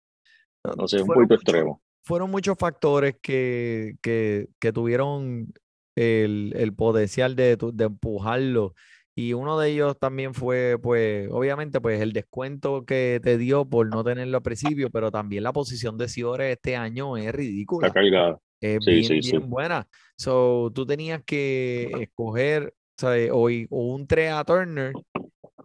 no 0.77 0.87
sé, 0.89 1.01
un 1.03 1.09
poquito 1.09 1.35
extremo. 1.35 1.83
fueron 2.05 2.31
muchos 2.31 2.57
factores 2.59 3.17
que, 3.23 3.95
que, 4.03 4.49
que 4.61 4.73
tuvieron 4.73 5.53
el, 5.97 6.53
el 6.57 6.75
potencial 6.75 7.37
de, 7.37 7.57
de 7.73 7.85
empujarlo. 7.85 8.75
Y 9.15 9.33
uno 9.35 9.59
de 9.59 9.71
ellos 9.71 9.99
también 9.99 10.33
fue, 10.35 10.79
pues, 10.81 11.29
obviamente, 11.31 11.81
pues 11.81 12.01
el 12.01 12.13
descuento 12.13 12.85
que 12.87 13.21
te 13.23 13.37
dio 13.39 13.65
por 13.69 13.87
no 13.89 14.03
tenerlo 14.03 14.39
al 14.39 14.43
principio, 14.43 14.89
pero 14.91 15.11
también 15.11 15.43
la 15.43 15.53
posición 15.53 15.99
de 15.99 16.09
Ciore 16.09 16.53
este 16.53 16.77
año 16.77 17.17
es 17.17 17.31
ridícula. 17.33 17.89
Está 17.89 18.01
cargada. 18.01 18.41
Es 18.61 18.85
Sí, 18.85 18.91
bien, 18.93 19.03
sí, 19.03 19.23
sí. 19.23 19.39
bien 19.39 19.51
buena. 19.51 19.87
So, 20.17 20.71
tú 20.75 20.87
tenías 20.87 21.23
que 21.25 22.03
escoger, 22.03 22.75
¿sabes? 22.97 23.31
O, 23.33 23.49
y- 23.51 23.67
o 23.71 23.95
un 23.95 24.07
Trea 24.07 24.45
Turner 24.45 24.99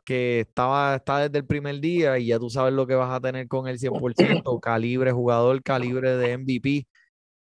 que 0.06 0.42
estaba, 0.42 0.96
está 0.96 1.20
desde 1.22 1.40
el 1.40 1.46
primer 1.48 1.80
día 1.82 2.18
y 2.20 2.28
ya 2.28 2.40
tú 2.40 2.50
sabes 2.50 2.74
lo 2.74 2.88
que 2.88 2.96
vas 2.96 3.12
a 3.12 3.22
tener 3.22 3.48
con 3.48 3.68
el 3.68 3.80
100%, 3.80 4.60
calibre 4.60 5.12
jugador, 5.12 5.64
calibre 5.64 6.16
de 6.18 6.32
MVP. 6.34 6.88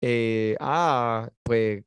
Eh, 0.02 0.56
ah, 0.60 1.30
pues 1.42 1.84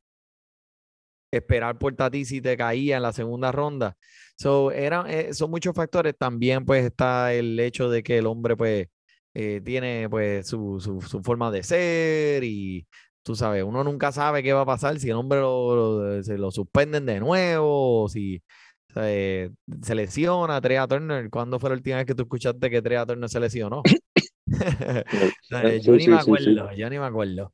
esperar 1.32 1.78
por 1.78 1.96
Tati 1.96 2.26
si 2.26 2.42
te 2.42 2.56
caía 2.58 2.98
en 2.98 3.04
la 3.04 3.14
segunda 3.14 3.52
ronda. 3.52 3.98
So, 4.38 4.72
eran, 4.72 5.10
eh, 5.10 5.34
son 5.34 5.50
muchos 5.52 5.76
factores. 5.76 6.16
También 6.18 6.66
pues 6.66 6.86
está 6.86 7.34
el 7.34 7.60
hecho 7.60 7.90
de 7.90 8.04
que 8.04 8.18
el 8.20 8.28
hombre 8.28 8.56
pues 8.56 8.88
eh, 9.34 9.62
tiene 9.64 10.08
pues 10.10 10.48
su, 10.48 10.80
su, 10.80 11.02
su 11.02 11.22
forma 11.24 11.52
de 11.52 11.64
ser 11.64 12.44
y 12.44 12.88
tú 13.28 13.36
sabes, 13.36 13.64
uno 13.64 13.84
nunca 13.84 14.12
sabe 14.12 14.42
qué 14.42 14.54
va 14.54 14.62
a 14.62 14.66
pasar 14.66 15.00
si 15.00 15.10
el 15.10 15.16
hombre 15.18 15.40
lo, 15.42 15.76
lo- 16.16 16.24
se 16.24 16.38
lo 16.38 16.50
suspenden 16.52 17.06
de 17.06 17.20
nuevo, 17.20 18.04
o 18.04 18.10
si 18.10 18.42
eh, 18.96 19.52
se 19.84 19.94
lesiona 19.96 20.60
Trea 20.62 20.88
Turner. 20.88 21.30
¿Cuándo 21.30 21.60
fue 21.60 21.70
la 21.70 21.76
última 21.76 21.98
vez 21.98 22.06
que 22.06 22.16
tú 22.16 22.24
escuchaste 22.24 22.70
que 22.70 22.82
Trea 22.82 23.06
Turner 23.06 23.30
se 23.30 23.40
lesionó? 23.40 23.84
Eh, 25.52 25.80
yo 25.82 25.92
ni 25.94 26.08
me 26.08 26.16
acuerdo, 26.16 26.72
yo 26.78 26.90
ni 26.90 27.00
me 27.00 27.06
acuerdo. 27.06 27.54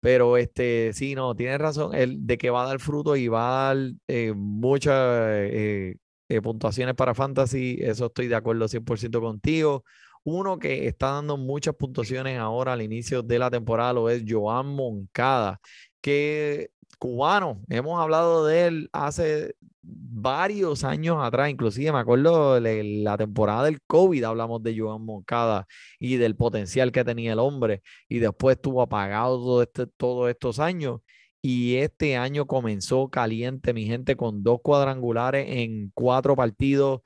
Pero 0.00 0.36
este, 0.36 0.92
sí, 0.92 1.14
no, 1.14 1.34
tienes 1.34 1.58
razón, 1.58 1.94
el 1.94 2.26
de 2.26 2.38
que 2.38 2.50
va 2.50 2.64
a 2.64 2.66
dar 2.68 2.80
fruto 2.80 3.14
y 3.16 3.28
va 3.28 3.70
a 3.70 3.74
dar 3.74 3.92
eh, 4.08 4.32
muchas 4.34 4.94
eh, 4.96 5.96
eh, 6.28 6.40
puntuaciones 6.42 6.94
para 6.94 7.14
Fantasy, 7.14 7.78
eso 7.80 8.06
estoy 8.06 8.26
de 8.28 8.34
acuerdo 8.36 8.66
100% 8.68 9.20
contigo. 9.20 9.84
Uno 10.24 10.58
que 10.58 10.86
está 10.86 11.12
dando 11.12 11.36
muchas 11.36 11.74
puntuaciones 11.74 12.38
ahora 12.38 12.74
al 12.74 12.82
inicio 12.82 13.22
de 13.22 13.38
la 13.38 13.50
temporada 13.50 13.92
lo 13.92 14.08
es 14.08 14.24
Joan 14.26 14.66
Moncada, 14.68 15.60
que 16.00 16.70
cubano, 16.98 17.62
hemos 17.68 18.00
hablado 18.00 18.46
de 18.46 18.66
él 18.66 18.90
hace 18.92 19.56
varios 19.82 20.84
años 20.84 21.18
atrás, 21.20 21.50
inclusive 21.50 21.92
me 21.92 21.98
acuerdo 21.98 22.60
de 22.60 22.84
la 23.02 23.16
temporada 23.18 23.64
del 23.64 23.80
COVID, 23.82 24.22
hablamos 24.24 24.62
de 24.62 24.78
Joan 24.78 25.04
Moncada 25.04 25.66
y 25.98 26.16
del 26.16 26.36
potencial 26.36 26.92
que 26.92 27.04
tenía 27.04 27.32
el 27.32 27.40
hombre 27.40 27.82
y 28.08 28.18
después 28.18 28.56
estuvo 28.56 28.82
apagado 28.82 29.38
todo 29.38 29.62
este, 29.62 29.86
todos 29.86 30.30
estos 30.30 30.58
años. 30.60 31.00
Y 31.44 31.74
este 31.76 32.16
año 32.16 32.46
comenzó 32.46 33.08
caliente, 33.10 33.72
mi 33.74 33.84
gente, 33.84 34.16
con 34.16 34.44
dos 34.44 34.60
cuadrangulares 34.62 35.44
en 35.48 35.90
cuatro 35.92 36.36
partidos. 36.36 37.00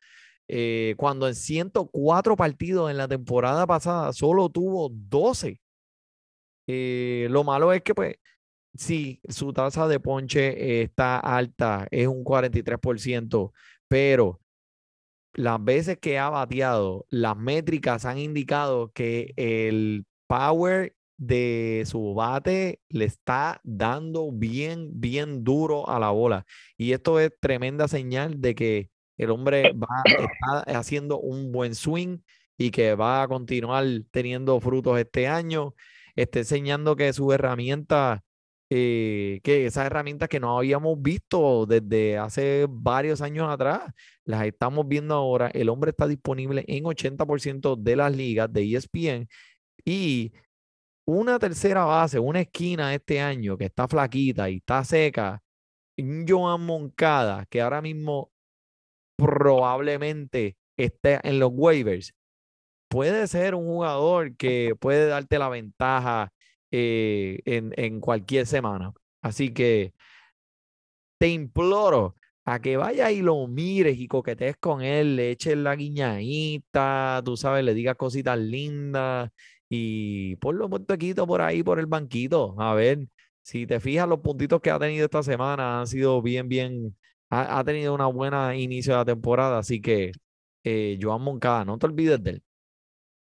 Eh, 0.48 0.94
cuando 0.96 1.28
en 1.28 1.34
104 1.34 2.36
partidos 2.36 2.90
en 2.90 2.96
la 2.98 3.08
temporada 3.08 3.66
pasada 3.66 4.12
solo 4.12 4.48
tuvo 4.48 4.90
12. 4.92 5.60
Eh, 6.68 7.28
lo 7.30 7.44
malo 7.44 7.72
es 7.72 7.82
que, 7.82 7.94
pues, 7.94 8.16
sí, 8.74 9.20
su 9.28 9.52
tasa 9.52 9.88
de 9.88 10.00
ponche 10.00 10.82
está 10.82 11.18
alta, 11.18 11.86
es 11.90 12.08
un 12.08 12.24
43%, 12.24 13.52
pero 13.88 14.40
las 15.34 15.62
veces 15.62 15.98
que 15.98 16.18
ha 16.18 16.30
bateado, 16.30 17.06
las 17.10 17.36
métricas 17.36 18.04
han 18.04 18.18
indicado 18.18 18.90
que 18.92 19.34
el 19.36 20.06
power 20.26 20.96
de 21.18 21.84
su 21.86 22.14
bate 22.14 22.80
le 22.88 23.04
está 23.06 23.60
dando 23.64 24.30
bien, 24.32 24.90
bien 25.00 25.44
duro 25.44 25.88
a 25.88 25.98
la 25.98 26.10
bola. 26.10 26.46
Y 26.76 26.92
esto 26.92 27.20
es 27.20 27.32
tremenda 27.40 27.88
señal 27.88 28.40
de 28.40 28.54
que 28.54 28.90
el 29.16 29.30
hombre 29.30 29.72
va, 29.72 30.02
está 30.06 30.78
haciendo 30.78 31.18
un 31.18 31.52
buen 31.52 31.74
swing 31.74 32.18
y 32.58 32.70
que 32.70 32.94
va 32.94 33.22
a 33.22 33.28
continuar 33.28 33.84
teniendo 34.10 34.60
frutos 34.60 34.98
este 34.98 35.26
año. 35.28 35.74
Está 36.14 36.40
enseñando 36.40 36.96
que 36.96 37.12
sus 37.12 37.34
herramientas, 37.34 38.20
eh, 38.70 39.40
que 39.44 39.66
esas 39.66 39.86
herramientas 39.86 40.28
que 40.28 40.40
no 40.40 40.58
habíamos 40.58 41.00
visto 41.00 41.66
desde 41.66 42.18
hace 42.18 42.66
varios 42.68 43.20
años 43.20 43.48
atrás, 43.48 43.82
las 44.24 44.46
estamos 44.46 44.88
viendo 44.88 45.14
ahora. 45.14 45.48
El 45.48 45.68
hombre 45.68 45.90
está 45.90 46.06
disponible 46.06 46.64
en 46.66 46.84
80% 46.84 47.76
de 47.76 47.96
las 47.96 48.14
ligas 48.16 48.52
de 48.52 48.74
ESPN 48.76 49.28
y 49.84 50.32
una 51.06 51.38
tercera 51.38 51.84
base, 51.84 52.18
una 52.18 52.40
esquina 52.40 52.94
este 52.94 53.20
año 53.20 53.56
que 53.56 53.66
está 53.66 53.86
flaquita 53.88 54.50
y 54.50 54.56
está 54.56 54.84
seca, 54.84 55.42
Joan 55.96 56.62
Moncada, 56.66 57.46
que 57.46 57.60
ahora 57.62 57.80
mismo 57.80 58.30
probablemente 59.16 60.56
esté 60.76 61.20
en 61.28 61.38
los 61.40 61.50
waivers, 61.52 62.14
puede 62.88 63.26
ser 63.28 63.54
un 63.54 63.66
jugador 63.66 64.36
que 64.36 64.74
puede 64.80 65.08
darte 65.08 65.38
la 65.38 65.48
ventaja 65.48 66.32
eh, 66.70 67.40
en, 67.46 67.72
en 67.76 68.00
cualquier 68.00 68.46
semana. 68.46 68.92
Así 69.22 69.52
que 69.52 69.94
te 71.18 71.28
imploro 71.28 72.14
a 72.44 72.60
que 72.60 72.76
vayas 72.76 73.10
y 73.12 73.22
lo 73.22 73.46
mires 73.48 73.98
y 73.98 74.06
coquetees 74.08 74.56
con 74.58 74.82
él, 74.82 75.16
le 75.16 75.30
eches 75.32 75.56
la 75.56 75.74
guiñadita, 75.76 77.22
tú 77.24 77.36
sabes, 77.36 77.64
le 77.64 77.74
digas 77.74 77.96
cositas 77.96 78.38
lindas 78.38 79.30
y 79.68 80.36
ponlo 80.36 80.66
un 80.68 80.86
taquito 80.86 81.26
por 81.26 81.40
ahí, 81.42 81.62
por 81.62 81.80
el 81.80 81.86
banquito. 81.86 82.54
A 82.60 82.74
ver, 82.74 83.08
si 83.42 83.66
te 83.66 83.80
fijas, 83.80 84.08
los 84.08 84.20
puntitos 84.20 84.60
que 84.60 84.70
ha 84.70 84.78
tenido 84.78 85.04
esta 85.06 85.22
semana 85.22 85.80
han 85.80 85.86
sido 85.86 86.22
bien, 86.22 86.48
bien, 86.48 86.96
ha, 87.30 87.58
ha 87.58 87.64
tenido 87.64 87.94
una 87.94 88.06
buena 88.06 88.56
inicio 88.56 88.92
de 88.92 88.98
la 88.98 89.04
temporada, 89.04 89.58
así 89.58 89.80
que 89.80 90.12
eh, 90.64 90.98
Joan 91.00 91.22
Moncada, 91.22 91.64
no 91.64 91.78
te 91.78 91.86
olvides 91.86 92.22
de 92.22 92.30
él. 92.30 92.42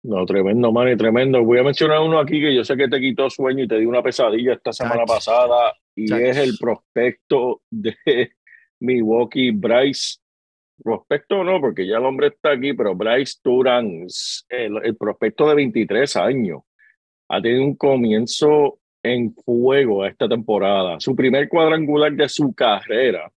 No, 0.03 0.25
tremendo, 0.25 0.71
Manny, 0.71 0.95
tremendo. 0.95 1.43
Voy 1.43 1.59
a 1.59 1.63
mencionar 1.63 1.99
uno 1.99 2.19
aquí 2.19 2.39
que 2.39 2.55
yo 2.55 2.63
sé 2.63 2.77
que 2.77 2.87
te 2.87 2.99
quitó 2.99 3.29
sueño 3.29 3.65
y 3.65 3.67
te 3.67 3.77
dio 3.77 3.89
una 3.89 4.01
pesadilla 4.01 4.53
esta 4.53 4.71
semana 4.71 5.03
Chach. 5.05 5.07
pasada 5.07 5.73
y 5.93 6.05
Chach. 6.07 6.21
es 6.21 6.37
el 6.37 6.57
prospecto 6.57 7.63
de 7.69 7.95
Milwaukee, 8.79 9.51
Bryce. 9.51 10.19
Prospecto 10.81 11.43
no, 11.43 11.59
porque 11.59 11.85
ya 11.85 11.97
el 11.97 12.05
hombre 12.05 12.27
está 12.27 12.51
aquí, 12.51 12.73
pero 12.73 12.95
Bryce 12.95 13.39
Turan, 13.43 14.05
el, 14.47 14.77
el 14.83 14.95
prospecto 14.95 15.49
de 15.49 15.55
23 15.55 16.15
años, 16.15 16.61
ha 17.29 17.41
tenido 17.41 17.63
un 17.63 17.75
comienzo 17.75 18.79
en 19.03 19.33
fuego 19.33 20.05
esta 20.05 20.29
temporada. 20.29 20.99
Su 20.99 21.15
primer 21.15 21.49
cuadrangular 21.49 22.13
de 22.13 22.29
su 22.29 22.53
carrera 22.53 23.29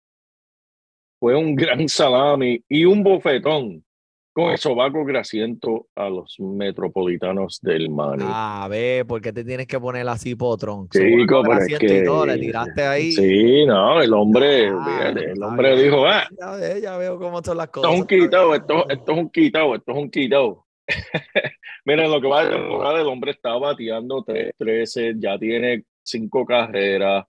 fue 1.20 1.36
un 1.36 1.55
gran 1.55 1.88
salami 1.89 2.63
y 2.70 2.86
un 2.86 3.03
bofetón 3.03 3.84
con 4.32 4.51
el 4.51 4.57
sobaco 4.57 5.03
grasiento 5.03 5.88
a 5.95 6.07
los 6.07 6.36
metropolitanos 6.39 7.59
del 7.61 7.89
Mani. 7.89 8.24
A 8.26 8.67
ver, 8.70 9.05
¿por 9.05 9.22
qué 9.22 9.34
te 9.34 9.43
tienes 9.43 9.67
que 9.67 9.80
poner 9.80 10.07
así, 10.07 10.36
Potrón? 10.36 10.88
Chico, 10.88 11.41
pero 11.41 11.53
es 11.59 11.67
grasiento 11.67 11.93
y 11.95 12.03
todo, 12.05 12.26
le 12.26 12.34
que- 12.36 12.39
tiraste 12.39 12.82
ahí. 12.84 13.11
Sí, 13.11 13.65
no, 13.65 14.01
el 14.01 14.13
hombre, 14.13 14.70
Ah, 14.70 14.86
fíjate, 14.86 15.32
el 15.32 15.43
hombre 15.43 15.72
bien. 15.74 15.84
dijo, 15.84 16.05
ah, 16.05 16.24
Ya, 16.39 16.51
ve- 16.51 16.82
ya 16.82 16.97
veo 16.97 17.20
cómo 17.20 17.43
son 17.43 17.57
las 17.57 17.65
esto 17.65 17.82
cosas. 17.82 17.93
es 17.95 17.99
un 18.01 18.07
quitado, 18.07 18.55
esto, 18.55 18.89
esto 18.89 19.11
es 19.11 19.17
un 19.17 19.30
quitado, 19.30 19.76
esto 19.76 19.91
es 19.91 19.97
un 19.97 20.09
quitado. 20.11 20.65
Miren, 21.86 22.11
lo 22.11 22.22
que 22.22 22.28
va 22.28 22.45
de 22.45 22.55
temporada, 22.55 23.01
el 23.01 23.07
hombre 23.07 23.32
está 23.32 23.57
bateando 23.57 24.24
3-13, 24.24 25.15
ya 25.20 25.38
tiene 25.38 25.84
cinco 26.03 26.45
carreras, 26.45 27.26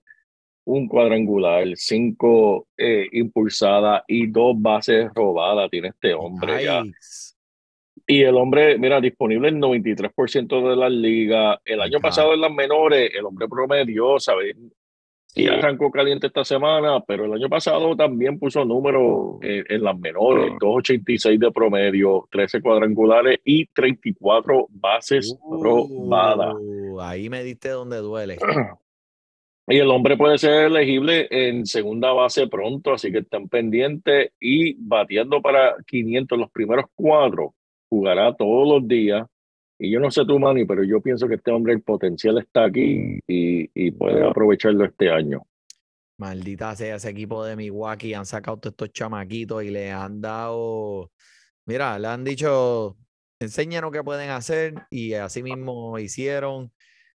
un 0.65 0.87
cuadrangular, 0.87 1.65
cinco 1.75 2.67
eh, 2.77 3.07
impulsadas 3.11 4.03
y 4.07 4.27
dos 4.27 4.53
bases 4.59 5.09
robadas 5.13 5.69
tiene 5.69 5.89
este 5.89 6.13
hombre 6.13 6.63
ya. 6.63 6.83
Yikes. 6.83 7.35
Y 8.07 8.23
el 8.23 8.35
hombre, 8.35 8.77
mira, 8.77 8.99
disponible 8.99 9.49
en 9.49 9.61
93% 9.61 10.69
de 10.69 10.75
las 10.75 10.91
ligas. 10.91 11.59
El 11.63 11.81
año 11.81 11.97
Ajá. 11.97 12.07
pasado 12.07 12.33
en 12.33 12.41
las 12.41 12.51
menores, 12.51 13.11
el 13.13 13.25
hombre 13.25 13.47
promedió, 13.47 14.19
¿sabes? 14.19 14.55
Y 15.33 15.47
arrancó 15.47 15.89
caliente 15.91 16.27
esta 16.27 16.43
semana, 16.43 16.99
pero 17.07 17.23
el 17.23 17.31
año 17.31 17.47
pasado 17.47 17.95
también 17.95 18.37
puso 18.37 18.65
números 18.65 19.37
en, 19.41 19.63
en 19.69 19.83
las 19.83 19.97
menores, 19.97 20.51
2.86 20.59 21.39
de 21.39 21.51
promedio, 21.51 22.27
13 22.31 22.61
cuadrangulares 22.61 23.39
y 23.45 23.65
34 23.67 24.67
bases 24.69 25.33
robadas. 25.49 26.53
Uh, 26.59 26.99
ahí 26.99 27.29
me 27.29 27.43
diste 27.43 27.69
donde 27.69 27.97
duele. 27.97 28.39
Y 29.67 29.77
el 29.77 29.89
hombre 29.89 30.17
puede 30.17 30.37
ser 30.37 30.65
elegible 30.65 31.27
en 31.29 31.65
segunda 31.65 32.11
base 32.11 32.47
pronto, 32.47 32.93
así 32.93 33.11
que 33.11 33.19
estén 33.19 33.47
pendientes 33.47 34.31
y 34.39 34.73
bateando 34.73 35.41
para 35.41 35.75
500 35.85 36.37
los 36.37 36.51
primeros 36.51 36.85
cuatro, 36.95 37.53
jugará 37.89 38.35
todos 38.35 38.67
los 38.67 38.87
días. 38.87 39.25
Y 39.79 39.91
yo 39.91 39.99
no 39.99 40.11
sé 40.11 40.25
tú, 40.25 40.39
Manny, 40.39 40.65
pero 40.65 40.83
yo 40.83 41.01
pienso 41.01 41.27
que 41.27 41.35
este 41.35 41.51
hombre, 41.51 41.73
el 41.73 41.81
potencial 41.81 42.37
está 42.37 42.65
aquí 42.65 43.19
y, 43.27 43.69
y 43.73 43.91
puede 43.91 44.27
aprovecharlo 44.27 44.85
este 44.85 45.09
año. 45.09 45.43
Maldita 46.17 46.75
sea 46.75 46.97
ese 46.97 47.09
equipo 47.09 47.43
de 47.43 47.55
Milwaukee, 47.55 48.13
han 48.13 48.27
sacado 48.27 48.57
todos 48.57 48.73
estos 48.73 48.93
chamaquitos 48.93 49.63
y 49.63 49.71
le 49.71 49.91
han 49.91 50.21
dado, 50.21 51.11
mira, 51.65 51.97
le 51.97 52.07
han 52.07 52.23
dicho, 52.23 52.95
enséñanos 53.39 53.91
qué 53.91 54.03
pueden 54.03 54.29
hacer 54.29 54.75
y 54.91 55.13
así 55.13 55.41
mismo 55.41 55.97
hicieron. 55.97 56.71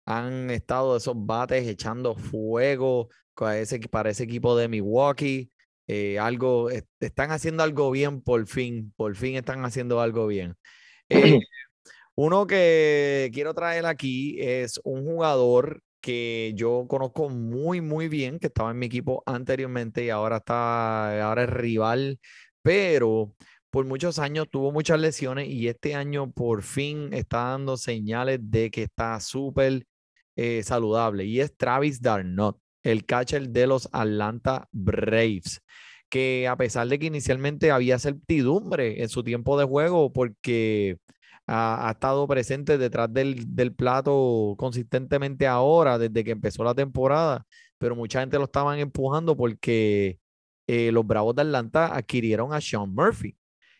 Han 0.06 0.50
estado 0.50 0.96
esos 0.96 1.14
bates 1.16 1.66
echando 1.66 2.14
fuego 2.16 3.08
ese, 3.54 3.80
para 3.88 4.10
ese 4.10 4.24
equipo 4.24 4.56
de 4.56 4.68
Milwaukee. 4.68 5.50
eh, 5.86 6.18
algo, 6.18 6.70
est- 6.70 6.88
están 7.00 7.30
haciendo 7.30 7.62
algo 7.62 7.90
bien 7.90 8.22
por 8.22 8.46
fin, 8.46 8.92
por 8.96 9.14
fin 9.16 9.36
están 9.36 9.64
haciendo 9.64 10.00
algo 10.00 10.26
bien. 10.26 10.56
Eh, 11.10 11.40
uno 12.16 12.46
que 12.46 13.30
quiero 13.34 13.54
traer 13.54 13.86
aquí 13.86 14.36
es 14.40 14.80
un 14.84 15.04
jugador 15.04 15.82
que 16.00 16.52
yo 16.56 16.86
conozco 16.88 17.28
muy, 17.30 17.80
muy 17.80 18.08
bien, 18.08 18.38
que 18.38 18.48
estaba 18.48 18.70
en 18.72 18.78
mi 18.78 18.86
equipo 18.86 19.22
anteriormente 19.26 20.04
y 20.04 20.10
ahora 20.10 20.38
está, 20.38 21.26
ahora 21.28 21.44
es 21.44 21.50
rival, 21.50 22.20
pero 22.62 23.34
por 23.70 23.84
muchos 23.86 24.18
años 24.18 24.48
tuvo 24.50 24.70
muchas 24.72 25.00
lesiones 25.00 25.48
y 25.48 25.68
este 25.68 25.94
año 25.94 26.30
por 26.32 26.62
fin 26.62 27.12
está 27.12 27.38
dando 27.50 27.76
señales 27.76 28.38
de 28.42 28.70
que 28.70 28.84
está 28.84 29.18
súper 29.20 29.84
eh, 30.36 30.62
saludable 30.62 31.24
y 31.24 31.40
es 31.40 31.56
Travis 31.56 32.00
Darnot, 32.00 32.58
el 32.82 33.04
catcher 33.04 33.48
de 33.48 33.66
los 33.66 33.88
Atlanta 33.92 34.68
Braves 34.72 35.62
que 36.08 36.46
a 36.46 36.56
pesar 36.56 36.86
de 36.86 36.98
que 36.98 37.06
inicialmente 37.06 37.72
había 37.72 37.98
certidumbre 37.98 39.02
en 39.02 39.08
su 39.08 39.24
tiempo 39.24 39.58
de 39.58 39.64
juego 39.64 40.12
porque 40.12 40.98
ha, 41.46 41.90
estado 41.92 42.26
presente 42.28 42.78
detrás 42.78 43.12
del, 43.12 43.54
del 43.56 43.74
plato 43.74 44.54
consistentemente 44.56 45.46
ahora, 45.46 45.98
desde 45.98 46.22
que 46.24 46.30
empezó 46.30 46.62
la 46.64 46.74
temporada, 46.74 47.44
pero 47.78 47.96
mucha 47.96 48.20
gente 48.20 48.38
lo 48.38 48.44
estaban 48.44 48.78
empujando 48.78 49.36
porque 49.36 50.18
eh, 50.66 50.92
los 50.92 51.06
Bravos 51.06 51.34
de 51.34 51.42
Atlanta 51.42 51.94
adquirieron 51.94 52.52
a 52.52 52.60
Sean 52.60 52.94
Murphy. 52.94 53.36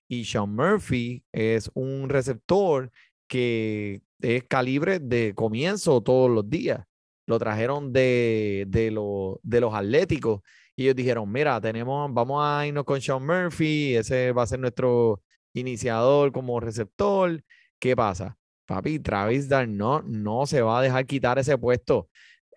Y 0.09 0.25
Sean 0.25 0.55
Murphy 0.55 1.25
es 1.33 1.71
un 1.75 2.09
receptor 2.09 2.91
que 3.29 4.03
es 4.21 4.45
calibre 4.45 4.99
de 5.01 5.35
comienzo 5.35 6.01
todos 6.03 6.31
los 6.31 6.49
días. 6.49 6.85
Lo 7.27 7.39
trajeron 7.39 7.93
de, 7.93 8.65
de, 8.69 8.91
lo- 8.91 9.41
de 9.43 9.61
los 9.61 9.75
Atléticos 9.75 10.41
y 10.77 10.85
ellos 10.85 10.97
dijeron, 10.97 11.31
mira, 11.31 11.61
tenemos, 11.61 12.13
vamos 12.13 12.43
a 12.45 12.67
irnos 12.67 12.85
con 12.85 13.01
Sean 13.01 13.25
Murphy, 13.25 13.97
ese 13.97 14.33
va 14.33 14.43
a 14.43 14.47
ser 14.47 14.59
nuestro 14.61 15.23
iniciador 15.55 16.33
como 16.33 16.61
receptor. 16.61 17.43
¿Qué 17.79 17.95
pasa? 17.97 18.37
Papi, 18.67 18.99
Travis 18.99 19.49
Darnot 19.49 20.05
no 20.07 20.47
se 20.47 20.63
va 20.63 20.79
a 20.79 20.83
dejar 20.83 21.07
quitar 21.07 21.39
ese 21.39 21.57
puesto. 21.59 22.09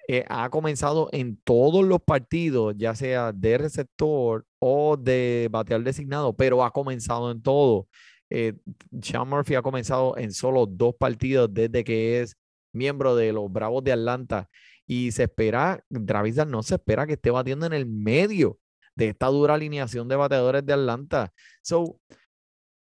Eh, 0.09 0.23
ha 0.29 0.49
comenzado 0.49 1.09
en 1.11 1.37
todos 1.43 1.85
los 1.85 1.99
partidos, 2.01 2.73
ya 2.77 2.95
sea 2.95 3.33
de 3.33 3.57
receptor 3.57 4.45
o 4.59 4.95
de 4.97 5.49
bateador 5.51 5.83
designado, 5.85 6.33
pero 6.35 6.63
ha 6.63 6.71
comenzado 6.71 7.29
en 7.29 7.41
todo. 7.41 7.87
Eh, 8.29 8.53
Sean 9.01 9.27
Murphy 9.27 9.55
ha 9.55 9.61
comenzado 9.61 10.17
en 10.17 10.31
solo 10.31 10.65
dos 10.65 10.95
partidos 10.95 11.53
desde 11.53 11.83
que 11.83 12.21
es 12.21 12.35
miembro 12.73 13.15
de 13.15 13.31
los 13.33 13.51
Bravos 13.51 13.83
de 13.83 13.93
Atlanta 13.93 14.49
y 14.85 15.11
se 15.11 15.23
espera, 15.23 15.83
Travis 16.05 16.35
no 16.47 16.63
se 16.63 16.75
espera 16.75 17.05
que 17.05 17.13
esté 17.13 17.29
batiendo 17.29 17.65
en 17.65 17.73
el 17.73 17.85
medio 17.85 18.59
de 18.95 19.09
esta 19.09 19.27
dura 19.27 19.53
alineación 19.55 20.07
de 20.07 20.15
bateadores 20.15 20.65
de 20.65 20.73
Atlanta. 20.73 21.31
So, 21.61 21.99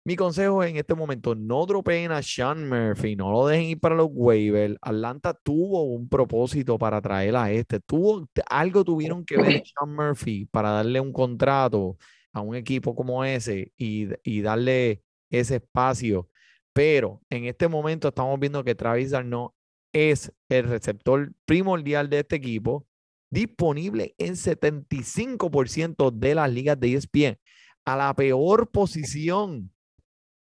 mi 0.05 0.17
consejo 0.17 0.63
en 0.63 0.75
este 0.75 0.95
momento, 0.95 1.33
no 1.33 1.65
dropeen 1.65 2.11
a 2.11 2.21
Sean 2.21 2.67
Murphy, 2.67 3.15
no 3.15 3.31
lo 3.31 3.47
dejen 3.47 3.69
ir 3.69 3.79
para 3.79 3.95
los 3.95 4.09
waivers. 4.11 4.75
Atlanta 4.81 5.33
tuvo 5.33 5.83
un 5.83 6.09
propósito 6.09 6.77
para 6.77 7.01
traer 7.01 7.35
a 7.37 7.51
este, 7.51 7.79
tuvo 7.79 8.27
algo 8.49 8.83
tuvieron 8.83 9.23
que 9.23 9.37
ver 9.37 9.63
Sean 9.65 9.95
Murphy 9.95 10.45
para 10.45 10.71
darle 10.71 10.99
un 10.99 11.13
contrato 11.13 11.97
a 12.33 12.41
un 12.41 12.55
equipo 12.55 12.95
como 12.95 13.23
ese 13.23 13.71
y, 13.77 14.09
y 14.23 14.41
darle 14.41 15.03
ese 15.33 15.55
espacio. 15.55 16.29
Pero 16.73 17.21
en 17.29 17.45
este 17.45 17.67
momento 17.67 18.07
estamos 18.07 18.39
viendo 18.39 18.63
que 18.63 18.75
Travis 18.75 19.11
Darno 19.11 19.55
es 19.93 20.31
el 20.49 20.67
receptor 20.67 21.31
primordial 21.45 22.09
de 22.09 22.19
este 22.19 22.35
equipo, 22.37 22.87
disponible 23.29 24.15
en 24.17 24.35
75% 24.35 26.11
de 26.11 26.35
las 26.35 26.51
ligas 26.51 26.79
de 26.79 26.93
ESPN, 26.93 27.39
a 27.85 27.97
la 27.97 28.13
peor 28.15 28.69
posición 28.69 29.71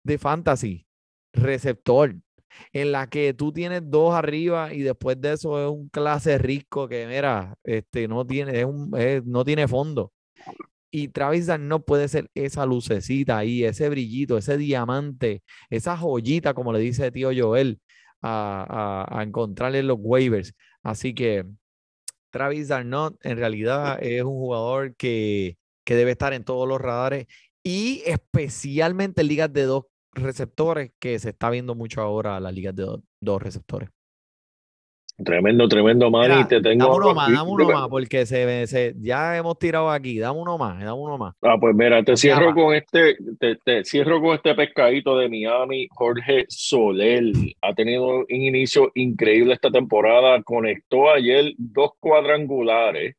de 0.05 0.19
fantasy, 0.19 0.87
receptor, 1.33 2.17
en 2.73 2.93
la 2.93 3.09
que 3.09 3.35
tú 3.35 3.53
tienes 3.53 3.83
dos 3.85 4.15
arriba 4.15 4.73
y 4.73 4.83
después 4.83 5.21
de 5.21 5.33
eso 5.33 5.61
es 5.61 5.71
un 5.71 5.89
clase 5.89 6.39
rico 6.39 6.89
que, 6.89 7.07
mira, 7.07 7.57
este, 7.65 8.07
no, 8.07 8.25
tiene, 8.25 8.61
es 8.61 8.65
un, 8.65 8.91
no 9.25 9.45
tiene 9.45 9.67
fondo. 9.67 10.14
Y 10.97 11.09
Travis 11.09 11.49
no 11.59 11.85
puede 11.85 12.07
ser 12.07 12.31
esa 12.35 12.65
lucecita 12.67 13.37
ahí, 13.39 13.65
ese 13.65 13.89
brillito, 13.89 14.39
ese 14.39 14.57
diamante, 14.57 15.43
esa 15.69 15.97
joyita, 15.97 16.55
como 16.55 16.73
le 16.73 16.79
dice 16.79 17.11
tío 17.11 17.31
Joel, 17.37 17.81
a, 18.23 19.05
a, 19.11 19.19
a 19.19 19.23
encontrarle 19.25 19.81
en 19.81 19.89
los 19.89 19.99
waivers. 20.01 20.55
Así 20.85 21.13
que 21.13 21.47
Travis 22.31 22.69
Darnot 22.69 23.17
en 23.27 23.39
realidad 23.39 23.99
es 24.01 24.23
un 24.23 24.35
jugador 24.35 24.95
que, 24.95 25.57
que 25.85 25.97
debe 25.97 26.13
estar 26.13 26.33
en 26.33 26.45
todos 26.45 26.69
los 26.69 26.81
radares 26.81 27.27
y 27.65 28.03
especialmente 28.07 29.23
en 29.23 29.29
ligas 29.29 29.53
de 29.53 29.65
dos 29.65 29.87
receptores, 30.13 30.93
que 31.01 31.19
se 31.19 31.31
está 31.31 31.51
viendo 31.51 31.75
mucho 31.75 32.03
ahora 32.03 32.39
las 32.39 32.55
ligas 32.55 32.77
de 32.77 32.85
do- 32.85 33.03
dos 33.21 33.43
receptores. 33.43 33.91
Tremendo, 35.17 35.69
tremendo, 35.69 36.11
Manny. 36.11 36.35
Mira, 36.35 36.49
te 36.49 36.61
tengo 36.61 36.87
dame 36.87 36.97
uno 36.97 37.15
más, 37.15 37.33
dame 37.33 37.51
uno 37.51 37.65
más, 37.71 37.89
porque 37.89 38.27
se, 38.27 38.67
se- 38.67 38.95
ya 39.01 39.37
hemos 39.37 39.57
tirado 39.61 39.89
aquí. 39.91 40.19
Dame 40.19 40.41
uno 40.41 40.59
más, 40.59 40.79
dame 40.81 40.93
uno 41.01 41.17
más. 41.17 41.37
Ah, 41.41 41.57
pues 41.61 41.73
mira, 41.77 42.03
te 42.03 42.17
cierro 42.17 42.53
con 42.53 42.75
este, 42.75 43.17
te, 43.39 43.55
te 43.65 43.85
cierro 43.85 44.21
con 44.21 44.35
este 44.35 44.57
pescadito 44.57 45.17
de 45.17 45.29
Miami, 45.29 45.87
Jorge 45.93 46.47
Soler. 46.49 47.23
Ha 47.63 47.75
tenido 47.75 48.07
un 48.21 48.27
inicio 48.29 48.91
increíble 48.97 49.55
esta 49.55 49.71
temporada. 49.71 50.43
Conectó 50.43 51.09
ayer 51.11 51.53
dos 51.59 51.93
cuadrangulares 52.01 53.15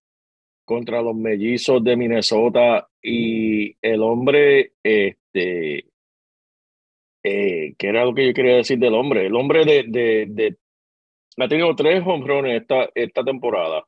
contra 0.66 1.02
los 1.02 1.16
mellizos 1.16 1.82
de 1.82 1.96
Minnesota 1.96 2.88
y 3.02 3.78
el 3.82 4.02
hombre, 4.02 4.74
este, 4.84 5.86
eh, 7.24 7.74
¿qué 7.78 7.88
era 7.88 8.04
lo 8.06 8.14
que 8.14 8.28
yo 8.28 8.34
quería 8.34 8.56
decir 8.58 8.80
del 8.80 8.94
hombre? 8.96 9.28
El 9.28 9.36
hombre 9.36 9.64
de, 9.66 9.84
de, 9.88 10.26
de 10.28 10.58
ha 11.44 11.48
tenido 11.48 11.76
tres 11.76 12.02
hombrones 12.06 12.62
esta, 12.62 12.90
esta 12.96 13.24
temporada. 13.24 13.84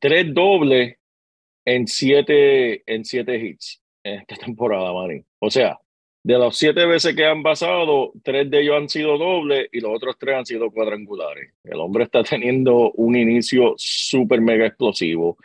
Tres 0.00 0.32
dobles 0.34 0.96
en 1.64 1.86
siete, 1.86 2.82
en 2.92 3.04
siete 3.04 3.36
hits 3.36 3.82
en 4.02 4.20
esta 4.20 4.36
temporada, 4.44 4.92
Manny. 4.92 5.22
O 5.38 5.50
sea, 5.50 5.78
de 6.22 6.38
las 6.38 6.56
siete 6.56 6.86
veces 6.86 7.14
que 7.14 7.24
han 7.26 7.42
pasado, 7.42 8.12
tres 8.22 8.50
de 8.50 8.60
ellos 8.62 8.76
han 8.76 8.88
sido 8.88 9.18
dobles 9.18 9.68
y 9.72 9.80
los 9.80 9.90
otros 9.94 10.16
tres 10.18 10.36
han 10.36 10.46
sido 10.46 10.70
cuadrangulares. 10.70 11.52
El 11.64 11.80
hombre 11.80 12.04
está 12.04 12.22
teniendo 12.22 12.92
un 12.92 13.16
inicio 13.16 13.74
súper 13.76 14.40
mega 14.40 14.66
explosivo. 14.66 15.36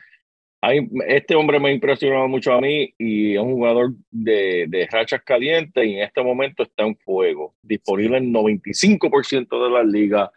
Hay- 0.61 0.89
este 1.07 1.35
hombre 1.35 1.59
me 1.59 1.69
ha 1.69 1.73
impresionado 1.73 2.27
mucho 2.27 2.51
a 2.53 2.59
mí 2.61 2.93
y 2.97 3.33
es 3.35 3.39
un 3.39 3.53
jugador 3.53 3.91
de, 4.11 4.65
de 4.67 4.87
rachas 4.91 5.21
calientes 5.23 5.85
y 5.85 5.95
en 5.95 6.03
este 6.03 6.21
momento 6.21 6.63
está 6.63 6.83
en 6.83 6.97
fuego. 6.97 7.55
Disponible 7.61 8.17
en 8.17 8.33
95% 8.33 9.63
de 9.63 9.69
las 9.69 9.85
ligas. 9.85 10.29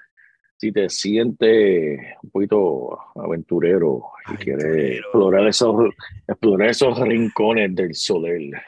Si 0.62 0.70
te 0.70 0.88
sientes 0.88 1.98
un 2.22 2.30
poquito 2.30 2.96
aventurero 3.16 4.12
y 4.32 4.36
quieres 4.36 5.00
explorar 5.00 5.48
esos, 5.48 5.92
explorar 6.24 6.68
esos 6.68 7.00
rincones 7.00 7.74
del 7.74 7.92
Soler. 7.96 8.62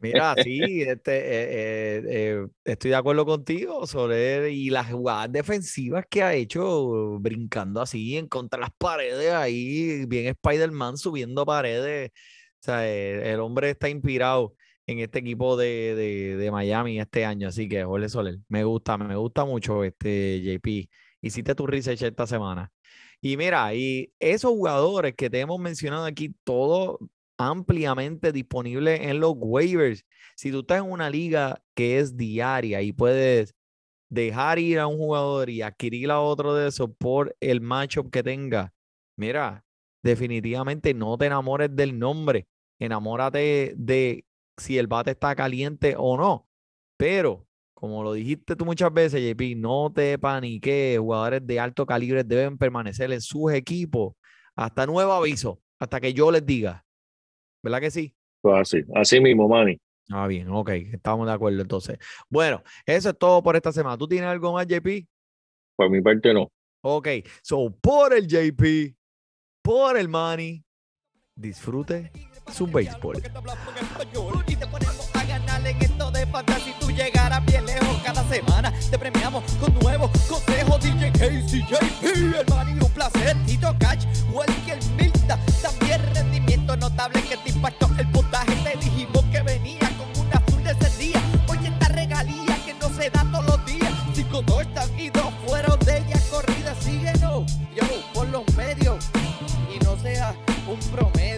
Mira, 0.00 0.36
sí, 0.44 0.82
este, 0.82 1.16
eh, 1.16 1.48
eh, 1.48 2.02
eh, 2.06 2.46
estoy 2.64 2.90
de 2.90 2.96
acuerdo 2.96 3.26
contigo, 3.26 3.84
Soler, 3.88 4.48
y 4.52 4.70
las 4.70 4.92
jugadas 4.92 5.32
defensivas 5.32 6.04
que 6.08 6.22
ha 6.22 6.34
hecho 6.34 7.18
brincando 7.18 7.80
así 7.80 8.16
en 8.16 8.28
contra 8.28 8.58
de 8.58 8.60
las 8.60 8.74
paredes, 8.78 9.32
ahí 9.32 10.06
bien 10.06 10.26
Spider-Man 10.40 10.98
subiendo 10.98 11.44
paredes. 11.44 12.12
O 12.60 12.62
sea, 12.62 12.88
el 12.88 13.40
hombre 13.40 13.70
está 13.70 13.88
inspirado 13.88 14.54
en 14.86 14.98
este 14.98 15.20
equipo 15.20 15.56
de, 15.56 15.94
de, 15.94 16.36
de 16.36 16.50
Miami 16.50 17.00
este 17.00 17.24
año, 17.24 17.48
así 17.48 17.68
que 17.68 17.84
Jorge 17.84 18.08
Soler, 18.08 18.38
me 18.48 18.64
gusta, 18.64 18.98
me 18.98 19.16
gusta 19.16 19.44
mucho 19.44 19.84
este 19.84 20.42
JP. 20.42 20.90
Hiciste 21.22 21.54
tu 21.54 21.66
research 21.66 22.02
esta 22.02 22.26
semana. 22.26 22.70
Y 23.20 23.36
mira, 23.36 23.74
y 23.74 24.12
esos 24.18 24.50
jugadores 24.50 25.14
que 25.14 25.30
te 25.30 25.40
hemos 25.40 25.58
mencionado 25.58 26.04
aquí, 26.04 26.34
todos 26.44 26.98
ampliamente 27.38 28.32
disponibles 28.32 29.00
en 29.00 29.20
los 29.20 29.34
waivers. 29.36 30.04
Si 30.36 30.50
tú 30.50 30.60
estás 30.60 30.78
en 30.78 30.90
una 30.90 31.10
liga 31.10 31.62
que 31.74 31.98
es 31.98 32.16
diaria 32.16 32.82
y 32.82 32.92
puedes 32.92 33.54
dejar 34.10 34.58
ir 34.58 34.78
a 34.78 34.86
un 34.86 34.98
jugador 34.98 35.50
y 35.50 35.62
adquirir 35.62 36.10
a 36.10 36.20
otro 36.20 36.54
de 36.54 36.68
esos 36.68 36.90
por 36.98 37.34
el 37.40 37.60
matchup 37.60 38.10
que 38.10 38.22
tenga, 38.22 38.72
mira, 39.16 39.64
definitivamente 40.02 40.94
no 40.94 41.16
te 41.18 41.26
enamores 41.26 41.74
del 41.74 41.98
nombre, 41.98 42.46
enamórate 42.78 43.74
de 43.76 44.24
si 44.56 44.78
el 44.78 44.86
bate 44.86 45.12
está 45.12 45.34
caliente 45.34 45.94
o 45.98 46.16
no. 46.16 46.48
Pero, 46.96 47.46
como 47.74 48.02
lo 48.02 48.12
dijiste 48.12 48.56
tú 48.56 48.64
muchas 48.64 48.92
veces, 48.92 49.20
JP, 49.20 49.56
no 49.56 49.92
te 49.92 50.18
paniques, 50.18 50.98
jugadores 50.98 51.46
de 51.46 51.60
alto 51.60 51.86
calibre 51.86 52.24
deben 52.24 52.56
permanecer 52.56 53.12
en 53.12 53.20
sus 53.20 53.52
equipos 53.52 54.14
hasta 54.56 54.86
nuevo 54.86 55.12
aviso, 55.12 55.60
hasta 55.78 56.00
que 56.00 56.14
yo 56.14 56.30
les 56.30 56.46
diga. 56.46 56.84
¿Verdad 57.62 57.80
que 57.80 57.90
sí? 57.90 58.14
Pues 58.40 58.60
así, 58.60 58.84
así 58.94 59.20
mismo, 59.20 59.48
Manny. 59.48 59.78
Ah, 60.10 60.26
bien, 60.26 60.48
ok, 60.50 60.70
estamos 60.92 61.26
de 61.26 61.32
acuerdo 61.32 61.62
entonces. 61.62 61.98
Bueno, 62.28 62.62
eso 62.84 63.10
es 63.10 63.18
todo 63.18 63.42
por 63.42 63.56
esta 63.56 63.72
semana. 63.72 63.96
¿Tú 63.96 64.06
tienes 64.06 64.28
algo 64.28 64.52
más, 64.52 64.66
JP? 64.66 65.06
Por 65.76 65.90
mi 65.90 66.02
parte 66.02 66.32
no. 66.34 66.50
Ok, 66.82 67.08
so 67.42 67.74
por 67.80 68.12
el 68.12 68.26
JP, 68.26 68.94
por 69.62 69.96
el 69.96 70.08
Manny, 70.08 70.62
disfrute 71.34 72.12
su 72.52 72.66
béisbol. 72.66 73.18
Y 74.46 74.56
te 74.56 74.66
ponemos 74.66 75.10
a 75.14 75.24
ganar 75.24 75.66
en 75.66 75.82
esto 75.82 76.10
de 76.10 76.26
fantasy. 76.26 76.74
Tú 76.80 76.90
llegarás 76.90 77.44
bien 77.46 77.66
lejos 77.66 77.96
cada 78.04 78.26
semana. 78.28 78.72
Te 78.90 78.98
premiamos 78.98 79.44
con 79.60 79.74
nuevos 79.80 80.10
consejos. 80.28 80.80
DJ 80.80 81.12
Casey, 81.12 81.64
JP, 81.68 82.04
el 82.04 82.46
Manny, 82.48 82.72
un 82.72 82.90
placer. 82.90 83.36
Tito 83.46 83.74
Cash, 83.78 84.04
Welker 84.32 84.78
Milta. 84.96 85.38
También 85.62 86.00
rendimiento 86.14 86.76
notable 86.76 87.22
que 87.22 87.36
te 87.38 87.50
impactó 87.50 87.88
el 87.98 88.06
puntaje. 88.08 88.54
Te 88.62 88.78
dijimos 88.78 89.24
que 89.32 89.42
venía 89.42 89.90
con 89.98 90.26
una 90.26 90.36
azul 90.36 90.62
de 90.62 90.70
ese 90.72 90.98
día. 90.98 91.20
Oye, 91.48 91.68
esta 91.68 91.88
regalía 91.88 92.56
que 92.64 92.74
no 92.74 92.88
se 92.90 93.10
da 93.10 93.24
todos 93.32 93.46
los 93.46 93.66
días. 93.66 93.92
Cinco 94.14 94.42
touchdowns 94.42 94.98
y 94.98 95.10
dos 95.10 95.32
fueron 95.46 95.78
de 95.80 95.98
ella 95.98 96.20
corrida. 96.30 96.74
Síguenos, 96.80 97.44
yo, 97.74 97.84
por 98.12 98.28
los 98.28 98.44
medios. 98.56 99.04
Y 99.74 99.82
no 99.84 99.96
sea 99.98 100.34
un 100.68 100.78
promedio. 100.90 101.33